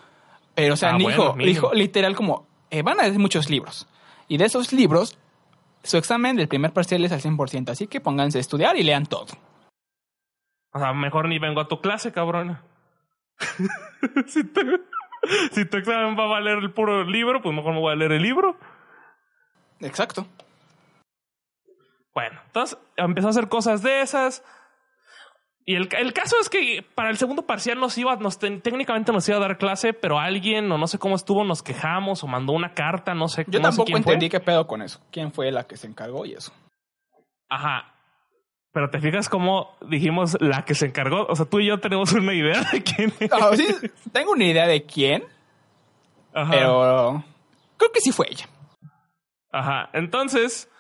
Pero, 0.54 0.74
o 0.74 0.76
sea, 0.76 0.90
Ah, 0.90 0.98
dijo, 0.98 1.10
bueno, 1.16 1.32
mínimo. 1.34 1.46
dijo 1.54 1.74
literal 1.74 2.14
como, 2.14 2.46
eh, 2.70 2.82
van 2.82 3.00
a 3.00 3.04
decir 3.04 3.18
muchos 3.18 3.50
libros. 3.50 3.88
Y 4.28 4.38
de 4.38 4.44
esos 4.44 4.72
libros, 4.72 5.18
su 5.82 5.96
examen 5.96 6.36
del 6.36 6.48
primer 6.48 6.72
parcial 6.72 7.04
es 7.04 7.12
al 7.12 7.20
100%. 7.20 7.70
Así 7.70 7.86
que 7.86 8.00
pónganse 8.00 8.38
a 8.38 8.40
estudiar 8.40 8.76
y 8.76 8.82
lean 8.82 9.06
todo. 9.06 9.26
O 10.72 10.78
sea, 10.78 10.92
mejor 10.92 11.28
ni 11.28 11.38
vengo 11.38 11.60
a 11.60 11.68
tu 11.68 11.80
clase, 11.80 12.12
cabrón. 12.12 12.58
si, 14.26 14.44
tu, 14.44 14.60
si 15.52 15.64
tu 15.64 15.76
examen 15.76 16.18
va 16.18 16.24
a 16.24 16.28
valer 16.28 16.58
el 16.58 16.72
puro 16.72 17.04
libro, 17.04 17.40
pues 17.40 17.54
mejor 17.54 17.72
me 17.72 17.80
voy 17.80 17.92
a 17.92 17.96
leer 17.96 18.12
el 18.12 18.22
libro. 18.22 18.56
Exacto. 19.80 20.26
Bueno, 22.14 22.40
entonces 22.46 22.78
empezó 22.96 23.26
a 23.26 23.30
hacer 23.30 23.48
cosas 23.48 23.82
de 23.82 24.00
esas. 24.00 24.42
Y 25.68 25.74
el, 25.74 25.88
el 25.98 26.12
caso 26.12 26.36
es 26.40 26.48
que 26.48 26.84
para 26.94 27.10
el 27.10 27.16
segundo 27.16 27.44
parcial 27.44 27.80
nos 27.80 27.98
iba, 27.98 28.14
nos 28.16 28.38
técnicamente 28.38 29.10
nos 29.10 29.28
iba 29.28 29.36
a 29.38 29.40
dar 29.40 29.58
clase, 29.58 29.92
pero 29.92 30.20
alguien, 30.20 30.70
o 30.70 30.78
no 30.78 30.86
sé 30.86 30.96
cómo 30.96 31.16
estuvo, 31.16 31.42
nos 31.42 31.60
quejamos 31.64 32.22
o 32.22 32.28
mandó 32.28 32.52
una 32.52 32.72
carta, 32.72 33.14
no 33.14 33.26
sé. 33.26 33.44
Yo 33.48 33.58
no 33.58 33.64
sé 33.64 33.70
tampoco 33.70 33.86
quién 33.86 34.02
fue. 34.04 34.12
entendí 34.12 34.30
qué 34.30 34.38
pedo 34.38 34.68
con 34.68 34.80
eso. 34.80 35.00
¿Quién 35.10 35.32
fue 35.32 35.50
la 35.50 35.64
que 35.64 35.76
se 35.76 35.88
encargó 35.88 36.24
y 36.24 36.34
eso? 36.34 36.52
Ajá. 37.48 37.92
Pero 38.70 38.90
te 38.90 39.00
fijas 39.00 39.28
cómo 39.28 39.76
dijimos 39.88 40.36
la 40.40 40.64
que 40.64 40.74
se 40.74 40.86
encargó. 40.86 41.26
O 41.26 41.34
sea, 41.34 41.46
tú 41.46 41.58
y 41.58 41.66
yo 41.66 41.80
tenemos 41.80 42.12
una 42.12 42.32
idea 42.32 42.62
de 42.72 42.84
quién 42.84 43.12
es. 43.18 43.30
Sí, 43.56 43.90
tengo 44.12 44.32
una 44.32 44.44
idea 44.44 44.68
de 44.68 44.84
quién, 44.84 45.24
Ajá. 46.32 46.52
pero 46.52 47.24
creo 47.76 47.90
que 47.90 48.00
sí 48.00 48.12
fue 48.12 48.26
ella. 48.30 48.46
Ajá. 49.50 49.90
Entonces, 49.94 50.70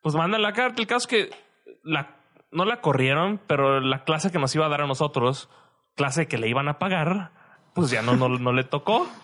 pues 0.00 0.14
mandan 0.14 0.40
la 0.40 0.54
carta. 0.54 0.80
El 0.80 0.86
caso 0.86 1.06
es 1.06 1.06
que 1.08 1.36
la, 1.82 2.16
no 2.54 2.64
la 2.64 2.80
corrieron, 2.80 3.40
pero 3.46 3.80
la 3.80 4.04
clase 4.04 4.30
que 4.30 4.38
nos 4.38 4.54
iba 4.54 4.66
a 4.66 4.68
dar 4.68 4.80
a 4.80 4.86
nosotros, 4.86 5.50
clase 5.94 6.26
que 6.26 6.38
le 6.38 6.48
iban 6.48 6.68
a 6.68 6.78
pagar, 6.78 7.32
pues 7.74 7.90
ya 7.90 8.00
no, 8.02 8.16
no, 8.16 8.28
no 8.28 8.52
le 8.52 8.64
tocó. 8.64 9.06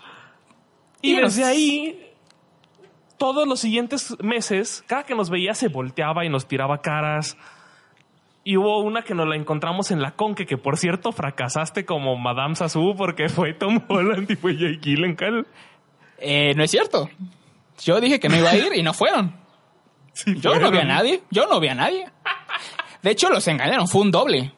Y 1.02 1.14
desde 1.16 1.44
ahí, 1.44 2.12
todos 3.16 3.48
los 3.48 3.60
siguientes 3.60 4.14
meses, 4.22 4.84
cada 4.86 5.04
que 5.04 5.14
nos 5.14 5.30
veía 5.30 5.54
se 5.54 5.68
volteaba 5.68 6.26
y 6.26 6.28
nos 6.28 6.46
tiraba 6.46 6.82
caras. 6.82 7.38
Y 8.44 8.58
hubo 8.58 8.80
una 8.80 9.00
que 9.00 9.14
nos 9.14 9.26
la 9.26 9.36
encontramos 9.36 9.90
en 9.90 10.02
la 10.02 10.10
Conque, 10.10 10.44
que 10.44 10.58
por 10.58 10.76
cierto 10.76 11.12
fracasaste 11.12 11.86
como 11.86 12.16
Madame 12.16 12.54
Sassou 12.54 12.94
porque 12.96 13.30
fue 13.30 13.54
Tom 13.54 13.80
Holland 13.88 14.30
y 14.30 14.36
fue 14.36 14.56
Jake 14.58 14.80
Gyllenhaal. 14.82 15.46
Eh, 16.18 16.52
no 16.54 16.64
es 16.64 16.70
cierto. 16.70 17.08
Yo 17.82 17.98
dije 18.00 18.20
que 18.20 18.28
no 18.28 18.36
iba 18.36 18.50
a 18.50 18.56
ir 18.56 18.72
y 18.74 18.82
no 18.82 18.92
fueron. 18.92 19.38
Sí, 20.12 20.34
Yo 20.40 20.58
no 20.58 20.72
vi 20.72 20.78
a 20.78 20.84
nadie. 20.84 21.22
Yo 21.30 21.46
no 21.46 21.60
vi 21.60 21.68
a 21.68 21.74
nadie. 21.74 22.04
De 23.02 23.10
hecho, 23.10 23.28
los 23.30 23.46
engañaron. 23.48 23.88
Fue 23.88 24.02
un 24.02 24.10
doble. 24.10 24.52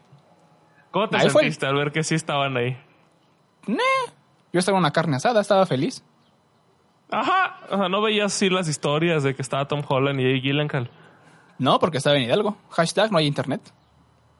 ¿Cómo 0.91 1.09
te 1.09 1.17
Ahí 1.17 1.31
fue. 1.31 1.43
sentiste 1.43 1.67
al 1.67 1.75
ver 1.77 1.93
que 1.93 2.03
sí 2.05 2.15
estaban 2.15 2.57
ahí? 2.57 2.77
Nah. 3.67 3.79
Yo 4.53 4.59
estaba 4.59 4.77
en 4.79 4.83
una 4.85 4.91
carne 4.93 5.17
asada, 5.17 5.41
estaba 5.41 5.65
feliz. 5.67 6.05
Ajá. 7.11 7.59
O 7.71 7.77
sea, 7.79 7.89
no 7.89 8.03
veías 8.03 8.35
así 8.35 8.51
las 8.51 8.69
historias 8.69 9.23
de 9.23 9.35
que 9.35 9.43
estaba 9.43 9.67
Tom 9.69 9.83
Holland 9.87 10.21
y 10.21 10.25
Jake 10.25 10.41
Gyllenhaal. 10.49 10.91
No, 11.59 11.79
porque 11.79 11.99
estaba 11.99 12.17
en 12.17 12.23
Hidalgo. 12.23 12.57
Hashtag 12.71 13.11
no 13.13 13.19
hay 13.19 13.27
internet. 13.27 13.61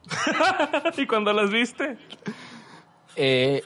¿Y 0.97 1.07
cuando 1.07 1.31
las 1.33 1.49
viste? 1.49 1.97
Eh, 3.15 3.63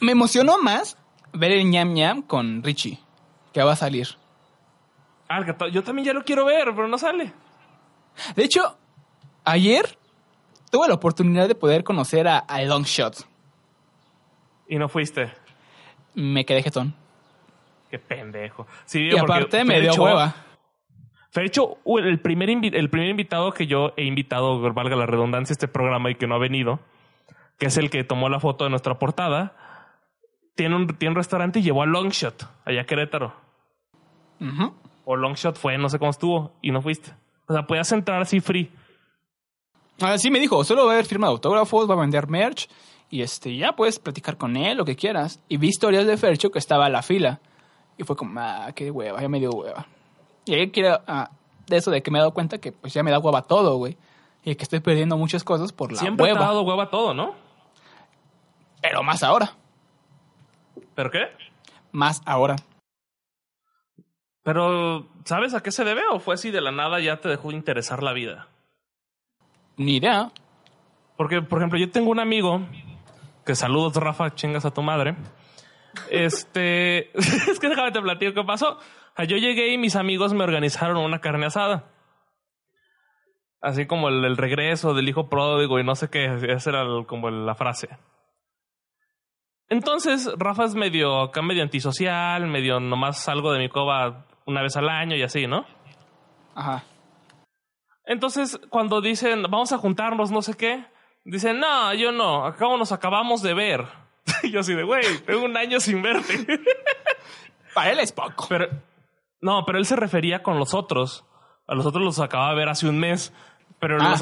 me 0.00 0.12
emocionó 0.12 0.58
más 0.60 0.96
ver 1.32 1.52
el 1.52 1.68
ñam 1.70 1.92
ñam 1.92 2.22
con 2.22 2.62
Richie, 2.62 2.98
que 3.52 3.62
va 3.62 3.72
a 3.72 3.76
salir. 3.76 4.08
Ah, 5.28 5.40
yo 5.70 5.82
también 5.84 6.06
ya 6.06 6.12
lo 6.14 6.24
quiero 6.24 6.44
ver, 6.46 6.64
pero 6.74 6.88
no 6.88 6.98
sale. 6.98 7.32
De 8.34 8.44
hecho, 8.44 8.76
ayer 9.50 9.98
tuve 10.70 10.88
la 10.88 10.94
oportunidad 10.94 11.48
de 11.48 11.54
poder 11.54 11.84
conocer 11.84 12.28
a, 12.28 12.38
a 12.38 12.62
Longshot. 12.62 13.26
Y 14.68 14.76
no 14.76 14.88
fuiste. 14.88 15.32
Me 16.14 16.44
quedé 16.44 16.62
jetón. 16.62 16.94
Qué 17.90 17.98
pendejo. 17.98 18.66
Sí, 18.84 19.08
Y 19.10 19.16
aparte 19.16 19.64
me 19.64 19.80
dio 19.80 19.94
hueva. 19.94 20.34
Fercho, 21.30 21.78
u- 21.84 21.98
el 21.98 22.20
primer, 22.20 22.48
invi- 22.48 22.74
el 22.74 22.90
primer 22.90 23.08
invitado 23.10 23.52
que 23.52 23.66
yo 23.66 23.92
he 23.96 24.04
invitado, 24.04 24.60
valga 24.72 24.96
la 24.96 25.06
redundancia, 25.06 25.52
a 25.52 25.54
este 25.54 25.68
programa 25.68 26.10
y 26.10 26.14
que 26.16 26.26
no 26.26 26.34
ha 26.34 26.38
venido, 26.38 26.80
que 27.58 27.66
es 27.66 27.76
el 27.76 27.90
que 27.90 28.04
tomó 28.04 28.28
la 28.28 28.40
foto 28.40 28.64
de 28.64 28.70
nuestra 28.70 28.98
portada, 28.98 29.54
tiene 30.54 30.74
un, 30.76 30.86
tiene 30.98 31.10
un 31.10 31.16
restaurante 31.16 31.60
y 31.60 31.62
llevó 31.62 31.82
a 31.82 31.86
Longshot, 31.86 32.46
allá 32.64 32.82
a 32.82 32.84
Querétaro. 32.84 33.34
Ujú. 34.40 34.74
O 35.04 35.16
Longshot 35.16 35.56
fue, 35.56 35.78
no 35.78 35.88
sé 35.88 35.98
cómo 35.98 36.10
estuvo, 36.10 36.52
y 36.62 36.70
no 36.72 36.82
fuiste. 36.82 37.12
O 37.46 37.52
sea, 37.54 37.66
podías 37.66 37.90
entrar 37.92 38.20
así 38.20 38.40
free. 38.40 38.70
Ah, 40.00 40.16
sí 40.18 40.30
me 40.30 40.38
dijo, 40.38 40.62
solo 40.64 40.84
va 40.84 40.92
a 40.92 40.94
haber 40.94 41.06
firma 41.06 41.26
de 41.26 41.32
autógrafos, 41.32 41.88
va 41.90 41.94
a 41.94 41.98
vender 41.98 42.28
merch 42.28 42.68
y 43.10 43.22
este 43.22 43.56
ya 43.56 43.72
puedes 43.72 43.98
platicar 43.98 44.36
con 44.36 44.56
él, 44.56 44.76
lo 44.76 44.84
que 44.84 44.96
quieras. 44.96 45.40
Y 45.48 45.56
vi 45.56 45.68
historias 45.68 46.06
de 46.06 46.16
Fercho 46.16 46.50
que 46.50 46.58
estaba 46.58 46.86
a 46.86 46.90
la 46.90 47.02
fila. 47.02 47.40
Y 47.96 48.04
fue 48.04 48.14
como, 48.16 48.38
ah, 48.40 48.70
qué 48.74 48.90
hueva, 48.90 49.20
ya 49.20 49.28
me 49.28 49.40
dio 49.40 49.50
hueva. 49.50 49.86
Y 50.44 50.54
ahí 50.54 50.70
quiero, 50.70 51.00
ah, 51.06 51.30
de 51.66 51.76
eso 51.76 51.90
de 51.90 52.02
que 52.02 52.10
me 52.10 52.18
he 52.18 52.20
dado 52.20 52.32
cuenta 52.32 52.58
que 52.58 52.70
pues 52.72 52.94
ya 52.94 53.02
me 53.02 53.10
da 53.10 53.18
hueva 53.18 53.42
todo, 53.42 53.76
güey. 53.76 53.96
Y 54.44 54.54
que 54.54 54.62
estoy 54.62 54.80
perdiendo 54.80 55.16
muchas 55.16 55.42
cosas 55.42 55.72
por 55.72 55.92
la 55.92 55.98
Siempre 55.98 56.26
hueva. 56.26 56.44
ha 56.44 56.48
dado 56.48 56.62
hueva 56.62 56.90
todo, 56.90 57.12
¿no? 57.12 57.34
Pero 58.80 59.02
más 59.02 59.22
ahora, 59.24 59.56
¿Pero 60.94 61.10
qué? 61.10 61.18
más 61.90 62.22
ahora. 62.24 62.56
Pero, 64.44 65.06
¿sabes 65.24 65.54
a 65.54 65.62
qué 65.62 65.72
se 65.72 65.84
debe? 65.84 66.02
¿O 66.12 66.20
fue 66.20 66.34
así 66.34 66.50
de 66.50 66.60
la 66.60 66.70
nada 66.70 67.00
ya 67.00 67.20
te 67.20 67.28
dejó 67.28 67.48
de 67.50 67.56
interesar 67.56 68.02
la 68.02 68.12
vida? 68.12 68.48
Ni 69.78 69.96
idea. 69.96 70.30
Porque, 71.16 71.40
por 71.42 71.58
ejemplo, 71.58 71.78
yo 71.78 71.90
tengo 71.90 72.10
un 72.10 72.20
amigo 72.20 72.60
que 73.46 73.54
saludos, 73.54 73.94
Rafa, 73.96 74.34
chingas 74.34 74.64
a 74.66 74.70
tu 74.72 74.82
madre. 74.82 75.16
Este, 76.10 77.10
es 77.18 77.58
que 77.58 77.68
déjame 77.68 77.92
te 77.92 78.00
platico 78.02 78.34
qué 78.34 78.44
pasó. 78.44 78.72
O 78.74 78.80
sea, 79.16 79.24
yo 79.24 79.36
llegué 79.36 79.72
y 79.72 79.78
mis 79.78 79.96
amigos 79.96 80.34
me 80.34 80.44
organizaron 80.44 80.98
una 80.98 81.20
carne 81.20 81.46
asada. 81.46 81.86
Así 83.60 83.86
como 83.86 84.08
el, 84.08 84.24
el 84.24 84.36
regreso 84.36 84.94
del 84.94 85.08
hijo 85.08 85.28
pródigo 85.28 85.80
y 85.80 85.84
no 85.84 85.96
sé 85.96 86.08
qué, 86.10 86.26
esa 86.52 86.70
era 86.70 86.82
el- 86.82 87.06
como 87.06 87.30
la 87.30 87.54
frase. 87.56 87.88
Entonces, 89.68 90.30
Rafa 90.38 90.64
es 90.64 90.74
medio 90.74 91.20
acá, 91.22 91.42
medio 91.42 91.62
antisocial, 91.62 92.46
medio 92.46 92.80
nomás 92.80 93.22
salgo 93.22 93.52
de 93.52 93.58
mi 93.58 93.68
cova 93.68 94.26
una 94.46 94.62
vez 94.62 94.76
al 94.76 94.88
año 94.88 95.16
y 95.16 95.22
así, 95.22 95.46
¿no? 95.46 95.66
Ajá. 96.54 96.84
Entonces, 98.08 98.58
cuando 98.70 99.00
dicen, 99.00 99.42
vamos 99.42 99.70
a 99.72 99.78
juntarnos, 99.78 100.30
no 100.30 100.40
sé 100.42 100.54
qué, 100.56 100.84
dicen, 101.24 101.60
no, 101.60 101.92
yo 101.94 102.10
no, 102.10 102.44
acabo 102.46 102.76
nos 102.76 102.90
acabamos 102.90 103.42
de 103.42 103.52
ver. 103.54 103.84
Y 104.42 104.50
yo 104.50 104.60
así 104.60 104.74
de, 104.74 104.82
güey, 104.82 105.02
tengo 105.26 105.44
un 105.44 105.56
año 105.56 105.78
sin 105.78 106.02
verte. 106.02 106.60
Para 107.74 107.92
él 107.92 108.00
es 108.00 108.10
poco. 108.12 108.46
Pero, 108.48 108.66
no, 109.40 109.64
pero 109.66 109.78
él 109.78 109.84
se 109.86 109.94
refería 109.94 110.42
con 110.42 110.58
los 110.58 110.74
otros. 110.74 111.24
A 111.66 111.74
los 111.74 111.84
otros 111.86 112.02
los 112.02 112.18
acababa 112.18 112.50
de 112.50 112.56
ver 112.56 112.68
hace 112.70 112.88
un 112.88 112.98
mes. 112.98 113.32
Pero, 113.78 113.98
Ah. 114.00 114.16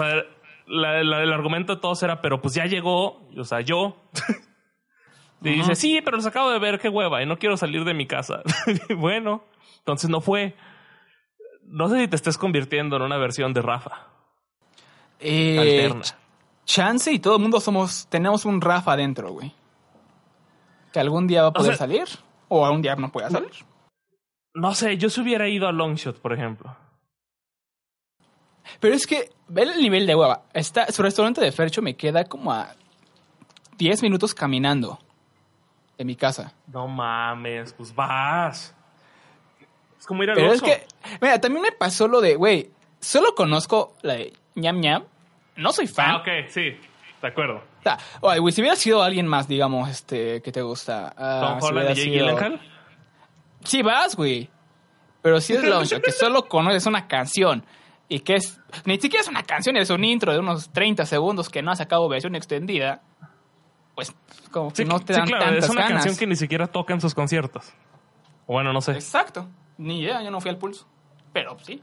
la- 0.66 1.00
la- 1.04 1.22
el 1.22 1.32
argumento 1.32 1.76
de 1.76 1.80
todos 1.80 2.02
era, 2.02 2.20
pero 2.20 2.42
pues 2.42 2.54
ya 2.54 2.66
llegó, 2.66 3.28
o 3.38 3.44
sea, 3.44 3.60
yo. 3.60 3.96
y 5.42 5.50
dice, 5.50 5.76
sí, 5.76 6.00
pero 6.04 6.16
los 6.16 6.26
acabo 6.26 6.50
de 6.50 6.58
ver, 6.58 6.80
qué 6.80 6.88
hueva, 6.88 7.22
y 7.22 7.26
no 7.26 7.38
quiero 7.38 7.56
salir 7.56 7.84
de 7.84 7.94
mi 7.94 8.06
casa. 8.06 8.42
Bueno, 8.96 9.44
entonces 9.78 10.10
no 10.10 10.20
fue. 10.20 10.56
No 11.68 11.88
sé 11.88 12.00
si 12.00 12.08
te 12.08 12.16
estés 12.16 12.38
convirtiendo 12.38 12.96
en 12.96 13.02
una 13.02 13.16
versión 13.18 13.52
de 13.52 13.62
Rafa. 13.62 14.06
Eh, 15.18 15.58
Alterna. 15.58 16.02
ch- 16.02 16.14
Chance 16.64 17.12
y 17.12 17.18
todo 17.18 17.36
el 17.36 17.42
mundo 17.42 17.60
somos, 17.60 18.06
tenemos 18.08 18.44
un 18.44 18.60
Rafa 18.60 18.92
adentro, 18.92 19.30
güey. 19.32 19.54
Que 20.92 21.00
algún 21.00 21.26
día 21.26 21.42
va 21.42 21.48
a 21.48 21.52
poder 21.52 21.72
sea- 21.76 21.86
salir. 21.86 22.04
O 22.48 22.64
algún 22.64 22.82
día 22.82 22.94
no 22.96 23.10
pueda 23.10 23.30
salir. 23.30 23.50
No 24.54 24.74
sé, 24.74 24.96
yo 24.96 25.10
se 25.10 25.20
hubiera 25.20 25.48
ido 25.48 25.66
a 25.68 25.72
Longshot, 25.72 26.20
por 26.20 26.32
ejemplo. 26.32 26.74
Pero 28.80 28.94
es 28.94 29.06
que, 29.06 29.30
ve 29.48 29.62
el 29.62 29.80
nivel 29.80 30.06
de 30.06 30.14
hueva. 30.14 30.42
Está, 30.52 30.90
su 30.90 31.02
restaurante 31.02 31.40
de 31.40 31.52
Fercho 31.52 31.82
me 31.82 31.96
queda 31.96 32.24
como 32.24 32.52
a 32.52 32.74
10 33.78 34.02
minutos 34.02 34.34
caminando 34.34 34.98
de 35.98 36.04
mi 36.04 36.16
casa. 36.16 36.52
No 36.66 36.88
mames, 36.88 37.72
pues 37.74 37.94
vas. 37.94 38.74
Es 39.98 40.06
como 40.06 40.22
ir 40.24 40.30
al 40.30 40.36
Pero 40.36 40.52
es 40.52 40.62
Oxxo. 40.62 40.66
que, 40.76 40.86
mira, 41.20 41.40
también 41.40 41.62
me 41.62 41.72
pasó 41.72 42.08
lo 42.08 42.20
de, 42.20 42.36
güey, 42.36 42.70
solo 43.00 43.34
conozco 43.34 43.94
la 44.02 44.14
de 44.14 44.32
ñam 44.54 44.80
ñam. 44.80 45.04
No 45.56 45.72
soy 45.72 45.86
fan. 45.86 46.10
Ah, 46.10 46.16
ok, 46.18 46.28
sí, 46.48 46.76
de 47.22 47.28
acuerdo. 47.28 47.56
O 47.56 47.82
sea, 47.82 47.98
oye, 48.20 48.38
güey, 48.40 48.52
si 48.52 48.60
hubiera 48.60 48.76
sido 48.76 49.02
alguien 49.02 49.26
más, 49.26 49.48
digamos, 49.48 49.88
este, 49.88 50.42
que 50.42 50.52
te 50.52 50.62
gusta. 50.62 51.14
ah, 51.16 51.58
Tom 51.60 51.68
Holland 51.68 51.96
y 51.96 52.02
sido-. 52.02 52.58
Sí 53.64 53.82
vas, 53.82 54.16
güey. 54.16 54.50
Pero 55.22 55.40
si 55.40 55.54
es 55.54 55.62
Longshot, 55.64 56.02
que 56.04 56.12
solo 56.12 56.46
conoces 56.48 56.86
una 56.86 57.08
canción 57.08 57.64
y 58.08 58.20
que 58.20 58.34
es... 58.36 58.60
Ni 58.84 59.00
siquiera 59.00 59.22
es 59.22 59.28
una 59.28 59.42
canción, 59.42 59.76
es 59.76 59.90
un 59.90 60.04
intro 60.04 60.32
de 60.32 60.38
unos 60.38 60.70
30 60.70 61.04
segundos 61.06 61.48
que 61.48 61.62
no 61.62 61.72
ha 61.72 61.76
sacado 61.76 62.08
versión 62.08 62.36
extendida. 62.36 63.02
Pues 63.96 64.14
como 64.52 64.70
que 64.70 64.76
Sí, 64.76 64.84
no 64.84 65.00
te 65.00 65.14
sí, 65.14 65.18
dan 65.20 65.28
claro, 65.28 65.44
tantas 65.46 65.64
es 65.64 65.70
una 65.70 65.80
ganas. 65.82 66.04
canción 66.04 66.16
que 66.18 66.26
ni 66.26 66.36
siquiera 66.36 66.66
toca 66.66 66.92
en 66.94 67.00
sus 67.00 67.14
conciertos. 67.14 67.72
O 68.46 68.52
Bueno, 68.52 68.72
no 68.72 68.80
sé. 68.80 68.92
Exacto. 68.92 69.48
Ni 69.78 70.00
idea, 70.02 70.22
yo 70.22 70.30
no 70.30 70.40
fui 70.40 70.50
al 70.50 70.58
pulso. 70.58 70.86
Pero 71.36 71.54
sí. 71.60 71.82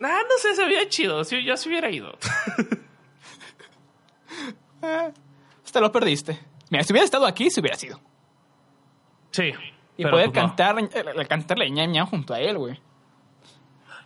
Ah, 0.00 0.20
no 0.22 0.38
sé, 0.38 0.54
se 0.54 0.64
veía 0.64 0.88
chido. 0.88 1.24
Sí, 1.24 1.42
yo 1.42 1.56
se 1.56 1.68
hubiera 1.68 1.90
ido. 1.90 2.16
Eh, 4.82 5.12
te 5.70 5.78
lo 5.78 5.92
perdiste. 5.92 6.38
Mira, 6.70 6.82
si 6.84 6.94
hubiera 6.94 7.04
estado 7.04 7.26
aquí, 7.26 7.50
se 7.50 7.60
hubiera 7.60 7.76
sido. 7.76 8.00
Sí. 9.30 9.52
Y 9.98 10.04
poder 10.04 10.30
pues 10.30 10.42
no. 10.42 10.56
cantar, 10.56 10.78
eh, 10.78 11.26
cantarle 11.28 11.70
ñam 11.70 11.90
ñam 11.90 12.06
junto 12.06 12.32
a 12.32 12.40
él, 12.40 12.56
güey. 12.56 12.80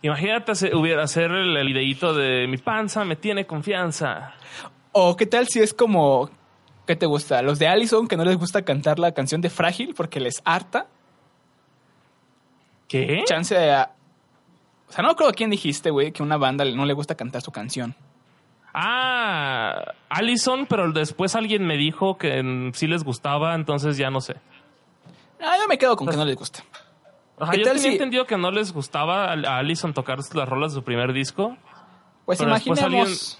Imagínate 0.01 0.51
hubiera 0.75 1.03
hacer 1.03 1.31
el, 1.31 1.55
el 1.55 1.67
videíto 1.67 2.13
de 2.13 2.45
mi 2.47 2.57
panza 2.57 3.05
me 3.05 3.15
tiene 3.15 3.45
confianza. 3.45 4.33
O 4.91 5.15
qué 5.15 5.27
tal 5.27 5.47
si 5.47 5.61
es 5.61 5.73
como... 5.73 6.29
¿Qué 6.85 6.97
te 6.97 7.05
gusta? 7.05 7.41
Los 7.41 7.57
de 7.57 7.67
Allison 7.67 8.05
que 8.05 8.17
no 8.17 8.25
les 8.25 8.35
gusta 8.35 8.63
cantar 8.65 8.99
la 8.99 9.13
canción 9.13 9.39
de 9.39 9.49
Frágil 9.49 9.93
porque 9.95 10.19
les 10.19 10.41
harta. 10.43 10.87
¿Qué? 12.87 13.23
chance 13.25 13.55
de... 13.55 13.73
O 14.87 14.91
sea, 14.91 15.03
no 15.03 15.15
creo 15.15 15.29
a 15.29 15.33
quién 15.33 15.49
dijiste, 15.49 15.89
güey, 15.89 16.11
que 16.11 16.21
una 16.23 16.37
banda 16.37 16.63
no 16.65 16.85
le 16.85 16.93
gusta 16.93 17.15
cantar 17.15 17.41
su 17.41 17.51
canción. 17.51 17.95
Ah, 18.73 19.93
Allison, 20.09 20.65
pero 20.67 20.91
después 20.91 21.35
alguien 21.35 21.65
me 21.65 21.77
dijo 21.77 22.17
que 22.17 22.43
mm, 22.43 22.73
sí 22.73 22.87
les 22.87 23.03
gustaba, 23.03 23.55
entonces 23.55 23.97
ya 23.97 24.09
no 24.09 24.21
sé. 24.21 24.35
Ah, 25.41 25.55
yo 25.59 25.67
me 25.67 25.77
quedo 25.77 25.95
con 25.95 26.07
que 26.07 26.17
no 26.17 26.25
les 26.25 26.35
gusta. 26.35 26.63
Ajá, 27.39 27.51
¿Qué 27.53 27.59
yo 27.59 27.63
tal 27.63 27.75
tenía 27.77 27.89
si- 27.89 27.95
entendido 27.95 28.25
que 28.25 28.37
no 28.37 28.51
les 28.51 28.71
gustaba 28.73 29.25
a 29.25 29.33
a 29.33 29.57
Allison 29.59 29.93
tocar 29.93 30.17
las 30.33 30.49
rolas 30.49 30.73
de 30.73 30.79
su 30.79 30.83
primer 30.83 31.13
disco. 31.13 31.57
Pues 32.25 32.39
Pero 32.39 32.53
después 32.53 32.79
imaginemos... 32.79 33.39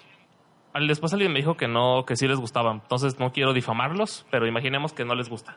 Después 0.87 1.13
alguien 1.13 1.31
me 1.31 1.39
dijo 1.39 1.55
que 1.55 1.67
no, 1.67 2.03
que 2.05 2.15
sí 2.15 2.27
les 2.27 2.37
gustaba. 2.37 2.71
Entonces 2.71 3.17
no 3.17 3.31
quiero 3.31 3.53
difamarlos, 3.53 4.25
pero 4.29 4.45
imaginemos 4.45 4.91
que 4.91 5.05
no 5.05 5.15
les 5.15 5.29
gusta. 5.29 5.55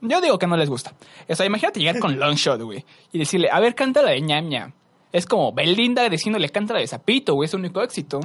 Yo 0.00 0.20
digo 0.20 0.38
que 0.38 0.46
no 0.46 0.56
les 0.56 0.68
gusta. 0.68 0.92
O 1.28 1.34
sea, 1.34 1.46
imagínate 1.46 1.80
llegar 1.80 1.98
con 1.98 2.18
Longshot, 2.18 2.60
güey, 2.60 2.84
y 3.12 3.18
decirle, 3.18 3.48
a 3.50 3.60
ver, 3.60 3.74
canta 3.74 4.02
la 4.02 4.10
de 4.10 4.20
ñam 4.20 4.48
ñam. 4.48 4.72
Es 5.10 5.26
como 5.26 5.52
Belinda 5.52 6.06
diciéndole, 6.08 6.50
canta 6.50 6.74
la 6.74 6.80
de 6.80 6.86
Zapito, 6.86 7.34
güey, 7.34 7.46
es 7.46 7.50
su 7.52 7.56
único 7.56 7.82
éxito. 7.82 8.20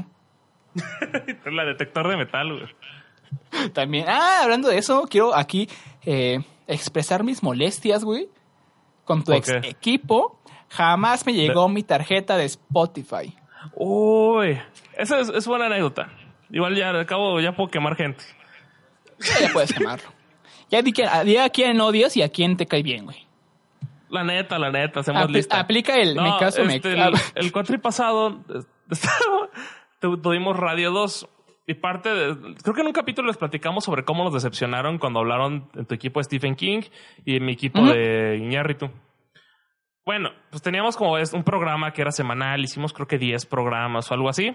La 1.46 1.66
detector 1.66 2.10
de 2.10 2.18
metal, 2.18 2.52
güey. 2.52 3.72
También, 3.74 4.06
ah, 4.08 4.40
hablando 4.42 4.70
de 4.70 4.80
eso, 4.80 5.06
quiero 5.10 5.36
aquí 5.36 5.70
eh, 6.04 6.40
expresar 6.68 7.24
mis 7.24 7.44
molestias, 7.44 8.04
güey. 8.04 8.28
Con 9.06 9.20
tu 9.20 9.28
¿Por 9.28 9.36
ex 9.36 9.50
equipo, 9.64 10.40
jamás 10.70 11.26
me 11.26 11.34
llegó 11.34 11.70
mi 11.70 11.84
tarjeta 11.84 12.38
de 12.38 12.46
Spotify. 12.46 13.36
Uy, 13.76 14.60
esa 14.98 15.20
es, 15.20 15.30
es 15.30 15.46
buena 15.48 15.68
anécdota. 15.68 16.10
Igual 16.54 16.76
ya 16.76 16.92
al 16.92 17.06
cabo 17.06 17.42
ya 17.42 17.52
puedo 17.54 17.70
quemar 17.70 17.96
gente. 17.98 18.24
Ya 19.42 19.50
puedes 19.52 19.78
llamarlo. 19.78 20.10
Ya 20.70 20.82
di, 20.82 20.94
que, 20.94 21.06
di 21.26 21.36
a 21.38 21.50
quién 21.50 21.82
odias 21.82 22.16
y 22.16 22.22
a 22.22 22.30
quién 22.30 22.56
te 22.56 22.66
cae 22.66 22.82
bien, 22.84 23.04
güey. 23.06 23.28
La 24.10 24.24
neta, 24.24 24.58
la 24.60 24.70
neta, 24.72 25.02
hacemos 25.02 25.24
Apli- 25.24 25.34
lista. 25.34 25.60
aplica 25.60 25.96
el 26.00 26.16
me 26.16 26.32
caso, 26.40 26.64
me- 26.64 26.76
este, 26.76 26.94
el, 26.94 27.14
el 27.36 27.52
cuatri 27.52 27.78
pasado 27.80 28.40
tu- 30.00 30.18
tuvimos 30.22 30.56
Radio 30.58 30.92
2 30.92 31.28
y 31.66 31.74
parte 31.76 32.10
de... 32.14 32.56
Creo 32.62 32.76
que 32.76 32.82
en 32.82 32.88
un 32.88 32.94
capítulo 32.94 33.28
les 33.28 33.38
platicamos 33.38 33.84
sobre 33.86 34.04
cómo 34.04 34.24
nos 34.24 34.34
decepcionaron 34.34 35.00
cuando 35.00 35.20
hablaron 35.20 35.70
en 35.76 35.86
tu 35.86 35.96
equipo 35.96 36.20
de 36.20 36.26
Stephen 36.26 36.56
King 36.56 36.82
y 37.26 37.38
en 37.38 37.46
mi 37.46 37.54
equipo 37.54 37.82
de 37.86 38.38
Iñárritu. 38.40 38.92
Bueno, 40.06 40.32
pues 40.50 40.62
teníamos 40.62 40.98
como 40.98 41.14
un 41.14 41.44
programa 41.44 41.92
que 41.94 42.02
era 42.02 42.12
semanal, 42.12 42.62
hicimos 42.64 42.92
creo 42.94 43.08
que 43.08 43.18
10 43.18 43.46
programas 43.46 44.12
o 44.12 44.14
algo 44.14 44.28
así. 44.30 44.54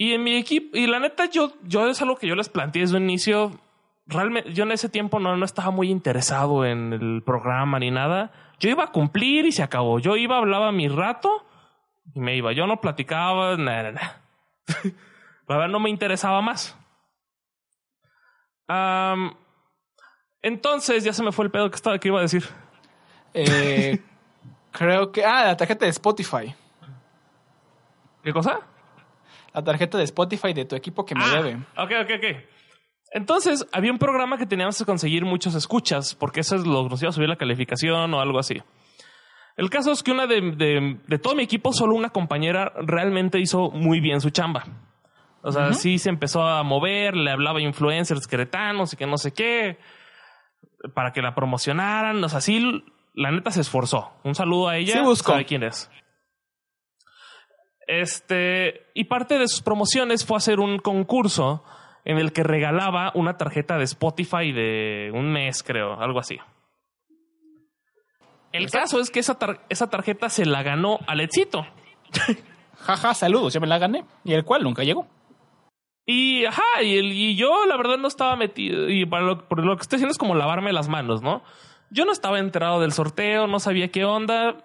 Y 0.00 0.14
en 0.14 0.24
mi 0.24 0.34
equipo, 0.36 0.78
y 0.78 0.86
la 0.86 0.98
neta, 0.98 1.26
yo, 1.26 1.52
yo 1.62 1.86
es 1.86 2.00
algo 2.00 2.16
que 2.16 2.26
yo 2.26 2.34
les 2.34 2.48
planteé 2.48 2.80
desde 2.80 2.96
un 2.96 3.02
inicio. 3.02 3.60
Realmente, 4.06 4.54
yo 4.54 4.64
en 4.64 4.72
ese 4.72 4.88
tiempo 4.88 5.20
no, 5.20 5.36
no 5.36 5.44
estaba 5.44 5.70
muy 5.72 5.90
interesado 5.90 6.64
en 6.64 6.94
el 6.94 7.22
programa 7.22 7.78
ni 7.78 7.90
nada. 7.90 8.32
Yo 8.58 8.70
iba 8.70 8.84
a 8.84 8.92
cumplir 8.92 9.44
y 9.44 9.52
se 9.52 9.62
acabó. 9.62 9.98
Yo 9.98 10.16
iba, 10.16 10.38
hablaba 10.38 10.72
mi 10.72 10.88
rato 10.88 11.44
y 12.14 12.20
me 12.20 12.34
iba. 12.34 12.52
Yo 12.52 12.66
no 12.66 12.80
platicaba, 12.80 13.58
nada, 13.58 13.92
nada. 13.92 14.22
La 15.46 15.56
verdad 15.56 15.68
no 15.68 15.80
me 15.80 15.90
interesaba 15.90 16.40
más. 16.40 16.74
Entonces, 20.40 21.04
ya 21.04 21.12
se 21.12 21.22
me 21.22 21.30
fue 21.30 21.44
el 21.44 21.50
pedo 21.50 21.68
que 21.68 21.76
estaba 21.76 21.98
que 21.98 22.08
iba 22.08 22.20
a 22.20 22.22
decir. 22.22 22.46
Eh, 23.34 24.00
creo 24.72 25.12
que. 25.12 25.26
Ah, 25.26 25.44
la 25.44 25.58
tarjeta 25.58 25.84
de 25.84 25.90
Spotify. 25.90 26.54
¿Qué 28.22 28.32
cosa? 28.32 28.60
La 29.54 29.62
tarjeta 29.64 29.98
de 29.98 30.04
Spotify 30.04 30.52
de 30.52 30.64
tu 30.64 30.76
equipo 30.76 31.04
que 31.04 31.14
me 31.14 31.22
Ah, 31.24 31.42
debe. 31.42 31.56
Ok, 31.76 31.90
ok, 32.02 32.10
ok. 32.16 32.36
Entonces, 33.12 33.66
había 33.72 33.90
un 33.90 33.98
programa 33.98 34.38
que 34.38 34.46
teníamos 34.46 34.78
que 34.78 34.84
conseguir 34.84 35.24
muchos 35.24 35.54
escuchas, 35.56 36.14
porque 36.14 36.40
eso 36.40 36.54
es 36.56 36.64
lo 36.66 36.84
que 36.84 36.90
nos 36.90 37.02
iba 37.02 37.08
a 37.10 37.12
subir 37.12 37.28
la 37.28 37.36
calificación 37.36 38.14
o 38.14 38.20
algo 38.20 38.38
así. 38.38 38.62
El 39.56 39.68
caso 39.68 39.90
es 39.90 40.02
que 40.04 40.12
una 40.12 40.26
de, 40.28 40.40
de, 40.52 40.98
de 41.06 41.18
todo 41.18 41.34
mi 41.34 41.42
equipo, 41.42 41.72
solo 41.72 41.96
una 41.96 42.10
compañera 42.10 42.72
realmente 42.76 43.40
hizo 43.40 43.70
muy 43.72 44.00
bien 44.00 44.20
su 44.20 44.30
chamba. 44.30 44.64
O 45.42 45.50
sea, 45.50 45.72
sí 45.72 45.98
se 45.98 46.08
empezó 46.10 46.42
a 46.42 46.62
mover, 46.62 47.16
le 47.16 47.30
hablaba 47.30 47.58
a 47.58 47.62
influencers 47.62 48.26
queretanos 48.28 48.92
y 48.92 48.96
que 48.96 49.06
no 49.06 49.16
sé 49.18 49.32
qué, 49.32 49.78
para 50.94 51.12
que 51.12 51.20
la 51.22 51.34
promocionaran. 51.34 52.22
O 52.22 52.28
sea, 52.28 52.40
sí, 52.40 52.84
la 53.14 53.30
neta 53.32 53.50
se 53.50 53.62
esforzó. 53.62 54.12
Un 54.22 54.34
saludo 54.34 54.68
a 54.68 54.76
ella. 54.76 54.92
Sí 54.94 55.00
buscó. 55.00 55.32
¿Sabe 55.32 55.46
quién 55.46 55.64
es? 55.64 55.90
Este, 57.92 58.86
y 58.94 59.04
parte 59.04 59.36
de 59.36 59.48
sus 59.48 59.62
promociones 59.62 60.24
fue 60.24 60.36
hacer 60.36 60.60
un 60.60 60.78
concurso 60.78 61.64
en 62.04 62.18
el 62.18 62.32
que 62.32 62.44
regalaba 62.44 63.10
una 63.16 63.36
tarjeta 63.36 63.78
de 63.78 63.84
Spotify 63.84 64.52
de 64.52 65.10
un 65.12 65.32
mes, 65.32 65.64
creo, 65.64 66.00
algo 66.00 66.20
así. 66.20 66.38
El 68.52 68.70
caso 68.70 69.00
es 69.00 69.10
que 69.10 69.18
esa, 69.20 69.38
tar- 69.38 69.64
esa 69.68 69.90
tarjeta 69.90 70.28
se 70.28 70.44
la 70.46 70.62
ganó 70.62 70.98
Alexito. 71.06 71.66
Jaja, 72.80 73.14
saludos, 73.14 73.54
yo 73.54 73.60
me 73.60 73.66
la 73.66 73.78
gané. 73.78 74.04
Y 74.24 74.32
el 74.34 74.44
cual 74.44 74.62
nunca 74.62 74.82
llegó. 74.84 75.06
Y 76.06 76.44
ajá, 76.46 76.82
y, 76.82 76.96
el- 76.96 77.12
y 77.12 77.36
yo 77.36 77.66
la 77.66 77.76
verdad 77.76 77.98
no 77.98 78.08
estaba 78.08 78.36
metido. 78.36 78.88
Y 78.88 79.04
para 79.06 79.24
lo, 79.24 79.48
por 79.48 79.64
lo 79.64 79.76
que 79.76 79.82
estoy 79.82 79.96
haciendo 79.96 80.12
es 80.12 80.18
como 80.18 80.34
lavarme 80.34 80.72
las 80.72 80.88
manos, 80.88 81.22
¿no? 81.22 81.42
Yo 81.90 82.04
no 82.04 82.12
estaba 82.12 82.38
enterado 82.38 82.80
del 82.80 82.92
sorteo, 82.92 83.46
no 83.48 83.58
sabía 83.60 83.88
qué 83.90 84.04
onda. 84.04 84.56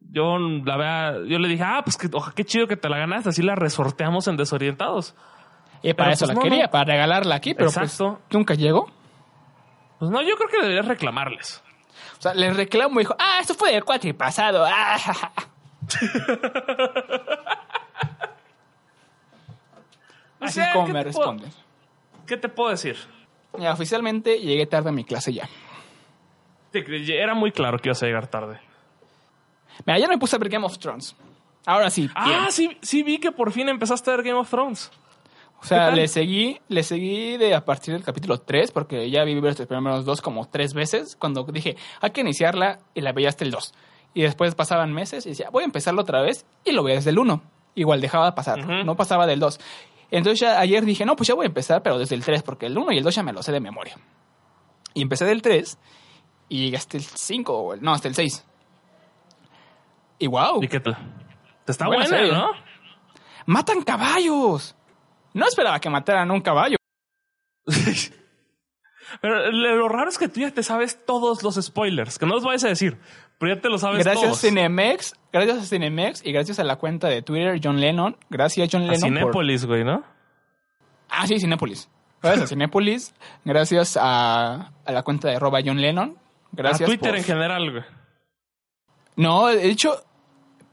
Yo 0.00 0.38
la 0.38 0.76
verdad, 0.76 1.22
yo 1.26 1.38
le 1.38 1.48
dije, 1.48 1.62
ah, 1.64 1.82
pues 1.84 1.96
que, 1.96 2.08
oja, 2.12 2.32
qué 2.34 2.44
chido 2.44 2.66
que 2.66 2.76
te 2.76 2.88
la 2.88 2.98
ganaste, 2.98 3.28
así 3.30 3.42
la 3.42 3.54
resorteamos 3.54 4.26
en 4.28 4.36
desorientados. 4.36 5.14
Y 5.82 5.92
para 5.94 6.06
Pero, 6.08 6.14
eso 6.14 6.24
pues, 6.26 6.28
la 6.28 6.34
no, 6.34 6.40
quería, 6.42 6.64
no. 6.64 6.70
para 6.70 6.84
regalarla 6.84 7.34
aquí, 7.36 7.54
pero 7.54 7.68
Exacto. 7.68 8.18
pues 8.20 8.34
nunca 8.34 8.54
llegó. 8.54 8.90
Pues 9.98 10.10
no, 10.10 10.22
yo 10.22 10.36
creo 10.36 10.48
que 10.48 10.60
deberías 10.62 10.86
reclamarles. 10.86 11.62
O 12.18 12.22
sea, 12.22 12.34
le 12.34 12.52
reclamo 12.52 13.00
y 13.00 13.02
dijo, 13.04 13.14
ah, 13.18 13.38
esto 13.40 13.54
fue 13.54 13.72
del 13.72 13.84
cuatri 13.84 14.12
pasado. 14.12 14.64
Ah, 14.64 14.98
ja, 14.98 15.14
ja". 15.14 15.32
Así 20.40 20.60
O 20.60 20.62
sea, 20.62 20.66
es 20.68 20.72
como 20.72 20.86
¿qué 20.86 20.92
me 20.92 21.02
puedo- 21.04 21.04
responden. 21.18 21.50
¿Qué 22.26 22.36
te 22.36 22.48
puedo 22.48 22.70
decir? 22.70 22.96
Ya, 23.58 23.72
oficialmente 23.72 24.38
llegué 24.38 24.66
tarde 24.66 24.90
a 24.90 24.92
mi 24.92 25.04
clase 25.04 25.32
ya. 25.32 25.48
Era 26.72 27.34
muy 27.34 27.50
claro 27.50 27.78
que 27.78 27.88
ibas 27.88 28.02
a 28.02 28.06
llegar 28.06 28.26
tarde. 28.28 28.60
Mira, 29.86 29.98
no 30.00 30.08
me 30.08 30.18
puse 30.18 30.36
a 30.36 30.38
ver 30.38 30.48
Game 30.48 30.64
of 30.66 30.78
Thrones. 30.78 31.14
Ahora 31.66 31.90
sí. 31.90 32.02
bien. 32.02 32.12
Ah, 32.16 32.48
sí, 32.50 32.76
sí 32.82 33.02
vi 33.02 33.18
que 33.18 33.30
por 33.32 33.52
fin 33.52 33.68
empezaste 33.68 34.10
a 34.10 34.16
ver 34.16 34.24
Game 34.24 34.38
of 34.38 34.48
Thrones. 34.50 34.90
o 35.60 35.64
sea, 35.66 35.90
le 35.90 36.06
seguí, 36.08 36.60
le 36.68 36.82
seguí 36.82 37.36
de 37.36 37.54
a 37.54 37.64
partir 37.64 37.92
del 37.94 38.04
capítulo 38.04 38.38
3, 38.40 38.70
porque 38.70 39.10
ya 39.10 39.24
vi 39.24 39.34
los 39.34 39.56
primeros 39.56 40.04
dos 40.04 40.22
como 40.22 40.48
tres 40.48 40.72
veces, 40.72 41.16
cuando 41.16 41.42
dije, 41.44 41.76
hay 42.00 42.10
que 42.12 42.20
iniciarla, 42.20 42.78
y 42.94 43.00
la 43.00 43.12
veía 43.12 43.28
hasta 43.28 43.44
el 43.44 43.50
2. 43.50 43.74
Y 44.14 44.22
después 44.22 44.54
pasaban 44.54 44.92
meses 44.92 45.26
y 45.26 45.30
decía, 45.30 45.50
voy 45.50 45.62
a 45.62 45.66
empezarlo 45.66 46.02
otra 46.02 46.22
vez, 46.22 46.46
y 46.64 46.70
lo 46.72 46.82
veía 46.84 46.96
desde 46.96 47.10
el 47.10 47.18
1. 47.18 47.42
Igual 47.74 48.00
dejaba 48.00 48.26
de 48.26 48.32
pasar, 48.32 48.60
Ujú. 48.60 48.84
no 48.84 48.96
pasaba 48.96 49.26
del 49.26 49.40
2. 49.40 49.58
Entonces 50.10 50.40
ya 50.40 50.58
ayer 50.60 50.84
dije, 50.84 51.04
no, 51.04 51.16
pues 51.16 51.26
ya 51.28 51.34
voy 51.34 51.44
a 51.44 51.48
empezar, 51.48 51.82
pero 51.82 51.98
desde 51.98 52.14
el 52.14 52.24
3, 52.24 52.42
porque 52.42 52.66
el 52.66 52.78
1 52.78 52.92
y 52.92 52.98
el 52.98 53.04
2 53.04 53.14
ya 53.16 53.22
me 53.24 53.32
lo 53.32 53.42
sé 53.42 53.52
de 53.52 53.60
memoria. 53.60 53.96
Y 54.94 55.02
empecé 55.02 55.24
del 55.24 55.42
3 55.42 55.76
y 56.48 56.64
llegué 56.64 56.76
hasta 56.76 56.96
el 56.96 57.02
5, 57.02 57.52
o 57.52 57.74
el- 57.74 57.82
no, 57.82 57.92
hasta 57.92 58.08
el 58.08 58.14
6. 58.14 58.44
Y 60.18 60.26
wow, 60.26 60.62
¿Y 60.62 60.68
qué 60.68 60.80
tal? 60.80 60.96
Te 61.64 61.72
está 61.72 61.86
Buena 61.86 62.04
buena, 62.04 62.16
serie. 62.18 62.32
¿no? 62.32 62.50
matan 63.46 63.82
caballos. 63.82 64.74
No 65.34 65.46
esperaba 65.46 65.78
que 65.80 65.88
mataran 65.90 66.30
un 66.30 66.40
caballo. 66.40 66.76
Pero 69.22 69.50
lo 69.50 69.88
raro 69.88 70.10
es 70.10 70.18
que 70.18 70.28
tú 70.28 70.40
ya 70.40 70.50
te 70.50 70.62
sabes 70.62 71.04
todos 71.06 71.42
los 71.42 71.54
spoilers, 71.54 72.18
que 72.18 72.26
no 72.26 72.34
los 72.34 72.44
vayas 72.44 72.64
a 72.64 72.68
decir, 72.68 72.98
pero 73.38 73.54
ya 73.54 73.60
te 73.60 73.68
lo 73.70 73.78
sabes 73.78 74.04
Gracias 74.04 74.22
todos. 74.24 74.38
a 74.44 74.48
Cinemex, 74.48 75.14
gracias 75.32 75.58
a 75.58 75.64
Cinemex 75.64 76.26
y 76.26 76.32
gracias 76.32 76.58
a 76.58 76.64
la 76.64 76.76
cuenta 76.76 77.08
de 77.08 77.22
Twitter 77.22 77.58
John 77.62 77.80
Lennon. 77.80 78.18
Gracias 78.28 78.68
John 78.70 78.82
A 78.82 78.92
Lennon. 78.92 79.00
por- 79.00 79.08
Cinépolis, 79.08 79.64
güey, 79.64 79.82
¿no? 79.84 80.04
Ah, 81.08 81.26
sí, 81.26 81.38
Cinépolis. 81.40 81.88
Gracias 82.22 82.44
a 82.44 82.46
Cinépolis. 82.48 83.14
Gracias 83.46 83.96
a, 83.98 84.72
a 84.84 84.92
la 84.92 85.02
cuenta 85.02 85.28
de 85.28 85.36
arroba 85.36 85.60
John 85.64 85.80
Lennon. 85.80 86.18
Gracias 86.52 86.82
a 86.82 86.84
Twitter 86.86 87.10
por- 87.10 87.18
en 87.18 87.24
general, 87.24 87.70
güey. 87.70 87.84
No, 89.16 89.46
de 89.46 89.70
hecho, 89.70 90.04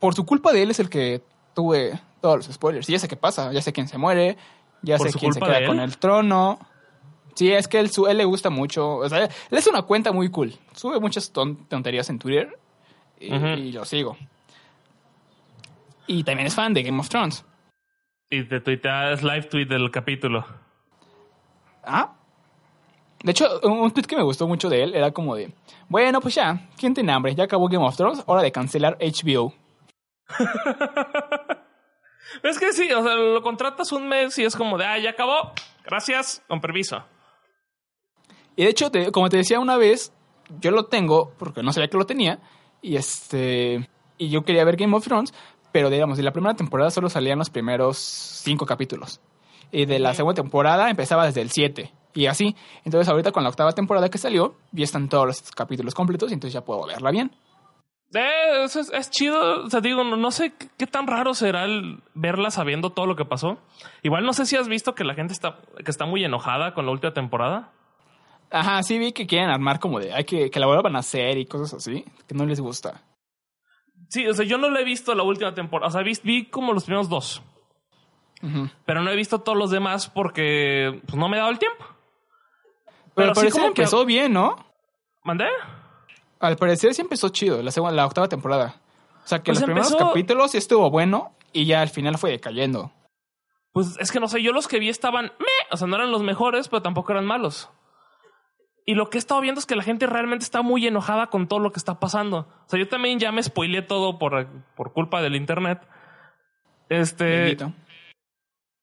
por 0.05 0.13
su 0.15 0.25
culpa 0.25 0.53
de 0.53 0.61
él 0.61 0.69
es 0.71 0.79
el 0.79 0.89
que 0.89 1.23
tuve 1.55 1.99
todos 2.21 2.37
los 2.37 2.45
spoilers. 2.55 2.87
Y 2.87 2.91
ya 2.91 2.99
sé 2.99 3.07
qué 3.07 3.15
pasa, 3.15 3.51
ya 3.51 3.61
sé 3.61 3.73
quién 3.73 3.87
se 3.87 3.97
muere, 3.97 4.37
ya 4.83 4.97
¿Por 4.97 5.09
sé 5.11 5.17
quién 5.17 5.33
se 5.33 5.39
queda 5.39 5.65
con 5.65 5.79
el 5.79 5.97
trono. 5.97 6.59
Sí, 7.33 7.51
es 7.51 7.67
que 7.67 7.79
él, 7.79 7.89
su, 7.89 8.05
él 8.07 8.17
le 8.17 8.23
gusta 8.25 8.49
mucho. 8.49 8.97
O 8.97 9.09
sea, 9.09 9.23
él 9.25 9.29
es 9.57 9.65
una 9.67 9.81
cuenta 9.81 10.11
muy 10.11 10.29
cool. 10.29 10.53
Sube 10.73 10.99
muchas 10.99 11.31
ton- 11.33 11.65
tonterías 11.67 12.09
en 12.11 12.19
Twitter 12.19 12.57
y, 13.19 13.33
y 13.33 13.71
lo 13.71 13.83
sigo. 13.83 14.15
Y 16.07 16.23
también 16.23 16.47
es 16.47 16.53
fan 16.55 16.73
de 16.73 16.83
Game 16.83 16.99
of 16.99 17.09
Thrones. 17.09 17.43
Y 18.29 18.43
te 18.43 18.59
tuiteas 18.59 19.23
live 19.23 19.43
tweet 19.43 19.65
del 19.65 19.89
capítulo. 19.91 20.45
Ah. 21.83 22.13
De 23.23 23.31
hecho, 23.31 23.47
un, 23.63 23.79
un 23.79 23.91
tweet 23.91 24.03
que 24.05 24.15
me 24.15 24.21
gustó 24.23 24.47
mucho 24.47 24.69
de 24.69 24.83
él 24.83 24.93
era 24.95 25.11
como 25.11 25.35
de: 25.35 25.51
Bueno, 25.89 26.21
pues 26.21 26.35
ya, 26.35 26.69
¿quién 26.77 26.93
tiene 26.93 27.11
hambre? 27.11 27.33
Ya 27.33 27.45
acabó 27.45 27.67
Game 27.67 27.83
of 27.85 27.95
Thrones, 27.97 28.21
hora 28.27 28.41
de 28.43 28.51
cancelar 28.51 28.97
HBO. 28.99 29.53
Es 32.43 32.59
que 32.59 32.73
sí, 32.73 32.91
o 32.91 33.03
sea, 33.03 33.13
lo 33.15 33.41
contratas 33.41 33.91
un 33.91 34.07
mes 34.07 34.37
y 34.39 34.43
es 34.45 34.55
como 34.55 34.77
de, 34.77 34.85
ah, 34.85 34.97
ya 34.97 35.11
acabó, 35.11 35.53
gracias, 35.85 36.41
con 36.47 36.59
permiso. 36.59 37.03
Y 38.55 38.63
de 38.63 38.69
hecho, 38.71 38.89
te- 38.89 39.11
como 39.11 39.29
te 39.29 39.37
decía 39.37 39.59
una 39.59 39.77
vez, 39.77 40.11
yo 40.59 40.71
lo 40.71 40.85
tengo 40.85 41.31
porque 41.37 41.61
no 41.63 41.71
sabía 41.71 41.87
que 41.89 41.97
lo 41.97 42.05
tenía. 42.05 42.39
Y 42.81 42.95
este. 42.97 43.89
Y 44.17 44.29
yo 44.29 44.43
quería 44.43 44.63
ver 44.65 44.75
Game 44.75 44.95
of 44.95 45.03
Thrones, 45.05 45.33
pero 45.71 45.89
digamos, 45.89 46.17
de 46.17 46.23
la 46.23 46.31
primera 46.31 46.55
temporada 46.55 46.89
solo 46.89 47.09
salían 47.09 47.37
los 47.37 47.49
primeros 47.49 47.97
cinco 47.97 48.65
capítulos. 48.65 49.21
Y 49.71 49.85
de 49.85 49.99
la 49.99 50.13
segunda 50.13 50.41
temporada 50.41 50.89
empezaba 50.89 51.25
desde 51.25 51.41
el 51.41 51.51
7. 51.51 51.91
Y 52.13 52.27
así. 52.27 52.55
Entonces, 52.85 53.09
ahorita 53.09 53.31
con 53.31 53.43
la 53.43 53.49
octava 53.49 53.73
temporada 53.73 54.09
que 54.09 54.17
salió, 54.17 54.55
ya 54.71 54.83
están 54.85 55.09
todos 55.09 55.25
los 55.27 55.51
capítulos 55.51 55.93
completos 55.93 56.31
y 56.31 56.33
entonces 56.33 56.53
ya 56.53 56.61
puedo 56.63 56.85
verla 56.87 57.11
bien. 57.11 57.31
Eh, 58.13 58.63
eso 58.63 58.79
es, 58.79 58.91
es 58.93 59.09
chido, 59.09 59.63
o 59.65 59.69
sea, 59.69 59.81
digo, 59.81 60.03
no, 60.03 60.15
no 60.15 60.31
sé 60.31 60.53
qué, 60.53 60.67
qué 60.77 60.87
tan 60.87 61.05
raro 61.07 61.33
será 61.33 61.65
el 61.65 61.99
verla 62.13 62.49
sabiendo 62.51 62.91
todo 62.91 63.07
lo 63.07 63.15
que 63.15 63.25
pasó. 63.25 63.57
Igual 64.03 64.25
no 64.25 64.31
sé 64.33 64.45
si 64.45 64.55
has 64.55 64.67
visto 64.69 64.95
que 64.95 65.03
la 65.03 65.15
gente 65.15 65.33
está, 65.33 65.57
que 65.83 65.91
está 65.91 66.05
muy 66.05 66.23
enojada 66.23 66.73
con 66.73 66.85
la 66.85 66.91
última 66.91 67.13
temporada. 67.13 67.71
Ajá, 68.51 68.81
sí 68.83 68.99
vi 68.99 69.11
que 69.11 69.25
quieren 69.27 69.49
armar 69.49 69.79
como 69.79 69.99
de 69.99 70.13
hay 70.13 70.23
que, 70.23 70.49
que 70.49 70.59
la 70.59 70.67
vuelvan 70.67 70.95
a 70.95 70.99
hacer 70.99 71.37
y 71.37 71.45
cosas 71.45 71.73
así, 71.73 72.05
que 72.27 72.35
no 72.35 72.45
les 72.45 72.61
gusta. 72.61 73.01
Sí, 74.07 74.25
o 74.27 74.33
sea, 74.33 74.45
yo 74.45 74.57
no 74.59 74.69
la 74.69 74.79
he 74.79 74.85
visto 74.85 75.13
la 75.15 75.23
última 75.23 75.53
temporada, 75.53 75.87
o 75.87 75.91
sea, 75.91 76.01
vi, 76.03 76.13
vi 76.23 76.45
como 76.45 76.71
los 76.73 76.83
primeros 76.85 77.09
dos, 77.09 77.41
pero 78.85 79.01
no 79.01 79.09
he 79.09 79.15
visto 79.15 79.39
todos 79.41 79.57
los 79.57 79.71
demás 79.71 80.07
porque 80.07 81.01
pues, 81.07 81.15
no 81.17 81.27
me 81.27 81.35
he 81.37 81.39
dado 81.39 81.51
el 81.51 81.57
tiempo. 81.59 81.83
Pero, 83.15 83.33
Pero 83.33 83.35
sí 83.35 83.49
como 83.49 83.73
que- 83.73 83.81
empezó 83.81 84.05
bien, 84.05 84.31
¿no? 84.33 84.55
¿Mandé? 85.23 85.47
Al 86.45 86.57
parecer 86.57 86.93
sí 86.93 87.01
empezó 87.01 87.29
chido 87.29 87.61
la, 87.61 87.71
segunda, 87.71 87.95
la 87.95 88.05
octava 88.05 88.27
temporada. 88.27 88.81
O 89.23 89.27
sea, 89.27 89.39
que 89.39 89.51
Pues 89.51 89.59
los 89.59 89.65
primeros 89.65 89.95
capítulos 89.95 90.51
sí 90.51 90.57
estuvo 90.57 90.89
bueno 90.89 91.35
y 91.51 91.65
ya 91.65 91.81
al 91.81 91.89
final 91.89 92.17
fue 92.17 92.31
decayendo. 92.31 92.91
Pues 93.71 93.97
es 93.99 94.11
que 94.11 94.19
no 94.19 94.27
sé, 94.27 94.41
yo 94.41 94.53
los 94.53 94.67
que 94.67 94.79
vi 94.79 94.89
estaban 94.89 95.25
meh, 95.39 95.67
o 95.71 95.77
sea, 95.77 95.87
no 95.87 95.95
eran 95.95 96.11
los 96.11 96.23
mejores, 96.23 96.69
pero 96.69 96.81
tampoco 96.81 97.11
eran 97.11 97.25
malos. 97.25 97.69
Y 98.85 98.93
lo 98.93 99.09
que 99.09 99.17
he 99.17 99.19
estado 99.19 99.41
viendo 99.41 99.59
es 99.59 99.65
que 99.65 99.75
la 99.75 99.83
gente 99.83 100.05
realmente 100.05 100.43
está 100.43 100.61
muy 100.61 100.85
enojada 100.85 101.27
con 101.27 101.47
todo 101.47 101.59
lo 101.59 101.71
que 101.71 101.79
está 101.79 101.99
pasando. 101.99 102.47
O 102.65 102.69
sea, 102.69 102.79
yo 102.79 102.87
también 102.87 103.19
ya 103.19 103.31
me 103.31 103.41
spoileé 103.41 103.81
todo 103.81 104.19
por, 104.19 104.47
por 104.75 104.93
culpa 104.93 105.21
del 105.21 105.35
internet. 105.35 105.81
Este. 106.89 107.57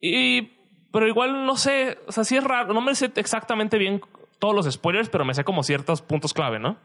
Y. 0.00 0.58
Pero 0.92 1.06
igual 1.06 1.46
no 1.46 1.56
sé. 1.56 2.00
O 2.08 2.12
sea, 2.12 2.24
sí 2.24 2.36
es 2.36 2.42
raro. 2.42 2.74
No 2.74 2.80
me 2.80 2.96
sé 2.96 3.12
exactamente 3.14 3.78
bien 3.78 4.00
todos 4.40 4.54
los 4.54 4.70
spoilers, 4.70 5.08
pero 5.08 5.24
me 5.24 5.34
sé 5.34 5.44
como 5.44 5.62
ciertos 5.62 6.02
puntos 6.02 6.34
clave, 6.34 6.58
¿no? 6.58 6.76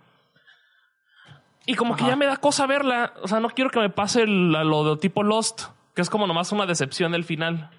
Y 1.68 1.76
como 1.76 1.96
que 1.96 2.06
ya 2.06 2.16
me 2.16 2.26
da 2.26 2.38
cosa 2.38 2.66
verla. 2.66 3.14
O 3.22 3.28
sea, 3.28 3.40
no 3.40 3.50
quiero 3.50 3.70
que 3.70 3.80
me 3.80 3.90
pase 3.92 4.24
el- 4.24 4.52
lo 4.54 4.84
de 4.96 4.98
tipo 5.00 5.22
Lost, 5.22 5.66
que 5.94 6.02
es 6.02 6.10
como 6.10 6.26
nomás 6.26 6.52
una 6.52 6.66
decepción 6.66 7.12
del 7.12 7.24
final. 7.26 7.70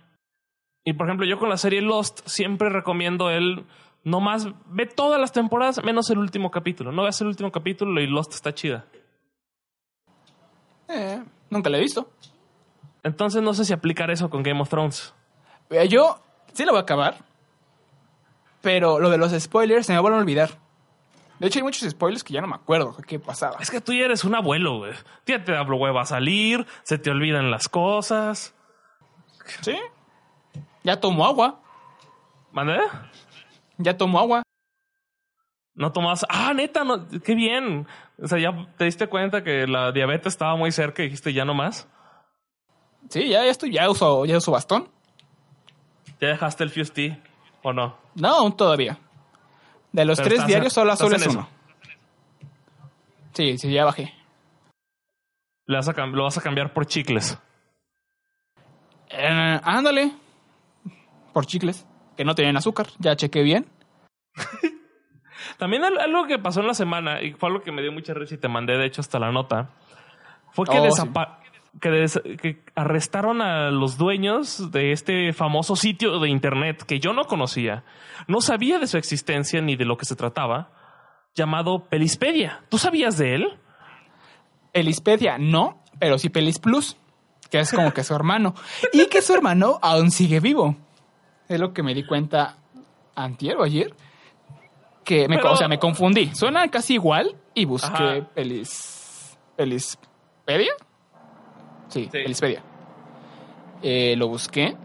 Y 0.85 0.93
por 0.93 1.07
ejemplo, 1.09 1.27
yo 1.27 1.39
con 1.39 1.49
la 1.49 1.57
serie 1.57 1.81
Lost 1.83 2.21
siempre 2.27 2.69
recomiendo 2.69 3.31
el. 3.31 3.65
Nomás 4.05 4.47
ve 4.67 4.87
todas 4.87 5.21
las 5.21 5.33
temporadas 5.33 5.83
menos 5.83 6.09
el 6.11 6.19
último 6.19 6.51
capítulo. 6.51 6.93
No 6.93 7.03
veas 7.03 7.21
el 7.21 7.27
último 7.27 7.51
capítulo 7.51 8.01
y 8.01 8.07
Lost 8.07 8.33
está 8.35 8.55
chida. 8.55 8.85
Eh, 10.89 11.23
nunca 11.51 11.69
la 11.71 11.79
he 11.79 11.81
visto. 11.81 12.09
Entonces 13.03 13.43
no 13.43 13.55
sé 13.55 13.65
si 13.65 13.73
aplicar 13.73 14.11
eso 14.11 14.31
con 14.31 14.43
Game 14.43 14.61
of 14.61 14.69
Thrones. 14.69 15.15
Eh, 15.71 15.89
Yo 15.89 16.21
sí 16.53 16.65
la 16.65 16.73
voy 16.73 16.79
a 16.79 16.83
acabar, 16.83 17.17
pero 18.63 18.99
lo 18.99 19.11
de 19.11 19.19
los 19.19 19.33
spoilers 19.33 19.87
se 19.87 19.93
me 19.93 20.01
van 20.01 20.15
a 20.15 20.17
olvidar. 20.19 20.51
De 21.39 21.47
hecho, 21.47 21.61
hay 21.61 21.63
muchos 21.63 21.89
spoilers 21.89 22.25
que 22.25 22.35
ya 22.35 22.41
no 22.41 22.49
me 22.49 22.57
acuerdo 22.57 22.97
qué 23.07 23.19
pasaba. 23.19 23.59
Es 23.61 23.71
que 23.71 23.81
tú 23.81 23.93
ya 23.93 24.07
eres 24.07 24.25
un 24.25 24.35
abuelo, 24.35 24.79
güey. 24.79 24.93
Ya 25.27 25.45
te 25.45 25.53
da 25.53 25.63
hueva 25.63 26.03
a 26.03 26.07
salir, 26.07 26.67
se 26.83 26.99
te 26.99 27.11
olvidan 27.11 27.51
las 27.51 27.69
cosas. 27.69 28.55
¿Sí? 29.63 29.77
Ya 30.83 30.99
tomo 30.99 31.25
agua. 31.25 31.61
¿Mande? 32.51 32.81
Ya 33.77 33.97
tomo 33.97 34.19
agua. 34.19 34.43
No 35.79 35.93
tomabas. 35.93 36.27
Ah, 36.29 36.53
neta, 36.55 36.83
no, 36.83 37.07
qué 37.25 37.37
bien. 37.37 37.87
O 38.21 38.27
sea, 38.27 38.39
ya 38.41 38.67
te 38.77 38.87
diste 38.87 39.07
cuenta 39.07 39.45
que 39.45 39.69
la 39.69 39.93
diabetes 39.93 40.33
estaba 40.33 40.57
muy 40.57 40.73
cerca 40.73 41.03
y 41.03 41.07
dijiste 41.07 41.33
ya 41.33 41.45
no 41.45 41.55
más. 41.55 41.87
Sí, 43.09 43.29
ya, 43.29 43.45
ya 43.45 43.51
estoy, 43.51 43.71
ya 43.71 43.89
uso, 43.89 44.25
ya 44.25 44.39
uso 44.39 44.51
bastón. 44.51 44.89
¿Ya 46.21 46.29
dejaste 46.29 46.65
el 46.65 46.71
Fusti 46.71 47.17
o 47.63 47.73
no? 47.73 47.97
No, 48.17 48.29
aún 48.29 48.57
todavía. 48.57 48.99
De 49.93 50.05
los 50.05 50.19
Pero 50.19 50.29
tres 50.29 50.39
estás- 50.39 50.47
diarios 50.49 50.73
solo, 50.73 50.93
en 50.93 51.15
es 51.23 51.27
uno. 51.27 51.49
Sí, 53.35 53.57
sí, 53.59 53.73
ya 53.73 53.85
bajé. 53.85 54.13
Le 55.67 55.77
vas 55.77 55.89
a 55.89 55.95
cam- 55.95 56.13
lo 56.13 56.25
vas 56.25 56.37
a 56.39 56.41
cambiar 56.41 56.73
por 56.73 56.87
chicles. 56.87 57.39
Eh, 59.11 59.61
ándale. 59.63 60.13
Por 61.33 61.47
chicles. 61.47 61.87
Que 62.17 62.25
no 62.25 62.35
tenían 62.35 62.57
azúcar. 62.57 62.87
Ya 62.99 63.17
chequé 63.17 63.43
bien. 63.43 63.67
También 65.59 65.85
al- 65.85 65.99
algo 65.99 66.27
que 66.27 66.39
pasó 66.39 66.61
en 66.61 66.67
la 66.67 66.75
semana, 66.75 67.23
y 67.23 67.33
fue 67.33 67.49
algo 67.49 67.63
que 67.63 67.73
me 67.73 67.83
dio 67.83 67.93
mucha 67.93 68.13
risa 68.15 68.35
y 68.35 68.39
te 68.39 68.49
mandé 68.49 68.77
de 68.77 68.87
hecho 68.87 69.01
hasta 69.01 69.19
la 69.19 69.31
nota, 69.33 69.71
fue 70.53 70.67
que, 70.67 70.79
Oh, 70.79 70.85
desapa- 70.85 71.41
que, 71.81 71.91
des- 71.91 72.21
que 72.41 72.63
arrestaron 72.75 73.41
a 73.43 73.71
los 73.71 73.99
dueños 73.99 74.71
de 74.73 74.93
este 74.93 75.33
famoso 75.33 75.77
sitio 75.77 76.19
de 76.19 76.29
internet 76.29 76.83
que 76.85 77.01
yo 77.01 77.13
no 77.13 77.25
conocía. 77.25 77.85
No 78.27 78.41
sabía 78.41 78.79
de 78.79 78.87
su 78.87 78.97
existencia 78.99 79.61
ni 79.61 79.77
de 79.77 79.85
lo 79.85 79.97
que 79.97 80.05
se 80.07 80.17
trataba, 80.17 80.71
llamado 81.35 81.85
Pelispedia. 81.89 82.63
¿Tú 82.69 82.79
sabías 82.79 83.17
de 83.19 83.35
él? 83.37 83.59
Pelispedia, 84.73 85.39
no, 85.39 85.83
pero 85.99 86.19
sí 86.19 86.29
Pelis 86.29 86.59
Plus, 86.59 86.97
que 87.51 87.61
es 87.61 87.73
como 87.73 87.93
que 87.93 88.05
su 88.05 88.15
hermano. 88.15 88.55
Y 88.93 89.07
que 89.07 89.23
su 89.23 89.35
hermano 89.35 89.79
aún 89.83 90.11
sigue 90.11 90.41
vivo. 90.41 90.77
Es 91.49 91.59
lo 91.59 91.73
que 91.73 91.83
me 91.83 91.95
di 91.95 92.05
cuenta 92.05 92.59
antier 93.15 93.57
o 93.57 93.65
ayer. 93.65 93.95
Que 95.05 95.27
me, 95.29 95.37
Pero- 95.37 95.53
o 95.53 95.57
sea, 95.57 95.69
me 95.69 95.79
confundí. 95.79 96.35
Suena 96.35 96.69
casi 96.69 96.95
igual 96.95 97.35
y 97.55 97.65
busqué 97.65 97.89
Ajá. 97.89 98.29
Pelis... 98.35 99.39
¿Pelispedia? 99.57 100.73
Sí, 101.89 102.05
Sí. 102.05 102.09
Pelispedia. 102.11 102.63
Eh, 103.83 104.15
lo 104.17 104.29
busqué 104.29 104.77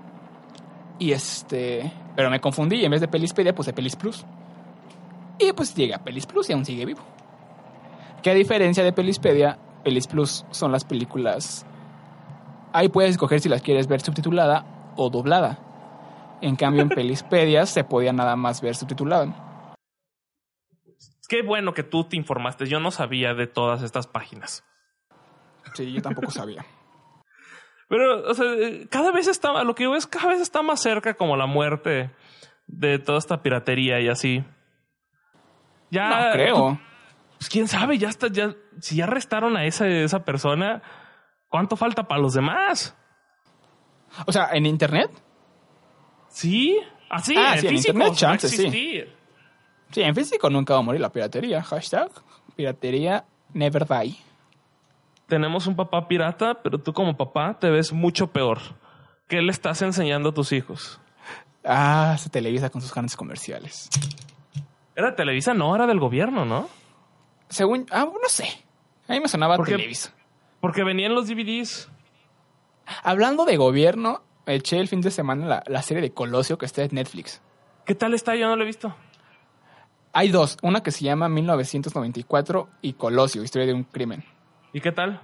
y 1.00 1.12
este... 1.12 1.92
Pero 2.16 2.30
me 2.30 2.40
confundí 2.40 2.78
y 2.78 2.86
en 2.86 2.92
vez 2.92 3.02
de 3.02 3.08
Pelispedia 3.08 3.56
puse 3.56 3.74
Pelis 3.74 3.96
Plus. 3.96 4.26
Y 5.40 5.52
pues 5.54 5.74
llegué 5.76 5.96
a 5.96 6.04
Pelis 6.04 6.26
Plus 6.26 6.50
y 6.50 6.54
aún 6.54 6.64
sigue 6.64 6.86
vivo. 6.86 7.02
Que 8.22 8.30
a 8.30 8.34
diferencia 8.34 8.84
de 8.84 8.94
Pelispedia, 8.94 9.58
Pelis 9.84 10.08
Plus 10.08 10.46
son 10.52 10.72
las 10.72 10.86
películas. 10.86 11.66
Ahí 12.72 12.90
puedes 12.90 13.12
escoger 13.12 13.40
si 13.40 13.50
las 13.50 13.62
quieres 13.62 13.88
ver 13.88 14.02
subtitulada 14.02 14.94
o 14.96 15.10
doblada. 15.10 15.60
En 16.42 16.56
cambio, 16.56 16.84
en 16.84 16.90
Pelispedia 16.96 17.66
se 17.66 17.84
podía 17.84 18.14
nada 18.14 18.36
más 18.36 18.62
ver 18.62 18.76
subtitulada. 18.76 19.72
Qué 21.28 21.42
bueno 21.42 21.74
que 21.74 21.84
tú 21.84 22.04
te 22.04 22.16
informaste. 22.16 22.68
Yo 22.68 22.80
no 22.80 22.92
sabía 22.92 23.34
de 23.34 23.48
todas 23.48 23.82
estas 23.82 24.08
páginas. 24.08 24.64
Sí, 25.74 25.92
yo 25.92 26.02
tampoco 26.02 26.30
sabía. 26.30 26.64
Pero, 27.94 28.28
o 28.28 28.34
sea, 28.34 28.46
eh, 28.54 28.88
cada 28.90 29.12
vez 29.12 29.28
está, 29.28 29.64
lo 29.64 29.76
que 29.76 29.84
digo 29.84 29.96
es, 29.96 30.08
cada 30.08 30.30
vez 30.30 30.42
está 30.42 30.64
más 30.64 30.82
cerca 30.82 31.14
como 31.14 31.38
la 31.38 31.46
muerte 31.46 32.10
de 32.66 32.98
toda 32.98 33.20
esta 33.20 33.44
piratería 33.44 34.02
y 34.02 34.10
así. 34.10 34.44
Ya, 35.92 36.10
No 36.26 36.32
creo. 36.34 36.80
Pues 37.38 37.50
quién 37.52 37.68
sabe, 37.68 38.00
ya 38.00 38.10
está, 38.10 38.30
ya, 38.30 38.56
si 38.80 38.96
ya 38.96 39.04
arrestaron 39.04 39.58
a 39.58 39.66
esa, 39.66 39.88
esa 39.88 40.26
persona, 40.26 40.82
¿cuánto 41.50 41.76
falta 41.76 42.08
para 42.08 42.20
los 42.20 42.34
demás? 42.34 42.98
O 44.26 44.32
sea, 44.32 44.50
en 44.54 44.66
internet. 44.66 45.12
Sí, 46.30 46.80
así, 47.12 47.36
Ah, 47.38 47.54
en 47.54 47.60
sí, 47.60 47.68
en 47.68 47.74
físico 47.76 47.94
internet, 47.94 48.18
chance, 48.18 48.50
sí. 48.50 49.04
Sí, 49.92 50.02
en 50.02 50.16
físico 50.16 50.50
nunca 50.50 50.74
va 50.74 50.80
a 50.80 50.84
morir 50.84 51.00
la 51.00 51.12
piratería. 51.12 51.62
Hashtag 51.62 52.10
piratería 52.56 53.26
never 53.54 53.86
die. 53.86 54.18
Tenemos 55.28 55.68
un 55.68 55.76
papá 55.76 56.08
pirata, 56.08 56.62
pero 56.62 56.78
tú 56.80 56.94
como 56.94 57.18
papá 57.18 57.58
te 57.60 57.70
ves 57.70 57.94
mucho 57.94 58.28
peor. 58.28 58.60
¿Qué 59.28 59.42
le 59.42 59.52
estás 59.52 59.82
enseñando 59.82 60.30
a 60.30 60.34
tus 60.34 60.52
hijos? 60.52 61.00
Ah, 61.64 62.16
se 62.20 62.30
televisa 62.30 62.70
con 62.70 62.82
sus 62.82 62.94
grandes 62.94 63.16
comerciales. 63.16 63.90
Era 64.96 65.16
Televisa, 65.16 65.54
no, 65.54 65.74
era 65.76 65.88
del 65.88 66.00
gobierno, 66.00 66.46
¿no? 66.46 66.70
Según. 67.50 67.88
Ah, 67.90 68.06
no 68.06 68.30
sé. 68.30 68.46
A 69.08 69.14
mí 69.14 69.20
me 69.20 69.28
sonaba. 69.28 69.58
Televisa. 69.64 70.14
Porque 70.60 70.84
venían 70.84 71.16
los 71.16 71.28
DVDs. 71.28 71.90
Hablando 73.02 73.46
de 73.46 73.58
gobierno, 73.58 74.22
eché 74.46 74.80
el 74.80 74.88
fin 74.88 75.02
de 75.02 75.10
semana 75.10 75.46
la, 75.46 75.64
la 75.68 75.82
serie 75.82 76.02
de 76.02 76.12
Colosio 76.12 76.58
que 76.58 76.66
está 76.66 76.84
en 76.84 76.90
Netflix. 76.94 77.42
¿Qué 77.86 77.96
tal 77.96 78.14
está? 78.14 78.36
Yo 78.36 78.48
no 78.48 78.56
lo 78.56 78.64
he 78.64 78.68
visto. 78.68 78.96
Hay 80.12 80.30
dos, 80.30 80.58
una 80.62 80.84
que 80.84 80.92
se 80.92 81.04
llama 81.04 81.28
1994 81.28 82.70
y 82.82 82.94
Colosio, 82.94 83.44
historia 83.44 83.66
de 83.66 83.74
un 83.74 83.84
crimen. 83.84 84.24
¿Y 84.74 84.82
qué 84.82 84.92
tal? 84.92 85.22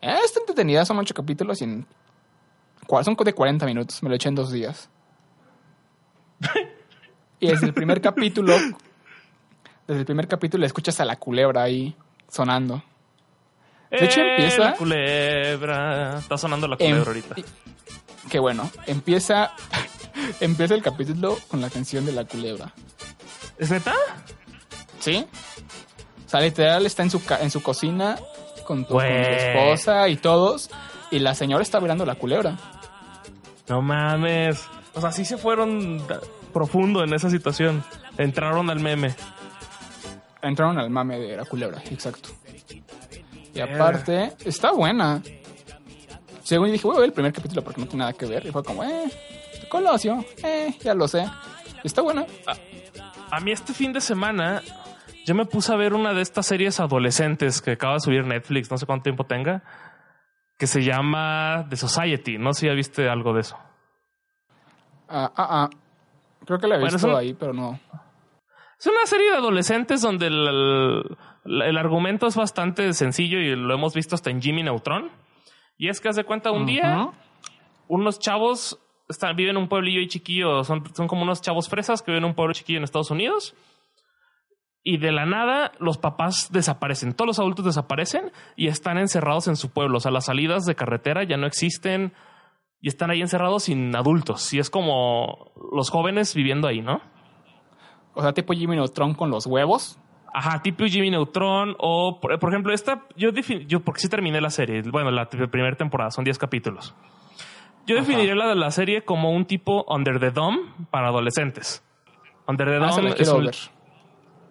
Eh, 0.00 0.16
está 0.24 0.40
entretenida, 0.40 0.84
son 0.84 0.98
ocho 0.98 1.14
capítulos 1.14 1.60
y 1.60 1.64
en, 1.64 1.86
son 3.02 3.16
de 3.16 3.32
40 3.32 3.66
minutos, 3.66 4.02
me 4.02 4.08
lo 4.08 4.14
eché 4.14 4.28
en 4.28 4.34
dos 4.34 4.52
días. 4.52 4.88
y 7.40 7.48
desde 7.48 7.66
el 7.66 7.74
primer 7.74 8.00
capítulo, 8.00 8.54
desde 9.86 10.00
el 10.00 10.06
primer 10.06 10.28
capítulo 10.28 10.66
escuchas 10.66 11.00
a 11.00 11.04
la 11.04 11.16
culebra 11.16 11.62
ahí 11.62 11.96
sonando. 12.28 12.82
De 13.90 14.04
hecho, 14.04 14.20
Eh, 14.20 14.30
empieza- 14.36 14.64
La 14.70 14.74
culebra. 14.76 16.18
Está 16.18 16.36
sonando 16.38 16.66
la 16.68 16.76
culebra 16.76 17.00
Em- 17.00 17.06
ahorita. 17.06 17.34
Que 18.28 18.38
bueno, 18.38 18.70
empieza, 18.86 19.52
empieza 20.40 20.74
el 20.74 20.82
capítulo 20.82 21.38
con 21.48 21.60
la 21.60 21.70
canción 21.70 22.04
de 22.04 22.12
la 22.12 22.24
culebra. 22.24 22.72
¿Es 23.58 23.70
neta? 23.70 23.94
¿Sí? 24.98 25.24
O 26.26 26.28
sea, 26.28 26.40
literal 26.40 26.84
está 26.86 27.02
en 27.04 27.10
su, 27.10 27.24
ca- 27.24 27.40
en 27.40 27.50
su 27.50 27.62
cocina 27.62 28.18
con, 28.64 28.84
tu, 28.84 28.94
con 28.94 28.96
Güey. 28.98 29.34
esposa 29.34 30.08
y 30.08 30.16
todos. 30.16 30.70
Y 31.10 31.18
la 31.20 31.34
señora 31.34 31.62
está 31.62 31.80
mirando 31.80 32.04
la 32.04 32.14
culebra. 32.16 32.56
No 33.68 33.80
mames. 33.82 34.64
O 34.94 35.00
sea, 35.00 35.12
sí 35.12 35.24
se 35.24 35.36
fueron 35.36 36.02
profundo 36.52 37.02
en 37.04 37.12
esa 37.14 37.30
situación. 37.30 37.84
Entraron 38.18 38.70
al 38.70 38.80
meme. 38.80 39.14
Entraron 40.42 40.78
al 40.78 40.90
mame 40.90 41.18
de 41.18 41.36
la 41.36 41.44
culebra, 41.44 41.82
exacto. 41.90 42.30
Y 43.54 43.60
aparte, 43.60 44.32
está 44.44 44.72
buena. 44.72 45.22
Según 46.42 46.70
dije, 46.72 46.86
voy 46.86 46.96
a 46.96 47.00
ver 47.00 47.08
el 47.08 47.12
primer 47.14 47.32
capítulo 47.32 47.62
porque 47.62 47.80
no 47.80 47.86
tiene 47.86 48.00
nada 48.00 48.12
que 48.12 48.26
ver. 48.26 48.44
Y 48.46 48.50
fue 48.50 48.62
como, 48.62 48.84
eh, 48.84 49.10
Colosio, 49.70 50.24
eh, 50.42 50.74
ya 50.82 50.92
lo 50.94 51.08
sé. 51.08 51.24
Está 51.82 52.02
buena. 52.02 52.26
A 53.30 53.40
mí 53.40 53.52
este 53.52 53.72
fin 53.72 53.92
de 53.92 54.00
semana 54.00 54.62
yo 55.24 55.34
me 55.34 55.44
puse 55.46 55.72
a 55.72 55.76
ver 55.76 55.94
una 55.94 56.12
de 56.14 56.22
estas 56.22 56.46
series 56.46 56.80
adolescentes 56.80 57.60
que 57.62 57.72
acaba 57.72 57.94
de 57.94 58.00
subir 58.00 58.24
Netflix, 58.26 58.70
no 58.70 58.78
sé 58.78 58.86
cuánto 58.86 59.04
tiempo 59.04 59.24
tenga, 59.24 59.62
que 60.58 60.66
se 60.66 60.82
llama 60.82 61.66
The 61.68 61.76
Society. 61.76 62.38
No 62.38 62.52
sé 62.52 62.60
si 62.60 62.66
ya 62.66 62.72
viste 62.74 63.08
algo 63.08 63.32
de 63.32 63.40
eso. 63.40 63.56
Ah, 65.08 65.30
ah, 65.36 65.46
ah. 65.50 65.70
Creo 66.46 66.58
que 66.58 66.66
la 66.66 66.76
he 66.76 66.80
Bueno, 66.80 66.94
visto 66.94 67.08
un- 67.08 67.14
ahí, 67.16 67.34
pero 67.34 67.52
no. 67.52 67.78
Es 68.78 68.86
una 68.86 69.06
serie 69.06 69.30
de 69.30 69.36
adolescentes 69.36 70.02
donde 70.02 70.26
el, 70.26 70.46
el- 71.44 71.62
el 71.62 71.78
argumento 71.78 72.26
es 72.26 72.36
bastante 72.36 72.92
sencillo 72.92 73.38
y 73.38 73.54
lo 73.56 73.74
hemos 73.74 73.94
visto 73.94 74.14
hasta 74.14 74.30
en 74.30 74.40
Jimmy 74.42 74.62
Neutron. 74.62 75.10
Y 75.78 75.88
es 75.88 76.00
que 76.00 76.08
haz 76.08 76.16
de 76.16 76.24
cuenta 76.24 76.50
un 76.52 76.66
día 76.66 77.10
unos 77.88 78.18
chavos 78.18 78.78
están, 79.08 79.36
viven 79.36 79.56
en 79.56 79.62
un 79.62 79.68
pueblillo 79.68 80.00
y 80.00 80.08
chiquillo, 80.08 80.64
son, 80.64 80.82
son 80.94 81.06
como 81.08 81.22
unos 81.22 81.42
chavos 81.42 81.68
fresas 81.68 82.00
que 82.00 82.10
viven 82.12 82.24
en 82.24 82.30
un 82.30 82.34
pueblo 82.34 82.54
chiquillo 82.54 82.78
en 82.78 82.84
Estados 82.84 83.10
Unidos. 83.10 83.54
Y 84.86 84.98
de 84.98 85.12
la 85.12 85.24
nada 85.24 85.72
los 85.78 85.96
papás 85.96 86.52
desaparecen, 86.52 87.14
todos 87.14 87.26
los 87.26 87.38
adultos 87.38 87.64
desaparecen 87.64 88.30
y 88.54 88.68
están 88.68 88.98
encerrados 88.98 89.48
en 89.48 89.56
su 89.56 89.70
pueblo. 89.70 89.96
O 89.96 90.00
sea, 90.00 90.10
las 90.12 90.26
salidas 90.26 90.66
de 90.66 90.74
carretera 90.74 91.24
ya 91.24 91.38
no 91.38 91.46
existen 91.46 92.12
y 92.82 92.88
están 92.88 93.10
ahí 93.10 93.22
encerrados 93.22 93.62
sin 93.64 93.96
adultos. 93.96 94.52
Y 94.52 94.58
es 94.58 94.68
como 94.68 95.52
los 95.72 95.88
jóvenes 95.88 96.34
viviendo 96.34 96.68
ahí, 96.68 96.82
¿no? 96.82 97.00
O 98.12 98.20
sea, 98.20 98.34
tipo 98.34 98.52
Jimmy 98.52 98.76
Neutron 98.76 99.14
con 99.14 99.30
los 99.30 99.46
huevos. 99.46 99.98
Ajá, 100.34 100.60
tipo 100.62 100.84
Jimmy 100.84 101.10
Neutron 101.10 101.76
o, 101.78 102.20
por, 102.20 102.38
por 102.38 102.50
ejemplo, 102.50 102.74
esta, 102.74 103.06
yo, 103.16 103.30
yo 103.30 103.80
porque 103.80 104.00
sí 104.00 104.08
terminé 104.08 104.40
la 104.40 104.50
serie, 104.50 104.82
bueno, 104.82 105.10
la 105.12 105.28
primera 105.28 105.76
temporada, 105.76 106.10
son 106.10 106.24
10 106.24 106.36
capítulos. 106.38 106.94
Yo 107.86 107.96
Ajá. 107.96 108.04
definiría 108.04 108.34
la 108.34 108.48
de 108.48 108.54
la 108.56 108.70
serie 108.70 109.02
como 109.02 109.30
un 109.30 109.46
tipo 109.46 109.84
Under 109.88 110.18
the 110.18 110.30
Dome 110.30 110.58
para 110.90 111.08
adolescentes. 111.08 111.82
Under 112.46 112.66
the 112.68 112.84
Ah, 112.84 112.90
Dome 112.90 113.14
es, 113.16 113.28
un. 113.28 113.50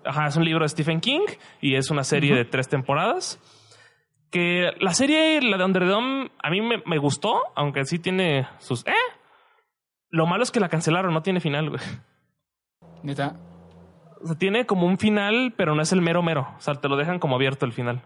Ajá, 0.06 0.28
es 0.28 0.36
un 0.36 0.46
libro 0.46 0.64
de 0.64 0.70
Stephen 0.70 1.00
King 1.00 1.26
y 1.62 1.76
es 1.76 1.90
una 1.92 2.04
serie 2.04 2.36
de 2.36 2.46
tres 2.46 2.68
temporadas. 2.68 3.40
Que 4.30 4.72
la 4.80 4.94
serie, 4.94 5.42
la 5.42 5.58
de 5.58 5.64
Under 5.64 5.84
the 5.84 5.90
Dome, 5.90 6.32
a 6.42 6.50
mí 6.50 6.62
me, 6.62 6.82
me 6.86 6.98
gustó, 6.98 7.42
aunque 7.56 7.86
sí 7.86 8.00
tiene 8.00 8.48
sus... 8.60 8.86
Eh. 8.88 8.94
Lo 10.10 10.26
malo 10.26 10.44
es 10.44 10.52
que 10.52 10.60
la 10.60 10.70
cancelaron, 10.70 11.14
no 11.14 11.22
tiene 11.22 11.40
final, 11.40 11.70
güey. 11.70 11.82
Neta. 13.04 13.36
O 14.24 14.28
sea, 14.28 14.38
tiene 14.38 14.66
como 14.66 14.88
un 14.88 14.98
final, 14.98 15.54
pero 15.56 15.76
no 15.76 15.82
es 15.82 15.92
el 15.92 16.02
mero 16.02 16.24
mero. 16.24 16.48
O 16.58 16.62
sea, 16.62 16.76
te 16.76 16.88
lo 16.88 16.96
dejan 16.96 17.20
como 17.20 17.36
abierto 17.36 17.66
el 17.66 17.74
final. 17.74 18.02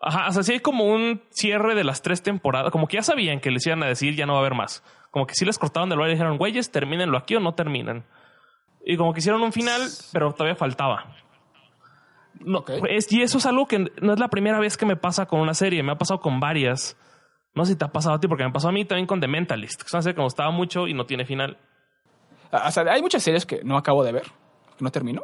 Ajá, 0.00 0.28
o 0.28 0.32
sea, 0.32 0.42
sí 0.42 0.52
hay 0.52 0.60
como 0.60 0.84
un 0.84 1.22
cierre 1.30 1.74
de 1.74 1.82
las 1.82 2.02
tres 2.02 2.22
temporadas. 2.22 2.70
Como 2.70 2.86
que 2.86 2.98
ya 2.98 3.02
sabían 3.02 3.40
que 3.40 3.50
les 3.50 3.66
iban 3.66 3.82
a 3.82 3.86
decir 3.86 4.14
ya 4.14 4.26
no 4.26 4.34
va 4.34 4.40
a 4.40 4.42
haber 4.42 4.54
más. 4.54 4.84
Como 5.10 5.26
que 5.26 5.34
sí 5.34 5.44
les 5.44 5.58
cortaron 5.58 5.88
del 5.88 5.96
lugar 5.96 6.10
y 6.10 6.14
dijeron, 6.14 6.36
güeyes, 6.36 6.70
termínenlo 6.70 7.16
aquí 7.16 7.34
o 7.34 7.40
no 7.40 7.54
terminan. 7.54 8.04
Y 8.86 8.96
como 8.96 9.12
que 9.12 9.18
hicieron 9.18 9.42
un 9.42 9.52
final, 9.52 9.82
pero 10.12 10.32
todavía 10.32 10.54
faltaba. 10.54 11.12
No, 12.40 12.58
Ok. 12.60 12.70
es- 12.88 13.10
y 13.12 13.20
eso 13.22 13.38
es 13.38 13.46
algo 13.46 13.66
que 13.66 13.78
no 14.00 14.12
es 14.12 14.20
la 14.20 14.28
primera 14.28 14.60
vez 14.60 14.76
que 14.76 14.86
me 14.86 14.94
pasa 14.96 15.26
con 15.26 15.40
una 15.40 15.54
serie, 15.54 15.82
me 15.82 15.92
ha 15.92 15.98
pasado 15.98 16.20
con 16.20 16.38
varias. 16.38 16.96
No 17.54 17.64
sé 17.64 17.72
si 17.72 17.78
te 17.78 17.84
ha 17.84 17.88
pasado 17.88 18.14
a 18.14 18.20
ti, 18.20 18.28
porque 18.28 18.44
me 18.44 18.52
pasó 18.52 18.68
a 18.68 18.72
mí 18.72 18.84
también 18.84 19.06
con 19.06 19.18
The 19.20 19.26
Mentalist, 19.28 19.80
que 19.82 19.86
es 19.86 19.92
una 19.94 20.02
serie 20.02 20.14
que 20.14 20.20
me 20.20 20.26
gustaba 20.26 20.50
mucho 20.52 20.86
y 20.86 20.94
no 20.94 21.04
tiene 21.04 21.24
final. 21.24 21.58
Ah, 22.52 22.66
O 22.68 22.70
sea, 22.70 22.84
hay 22.92 23.02
muchas 23.02 23.22
series 23.24 23.44
que 23.44 23.64
no 23.64 23.76
acabo 23.76 24.04
de 24.04 24.12
ver, 24.12 24.22
que 24.22 24.84
no 24.84 24.90
termino. 24.92 25.22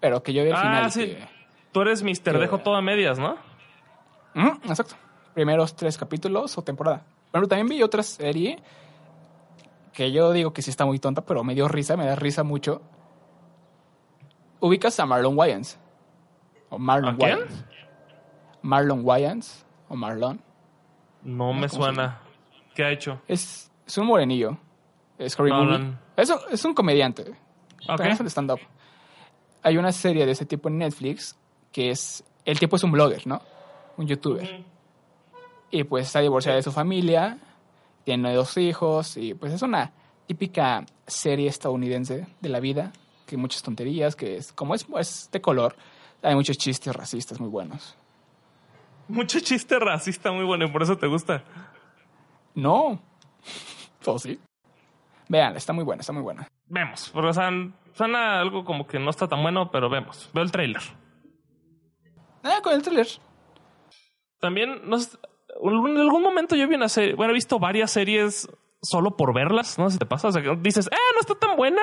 Pero 0.00 0.22
que 0.22 0.32
yo 0.32 0.42
vi 0.42 0.50
al 0.50 0.56
Ah, 0.56 0.60
final. 0.62 0.90
sí. 0.90 1.00
que- 1.08 1.28
Tú 1.72 1.80
eres 1.82 2.02
Mister 2.02 2.34
que- 2.34 2.40
Dejo 2.40 2.58
todo 2.58 2.76
a 2.76 2.82
medias, 2.82 3.18
¿no? 3.18 3.36
Exacto. 4.68 4.94
Primeros 5.34 5.74
tres 5.76 5.96
capítulos 5.98 6.56
o 6.56 6.62
temporada. 6.62 7.02
Pero 7.30 7.46
también 7.48 7.66
vi 7.68 7.82
otra 7.82 8.02
serie 8.02 8.58
que 9.92 10.12
yo 10.12 10.32
digo 10.32 10.52
que 10.52 10.62
sí 10.62 10.70
está 10.70 10.84
muy 10.86 10.98
tonta, 10.98 11.24
pero 11.24 11.44
me 11.44 11.54
dio 11.54 11.68
risa, 11.68 11.96
me 11.96 12.06
da 12.06 12.14
risa 12.16 12.42
mucho. 12.42 12.82
¿Ubicas 14.60 14.98
a 15.00 15.06
Marlon 15.06 15.36
Wayans? 15.36 15.78
O 16.70 16.78
Marlon 16.78 17.14
¿A 17.14 17.18
quién? 17.18 17.38
Wayans. 17.38 17.64
Marlon 18.62 19.00
Wayans 19.04 19.66
o 19.88 19.96
Marlon. 19.96 20.40
No 21.22 21.52
me 21.52 21.68
¿cómo 21.68 21.68
se 21.68 21.76
suena. 21.76 22.20
¿Qué 22.74 22.84
ha 22.84 22.90
hecho? 22.90 23.20
Es, 23.28 23.70
es 23.86 23.98
un 23.98 24.06
morenillo. 24.06 24.56
Es 25.18 25.38
Harry 25.38 25.50
No, 25.50 25.64
Movie. 25.64 25.78
no. 25.78 25.98
Es, 26.16 26.30
un- 26.30 26.38
es 26.50 26.64
un 26.64 26.74
comediante. 26.74 27.22
Ok. 27.88 27.96
También 27.96 28.16
de 28.16 28.30
stand-up. 28.30 28.60
Hay 29.62 29.76
una 29.76 29.92
serie 29.92 30.24
de 30.26 30.32
ese 30.32 30.46
tipo 30.46 30.68
en 30.68 30.78
Netflix 30.78 31.36
que 31.70 31.90
es... 31.90 32.24
El 32.44 32.58
tipo 32.58 32.76
es 32.76 32.84
un 32.84 32.90
blogger, 32.92 33.26
¿no? 33.26 33.40
Un 33.96 34.06
youtuber. 34.06 34.64
Y 35.70 35.84
pues 35.84 36.06
está 36.06 36.20
divorciado 36.20 36.56
de 36.56 36.62
su 36.62 36.72
familia. 36.72 37.38
Tiene 38.04 38.34
dos 38.34 38.56
hijos. 38.56 39.16
Y 39.16 39.34
pues 39.34 39.52
es 39.52 39.62
una 39.62 39.92
típica 40.26 40.84
serie 41.06 41.48
estadounidense 41.48 42.26
de 42.40 42.48
la 42.48 42.60
vida. 42.60 42.92
Que 43.26 43.36
muchas 43.36 43.62
tonterías. 43.62 44.16
Que 44.16 44.36
es 44.36 44.52
como 44.52 44.74
es, 44.74 44.86
es 44.98 45.28
de 45.32 45.40
color. 45.40 45.76
Hay 46.22 46.34
muchos 46.34 46.56
chistes 46.58 46.94
racistas 46.94 47.40
muy 47.40 47.48
buenos. 47.48 47.96
Mucho 49.08 49.40
chiste 49.40 49.78
racista 49.78 50.30
muy 50.32 50.44
bueno 50.44 50.64
y 50.64 50.70
por 50.70 50.82
eso 50.82 50.96
te 50.96 51.06
gusta. 51.06 51.42
No. 52.54 53.00
¿O 54.06 54.18
sí? 54.18 54.38
Vean, 55.28 55.56
está 55.56 55.72
muy 55.72 55.84
buena, 55.84 56.00
está 56.00 56.12
muy 56.12 56.22
buena. 56.22 56.46
Vemos. 56.66 57.10
O 57.14 57.32
sea, 57.32 57.50
suena 57.94 58.40
algo 58.40 58.64
como 58.64 58.86
que 58.86 58.98
no 58.98 59.10
está 59.10 59.28
tan 59.28 59.42
bueno, 59.42 59.70
pero 59.70 59.88
vemos. 59.88 60.30
Veo 60.32 60.42
el 60.42 60.52
trailer. 60.52 60.82
Ah, 62.42 62.60
con 62.62 62.74
el 62.74 62.82
thriller. 62.82 63.06
También, 64.40 64.80
no 64.88 64.98
sé, 64.98 65.16
en 65.60 65.96
algún 65.98 66.22
momento 66.22 66.56
yo 66.56 66.66
vi 66.68 66.74
una 66.74 66.88
serie, 66.88 67.14
bueno, 67.14 67.32
he 67.32 67.34
visto 67.34 67.58
varias 67.58 67.90
series 67.90 68.48
solo 68.80 69.16
por 69.16 69.34
verlas, 69.34 69.78
no 69.78 69.88
sé 69.88 69.94
si 69.94 69.98
te 69.98 70.06
pasa, 70.06 70.28
o 70.28 70.32
sea, 70.32 70.42
que 70.42 70.56
dices, 70.60 70.88
ah, 70.92 70.96
no 71.14 71.20
está 71.20 71.34
tan 71.34 71.56
buena, 71.56 71.80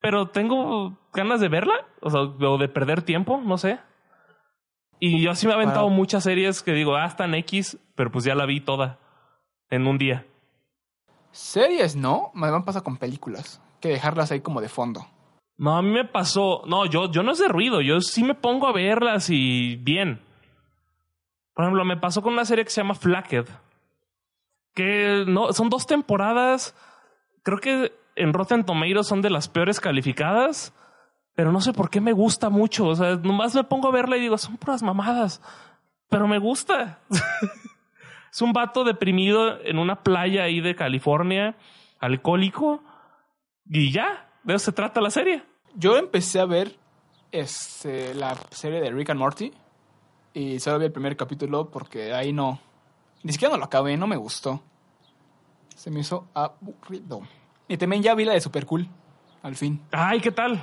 pero 0.00 0.28
tengo 0.28 0.98
ganas 1.12 1.40
de 1.40 1.48
verla, 1.48 1.74
o 2.00 2.10
sea, 2.10 2.20
o 2.22 2.58
de 2.58 2.68
perder 2.68 3.02
tiempo, 3.02 3.40
no 3.44 3.58
sé. 3.58 3.78
Y 4.98 5.22
yo 5.22 5.34
sí 5.34 5.46
me 5.46 5.52
he 5.52 5.56
aventado 5.56 5.86
Wow. 5.86 5.94
muchas 5.94 6.24
series 6.24 6.62
que 6.62 6.72
digo, 6.72 6.96
ah, 6.96 7.04
están 7.06 7.34
X, 7.34 7.78
pero 7.94 8.10
pues 8.10 8.24
ya 8.24 8.34
la 8.34 8.46
vi 8.46 8.60
toda 8.60 8.98
en 9.68 9.86
un 9.86 9.98
día. 9.98 10.24
Series, 11.32 11.96
no. 11.96 12.30
Me 12.34 12.50
me 12.50 12.62
pasa 12.62 12.80
con 12.80 12.96
películas. 12.96 13.60
Que 13.80 13.88
dejarlas 13.90 14.32
ahí 14.32 14.40
como 14.40 14.62
de 14.62 14.70
fondo. 14.70 15.06
No, 15.58 15.76
a 15.76 15.82
mí 15.82 15.90
me 15.90 16.04
pasó, 16.06 16.62
no, 16.66 16.86
yo, 16.86 17.10
yo 17.10 17.22
no 17.22 17.32
es 17.32 17.38
de 17.38 17.48
ruido, 17.48 17.80
yo 17.82 18.00
sí 18.00 18.24
me 18.24 18.34
pongo 18.34 18.66
a 18.68 18.72
verlas 18.72 19.28
y 19.30 19.76
bien. 19.76 20.22
Por 21.56 21.64
ejemplo, 21.64 21.86
me 21.86 21.96
pasó 21.96 22.20
con 22.20 22.34
una 22.34 22.44
serie 22.44 22.64
que 22.64 22.70
se 22.70 22.82
llama 22.82 22.94
Flacked. 22.94 23.46
Que 24.74 25.24
no, 25.26 25.54
son 25.54 25.70
dos 25.70 25.86
temporadas. 25.86 26.74
Creo 27.42 27.56
que 27.56 27.94
en 28.14 28.34
Rotten 28.34 28.62
Tomatoes 28.62 29.06
son 29.06 29.22
de 29.22 29.30
las 29.30 29.48
peores 29.48 29.80
calificadas. 29.80 30.74
Pero 31.34 31.52
no 31.52 31.62
sé 31.62 31.72
por 31.72 31.88
qué 31.88 32.02
me 32.02 32.12
gusta 32.12 32.50
mucho. 32.50 32.88
O 32.88 32.94
sea, 32.94 33.16
nomás 33.16 33.54
me 33.54 33.64
pongo 33.64 33.88
a 33.88 33.90
verla 33.92 34.18
y 34.18 34.20
digo, 34.20 34.36
son 34.36 34.58
puras 34.58 34.82
mamadas. 34.82 35.40
Pero 36.10 36.28
me 36.28 36.38
gusta. 36.38 36.98
es 38.30 38.42
un 38.42 38.52
vato 38.52 38.84
deprimido 38.84 39.58
en 39.64 39.78
una 39.78 40.02
playa 40.02 40.42
ahí 40.42 40.60
de 40.60 40.76
California, 40.76 41.56
alcohólico. 42.00 42.82
Y 43.64 43.92
ya, 43.92 44.28
de 44.44 44.56
eso 44.56 44.66
se 44.66 44.72
trata 44.72 45.00
la 45.00 45.08
serie. 45.08 45.42
Yo 45.74 45.96
empecé 45.96 46.38
a 46.38 46.44
ver 46.44 46.76
este, 47.32 48.12
la 48.12 48.34
serie 48.50 48.82
de 48.82 48.90
Rick 48.90 49.08
and 49.08 49.20
Morty. 49.20 49.54
Y 50.38 50.60
solo 50.60 50.78
vi 50.78 50.84
el 50.84 50.92
primer 50.92 51.16
capítulo 51.16 51.70
porque 51.70 52.12
ahí 52.12 52.30
no. 52.30 52.60
Ni 53.22 53.32
siquiera 53.32 53.52
no 53.54 53.58
lo 53.58 53.64
acabé, 53.64 53.96
no 53.96 54.06
me 54.06 54.16
gustó. 54.16 54.62
Se 55.74 55.90
me 55.90 56.00
hizo 56.00 56.28
aburrido. 56.34 57.22
Y 57.68 57.78
también 57.78 58.02
ya 58.02 58.14
vi 58.14 58.26
la 58.26 58.34
de 58.34 58.42
Super 58.42 58.66
Cool. 58.66 58.86
Al 59.42 59.56
fin. 59.56 59.80
Ay, 59.92 60.20
¿qué 60.20 60.30
tal? 60.30 60.56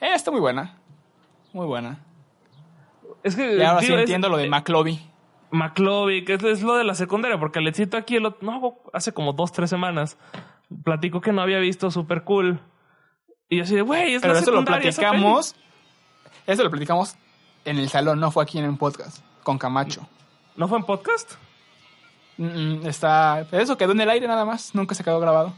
Eh, 0.00 0.14
está 0.14 0.30
muy 0.30 0.38
buena. 0.40 0.78
Muy 1.52 1.66
buena. 1.66 1.98
Es 3.24 3.34
que. 3.34 3.56
Y 3.56 3.62
ahora 3.62 3.80
sí 3.80 3.92
es- 3.92 3.98
entiendo 3.98 4.28
lo 4.28 4.36
de 4.36 4.48
McLovey. 4.48 5.10
McLovey, 5.50 6.24
que 6.24 6.34
es, 6.34 6.42
es 6.44 6.62
lo 6.62 6.76
de 6.76 6.84
la 6.84 6.94
secundaria, 6.94 7.40
porque 7.40 7.58
Alecito 7.58 7.96
aquí, 7.96 8.14
el 8.14 8.26
otro- 8.26 8.46
no, 8.48 8.76
hace 8.92 9.12
como 9.12 9.32
dos, 9.32 9.50
tres 9.50 9.70
semanas, 9.70 10.18
platicó 10.84 11.20
que 11.20 11.32
no 11.32 11.42
había 11.42 11.58
visto 11.58 11.90
Super 11.90 12.22
Cool. 12.22 12.60
Y 13.48 13.56
yo 13.56 13.64
así 13.64 13.74
de, 13.74 13.82
güey, 13.82 14.14
es 14.14 14.22
Pero 14.22 14.34
la 14.34 14.38
eso 14.40 14.50
lo 14.52 14.58
secundaria, 14.60 14.88
esa 14.88 15.00
platicamos. 15.02 15.56
Eso 16.46 16.62
lo 16.64 16.70
platicamos 16.70 17.16
en 17.64 17.78
el 17.78 17.88
salón, 17.88 18.20
no 18.20 18.30
fue 18.30 18.42
aquí 18.44 18.58
en 18.58 18.64
el 18.64 18.76
podcast. 18.76 19.18
Con 19.42 19.58
Camacho. 19.58 20.06
¿No 20.56 20.68
fue 20.68 20.78
en 20.78 20.84
podcast? 20.84 21.32
Mm, 22.36 22.86
está. 22.86 23.46
Eso 23.52 23.76
quedó 23.76 23.92
en 23.92 24.00
el 24.00 24.10
aire 24.10 24.26
nada 24.26 24.44
más, 24.44 24.74
nunca 24.74 24.94
se 24.94 25.04
quedó 25.04 25.20
grabado. 25.20 25.54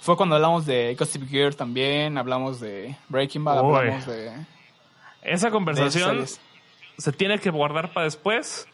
Fue 0.00 0.16
cuando 0.16 0.34
hablamos 0.36 0.66
de 0.66 0.96
Gossip 0.98 1.28
Girl 1.28 1.54
también, 1.54 2.18
hablamos 2.18 2.58
de 2.60 2.96
Breaking 3.08 3.44
Bad, 3.44 3.62
Uy. 3.64 3.76
hablamos 3.76 4.06
de. 4.06 4.32
Esa 5.22 5.50
conversación 5.50 6.24
se 6.98 7.12
tiene 7.12 7.38
que 7.38 7.50
guardar 7.50 7.92
para 7.92 8.04
después, 8.04 8.66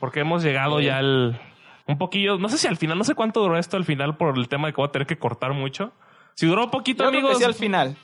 porque 0.00 0.20
hemos 0.20 0.42
llegado 0.42 0.78
Sí. 0.78 0.86
ya 0.86 0.98
al. 0.98 1.40
Un 1.86 1.98
poquillo, 1.98 2.38
no 2.38 2.48
sé 2.48 2.56
si 2.58 2.66
al 2.66 2.76
final, 2.78 2.96
no 2.96 3.04
sé 3.04 3.14
cuánto 3.14 3.40
duró 3.40 3.58
esto 3.58 3.76
al 3.76 3.84
final 3.84 4.16
por 4.16 4.38
el 4.38 4.48
tema 4.48 4.66
de 4.68 4.72
que 4.72 4.78
voy 4.80 4.88
a 4.88 4.92
tener 4.92 5.06
que 5.06 5.18
cortar 5.18 5.52
mucho. 5.52 5.92
Si 6.34 6.46
duró 6.46 6.70
poquito, 6.70 7.04
Yo 7.04 7.10
creo 7.10 7.20
que 7.20 7.26
amigos. 7.26 7.38
sí 7.38 7.44
al 7.44 7.54
final. 7.54 7.96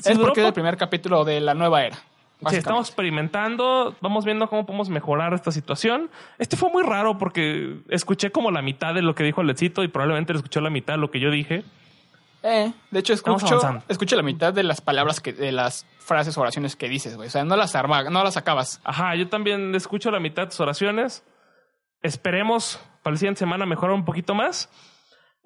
si 0.00 0.10
es 0.10 0.16
duró 0.16 0.28
porque 0.28 0.40
es 0.40 0.46
el 0.46 0.52
primer 0.54 0.76
capítulo 0.78 1.22
de 1.24 1.40
la 1.40 1.52
nueva 1.54 1.84
era. 1.84 1.98
Sí, 2.48 2.56
estamos 2.56 2.88
experimentando, 2.88 3.94
vamos 4.00 4.24
viendo 4.24 4.48
cómo 4.48 4.66
podemos 4.66 4.88
mejorar 4.88 5.32
esta 5.34 5.52
situación. 5.52 6.10
Este 6.38 6.56
fue 6.56 6.70
muy 6.70 6.82
raro 6.82 7.18
porque 7.18 7.80
escuché 7.88 8.32
como 8.32 8.50
la 8.50 8.62
mitad 8.62 8.94
de 8.94 9.02
lo 9.02 9.14
que 9.14 9.24
dijo 9.24 9.40
Alecito 9.40 9.84
y 9.84 9.88
probablemente 9.88 10.32
le 10.32 10.38
escuchó 10.38 10.60
la 10.60 10.70
mitad 10.70 10.94
de 10.94 10.98
lo 10.98 11.10
que 11.10 11.20
yo 11.20 11.30
dije. 11.30 11.64
Eh, 12.42 12.72
de 12.90 12.98
hecho, 12.98 13.12
escucho, 13.12 13.60
escucho 13.88 14.16
la 14.16 14.22
mitad 14.22 14.52
de 14.52 14.64
las 14.64 14.80
palabras, 14.80 15.20
que, 15.20 15.32
de 15.32 15.52
las 15.52 15.86
frases 15.98 16.36
oraciones 16.36 16.74
que 16.74 16.88
dices, 16.88 17.16
güey. 17.16 17.28
O 17.28 17.30
sea, 17.30 17.44
no 17.44 17.56
las, 17.56 17.76
arma, 17.76 18.02
no 18.04 18.24
las 18.24 18.36
acabas. 18.36 18.80
Ajá, 18.82 19.14
yo 19.14 19.28
también 19.28 19.74
escucho 19.74 20.10
la 20.10 20.18
mitad 20.18 20.42
de 20.42 20.48
tus 20.48 20.60
oraciones. 20.60 21.24
Esperemos 22.02 22.80
para 23.02 23.14
la 23.14 23.18
siguiente 23.18 23.38
semana 23.38 23.64
mejorar 23.64 23.94
un 23.94 24.04
poquito 24.04 24.34
más. 24.34 24.68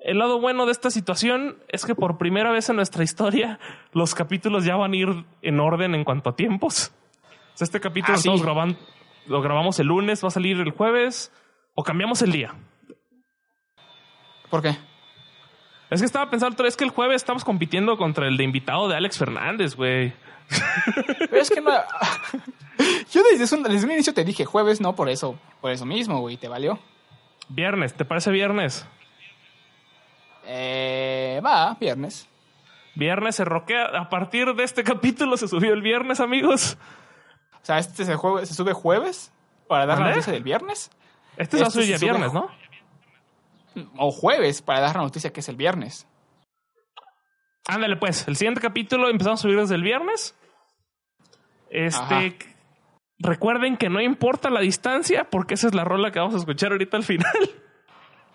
El 0.07 0.19
lado 0.21 0.41
bueno 0.41 0.67
de 0.67 0.71
esta 0.73 0.89
situación 0.89 1.57
es 1.67 1.85
que 1.85 1.97
por 1.97 2.17
primera 2.17 2.53
vez 2.53 2.69
en 2.69 2.77
nuestra 2.77 3.03
historia 3.03 3.59
los 3.91 4.15
capítulos 4.15 4.65
ya 4.65 4.77
van 4.77 4.93
a 4.93 4.97
ir 4.97 5.25
en 5.43 5.59
orden 5.59 5.97
en 5.97 6.05
cuanto 6.05 6.31
a 6.31 6.37
tiempos. 6.37 6.93
O 7.25 7.57
sea, 7.59 7.65
este 7.65 7.81
capítulo 7.81 8.13
Ah, 8.13 8.17
lo 8.17 8.19
estamos 8.21 8.39
sí. 8.39 8.45
grabando, 8.47 8.79
lo 9.27 9.43
grabamos 9.43 9.81
el 9.81 9.89
lunes, 9.89 10.23
va 10.23 10.29
a 10.29 10.31
salir 10.31 10.61
el 10.61 10.71
jueves 10.71 11.33
o 11.75 11.83
cambiamos 11.83 12.23
el 12.23 12.31
día. 12.31 12.55
¿Por 14.49 14.63
qué? 14.63 14.79
Es 15.91 16.01
que 16.01 16.07
estaba 16.07 16.31
pensando 16.31 16.55
otra 16.55 16.67
vez 16.67 16.77
que 16.77 16.85
el 16.85 16.91
jueves 16.91 17.17
estamos 17.17 17.45
compitiendo 17.45 17.99
contra 17.99 18.29
el 18.29 18.37
de 18.37 18.45
invitado 18.45 18.89
de 18.89 18.95
Alex 18.95 19.19
Fernández, 19.19 19.75
güey. 19.75 20.13
Pero 21.19 21.37
es 21.43 21.51
que 21.51 21.61
no. 21.61 21.71
Yo 23.13 23.23
desde 23.29 23.57
un, 23.57 23.65
desde 23.65 23.85
un 23.87 23.91
inicio 23.93 24.15
te 24.15 24.25
dije 24.25 24.45
jueves, 24.45 24.81
no 24.81 24.95
por 24.95 25.09
eso. 25.09 25.37
Por 25.61 25.73
eso 25.73 25.85
mismo, 25.85 26.21
güey. 26.21 26.37
¿Te 26.37 26.47
valió? 26.47 26.79
Viernes, 27.49 27.95
¿te 27.95 28.05
parece 28.05 28.31
viernes? 28.31 28.87
Eh, 30.47 31.41
va, 31.45 31.75
viernes. 31.75 32.29
Viernes 32.95 33.37
se 33.37 33.45
roquea. 33.45 33.87
A 33.87 34.09
partir 34.09 34.55
de 34.55 34.65
este 34.65 34.85
capítulo 34.85 35.37
se 35.37 35.49
subió 35.49 35.73
el 35.73 35.83
viernes, 35.83 36.21
amigos. 36.21 36.79
O 37.63 37.67
sea, 37.67 37.79
este 37.79 38.05
se, 38.05 38.17
se 38.17 38.55
sube 38.55 38.73
jueves 38.73 39.33
para 39.69 39.87
dar 39.87 39.99
la 39.99 40.11
noticia 40.11 40.33
del 40.33 40.43
viernes. 40.45 40.91
Este 41.37 41.59
se 41.59 41.65
Este 41.65 41.71
subir 41.73 41.89
ya 41.89 41.99
se 41.99 42.07
sube 42.07 42.13
viernes, 42.13 42.33
¿no? 42.33 42.51
O 43.99 44.11
jueves 44.11 44.63
para 44.63 44.81
dar 44.81 44.97
la 44.97 45.03
noticia 45.03 45.33
que 45.33 45.41
es 45.41 45.49
el 45.49 45.57
viernes. 45.57 46.07
Ándale, 47.69 47.97
pues. 47.97 48.27
El 48.29 48.37
siguiente 48.37 48.61
capítulo 48.61 49.09
empezamos 49.09 49.41
a 49.41 49.43
subir 49.43 49.59
desde 49.59 49.75
el 49.75 49.83
viernes. 49.83 50.35
Este. 51.69 51.99
Ajá. 51.99 52.23
Recuerden 53.19 53.77
que 53.77 53.89
no 53.89 54.01
importa 54.01 54.51
la 54.51 54.61
distancia, 54.61 55.29
porque 55.31 55.55
esa 55.55 55.69
es 55.69 55.75
la 55.75 55.85
rola 55.85 56.11
que 56.11 56.19
vamos 56.19 56.35
a 56.35 56.39
escuchar 56.39 56.73
ahorita 56.73 56.97
al 56.97 57.03
final. 57.03 57.33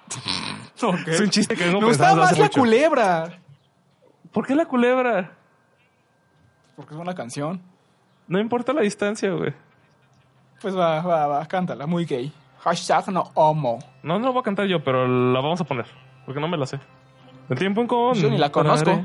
Es 1.08 1.20
un 1.22 1.30
chiste 1.30 1.56
que 1.56 1.66
vengo 1.66 1.82
Me 1.82 1.88
gustaba 1.88 2.16
más 2.16 2.38
la 2.38 2.46
mucho. 2.46 2.60
culebra. 2.60 3.40
¿Por 4.32 4.46
qué 4.48 4.56
la 4.56 4.66
culebra? 4.66 5.32
Porque 6.76 6.94
es 6.94 7.00
una 7.00 7.14
canción. 7.14 7.62
No 8.28 8.40
importa 8.40 8.74
la 8.74 8.82
distancia, 8.82 9.32
güey. 9.32 9.54
Pues 10.62 10.76
va, 10.78 11.02
va, 11.02 11.28
va, 11.28 11.46
cántala, 11.48 11.86
muy 11.88 12.06
gay. 12.06 12.32
Hashtag 12.60 13.10
no 13.10 13.32
homo. 13.34 13.80
No, 14.04 14.20
no 14.20 14.28
lo 14.28 14.34
voy 14.34 14.42
a 14.42 14.44
cantar 14.44 14.68
yo, 14.68 14.84
pero 14.84 15.08
la 15.08 15.40
vamos 15.42 15.60
a 15.60 15.64
poner. 15.64 15.86
Porque 16.26 16.40
no 16.40 16.48
me 16.48 16.58
la 16.58 16.66
sé. 16.66 16.80
El 17.50 17.58
tiempo 17.58 17.82
en 17.82 17.88
con. 17.88 18.14
Yo 18.14 18.30
ni 18.30 18.38
la 18.38 18.52
conozco. 18.52 19.02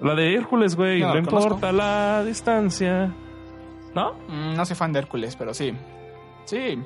La 0.00 0.14
de 0.14 0.34
Hércules, 0.34 0.74
güey. 0.76 1.00
No 1.00 1.08
No, 1.08 1.14
la 1.14 1.22
conozco. 1.22 1.42
importa 1.54 1.72
la 1.72 2.24
distancia. 2.24 3.12
¿No? 3.94 4.14
Mm, 4.28 4.54
no 4.56 4.64
soy 4.64 4.76
fan 4.76 4.92
de 4.92 5.00
Hércules, 5.00 5.36
pero 5.36 5.52
sí. 5.54 5.74
Sí. 6.44 6.78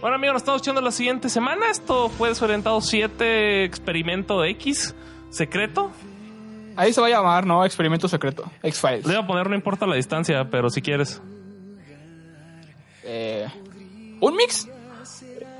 Bueno, 0.00 0.16
amigos, 0.16 0.34
nos 0.34 0.42
estamos 0.42 0.62
echando 0.62 0.80
la 0.82 0.90
siguiente 0.90 1.28
semana. 1.30 1.70
Esto 1.70 2.10
fue 2.10 2.28
Desorientado 2.28 2.80
7 2.80 3.64
Experimento 3.64 4.44
X 4.44 4.94
secreto. 5.30 5.90
Ahí 6.76 6.92
se 6.92 7.00
va 7.00 7.06
a 7.06 7.10
llamar, 7.10 7.46
¿no? 7.46 7.64
Experimento 7.64 8.06
secreto. 8.06 8.44
X-Files. 8.62 9.06
Le 9.06 9.14
voy 9.14 9.24
a 9.24 9.26
poner 9.26 9.48
no 9.48 9.56
importa 9.56 9.86
la 9.86 9.96
distancia, 9.96 10.50
pero 10.50 10.68
si 10.68 10.82
quieres. 10.82 11.22
Eh, 13.04 13.46
¿Un 14.20 14.36
mix? 14.36 14.68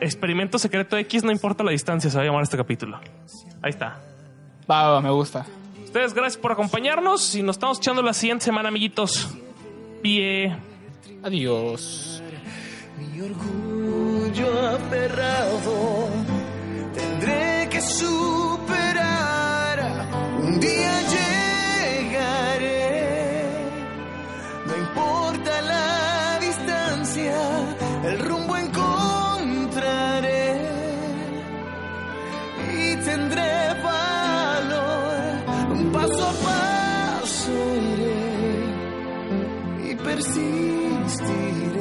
Experimento 0.01 0.59
secreto 0.59 0.99
X 0.99 1.25
no 1.25 1.33
importa 1.33 1.65
la 1.65 1.71
distancia, 1.71 2.11
se 2.11 2.17
va 2.19 2.23
a 2.23 2.27
llamar 2.27 2.43
este 2.43 2.59
capítulo. 2.59 3.01
Ahí 3.63 3.71
está. 3.71 4.01
Va, 4.71 4.91
va, 4.91 5.01
me 5.01 5.11
gusta. 5.11 5.47
Ustedes, 5.83 6.13
gracias 6.13 6.37
por 6.37 6.53
acompañarnos 6.53 7.35
y 7.35 7.43
nos 7.43 7.57
estamos 7.57 7.79
echando 7.79 8.03
la 8.03 8.13
siguiente 8.13 8.45
semana, 8.45 8.69
amiguitos. 8.69 9.31
Pie. 10.03 10.55
Adiós. 11.23 12.23
Mi 12.99 13.21
orgullo 13.23 13.76
aferrado 14.75 16.09
tendré 16.95 17.69
que 17.71 17.81
superar. 17.81 18.47
Un 20.43 20.61
día 20.61 20.95
llegaré. 21.15 22.81
No 24.67 24.75
importa 24.77 25.53
la 25.63 26.39
distancia, 26.41 27.39
el 28.05 28.19
rumbo 28.21 28.57
encontraré. 28.57 30.45
Y 32.79 32.97
tendré 33.09 33.53
valor. 33.83 35.17
Paso 35.93 36.23
a 36.33 36.33
paso 36.47 37.53
iré 37.93 38.31
y 39.91 39.95
persistiré 39.97 41.76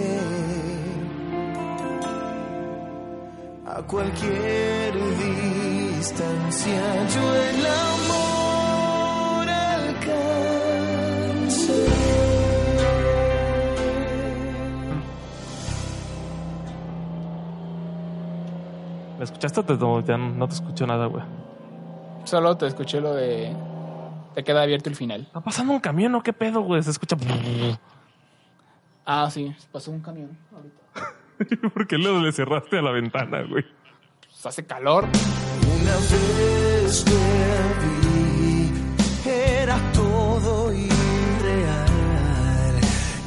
a 3.75 3.81
cualquier 3.81 4.93
distancia 5.17 6.81
yo 7.13 7.35
el 7.35 7.65
amor 7.65 9.49
alcanzaré. 9.49 10.15
¿Me 19.17 19.23
escuchaste? 19.23 19.63
Te- 19.63 19.77
no, 19.77 20.01
ya 20.01 20.17
no 20.17 20.29
no 20.29 20.47
te 20.47 20.55
escucho 20.55 20.85
nada, 20.85 21.05
güey. 21.05 21.23
Solo 22.25 22.57
te 22.57 22.67
escuché 22.67 22.99
lo 23.01 23.13
de. 23.13 23.55
Te 24.33 24.43
queda 24.43 24.63
abierto 24.63 24.89
el 24.89 24.95
final. 24.95 25.21
¿Está 25.21 25.39
pasando 25.41 25.71
un 25.73 25.79
camión 25.79 26.13
o 26.15 26.21
qué 26.23 26.33
pedo, 26.33 26.61
güey? 26.61 26.83
Se 26.83 26.89
escucha. 26.91 27.15
Ah, 29.05 29.29
sí. 29.31 29.55
Pasó 29.71 29.91
un 29.91 30.01
camión 30.01 30.37
ahorita. 30.53 30.81
¿Por 31.73 31.87
qué 31.87 31.97
le, 31.97 32.11
le 32.21 32.31
cerraste 32.31 32.77
a 32.77 32.81
la 32.81 32.91
ventana, 32.91 33.41
güey? 33.43 33.65
Pues 34.21 34.45
hace 34.45 34.65
calor. 34.65 35.05
Una 35.05 35.95
vez 35.95 37.03
te 37.05 37.11
vi, 37.81 39.29
era 39.29 39.77
todo 39.93 40.71
irreal. 40.73 40.91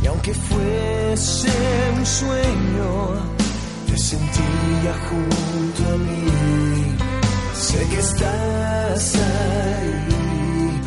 Y 0.02 0.06
aunque 0.06 0.32
fuese 0.34 1.50
un 1.96 2.06
sueño, 2.06 3.14
te 3.86 3.98
sentía 3.98 4.94
junto 5.08 5.84
a 5.92 5.96
mí. 5.98 6.96
Sé 7.54 7.88
que 7.88 7.98
estás 7.98 9.14
ahí, 9.16 10.80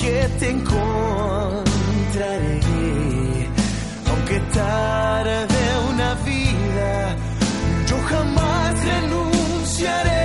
que 0.00 0.28
te 0.38 0.50
encontraré. 0.50 1.66
Aunque 4.08 4.40
tarde 4.52 5.55
should 9.86 10.15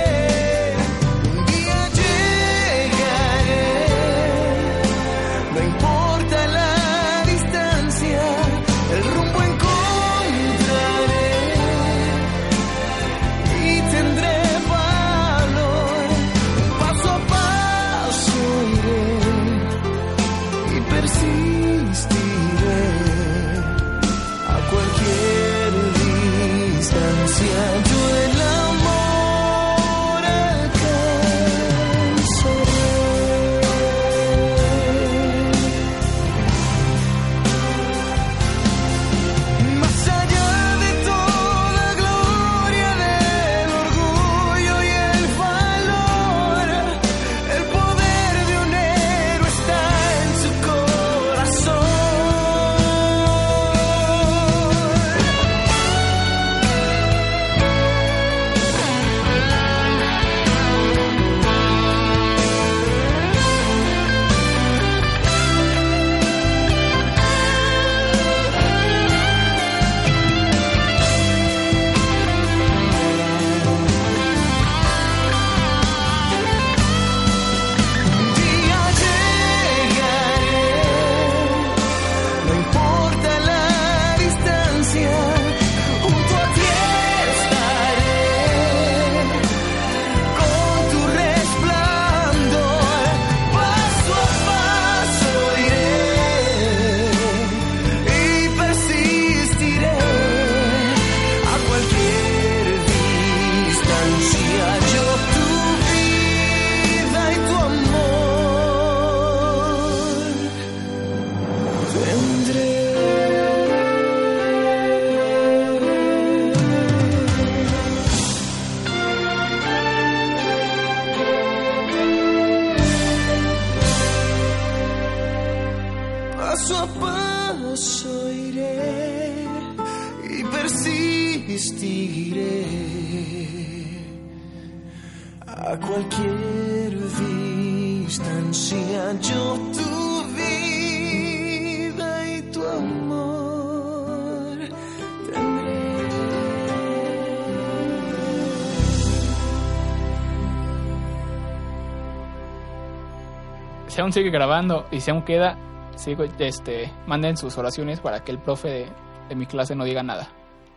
aún 154.02 154.12
sigue 154.12 154.30
grabando 154.30 154.86
y 154.90 155.00
si 155.00 155.10
aún 155.10 155.22
queda, 155.22 155.56
sigo, 155.96 156.24
este, 156.24 156.92
manden 157.06 157.36
sus 157.36 157.56
oraciones 157.58 158.00
para 158.00 158.22
que 158.24 158.32
el 158.32 158.38
profe 158.38 158.68
de, 158.68 158.86
de 159.28 159.34
mi 159.34 159.46
clase 159.46 159.74
no 159.74 159.84
diga 159.84 160.02
nada. 160.02 160.28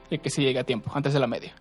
Y 0.10 0.20
que 0.20 0.30
sí 0.30 0.44
llegue 0.44 0.60
a 0.60 0.64
tiempo, 0.64 0.92
antes 0.94 1.14
de 1.14 1.20
la 1.20 1.28
media. 1.28 1.54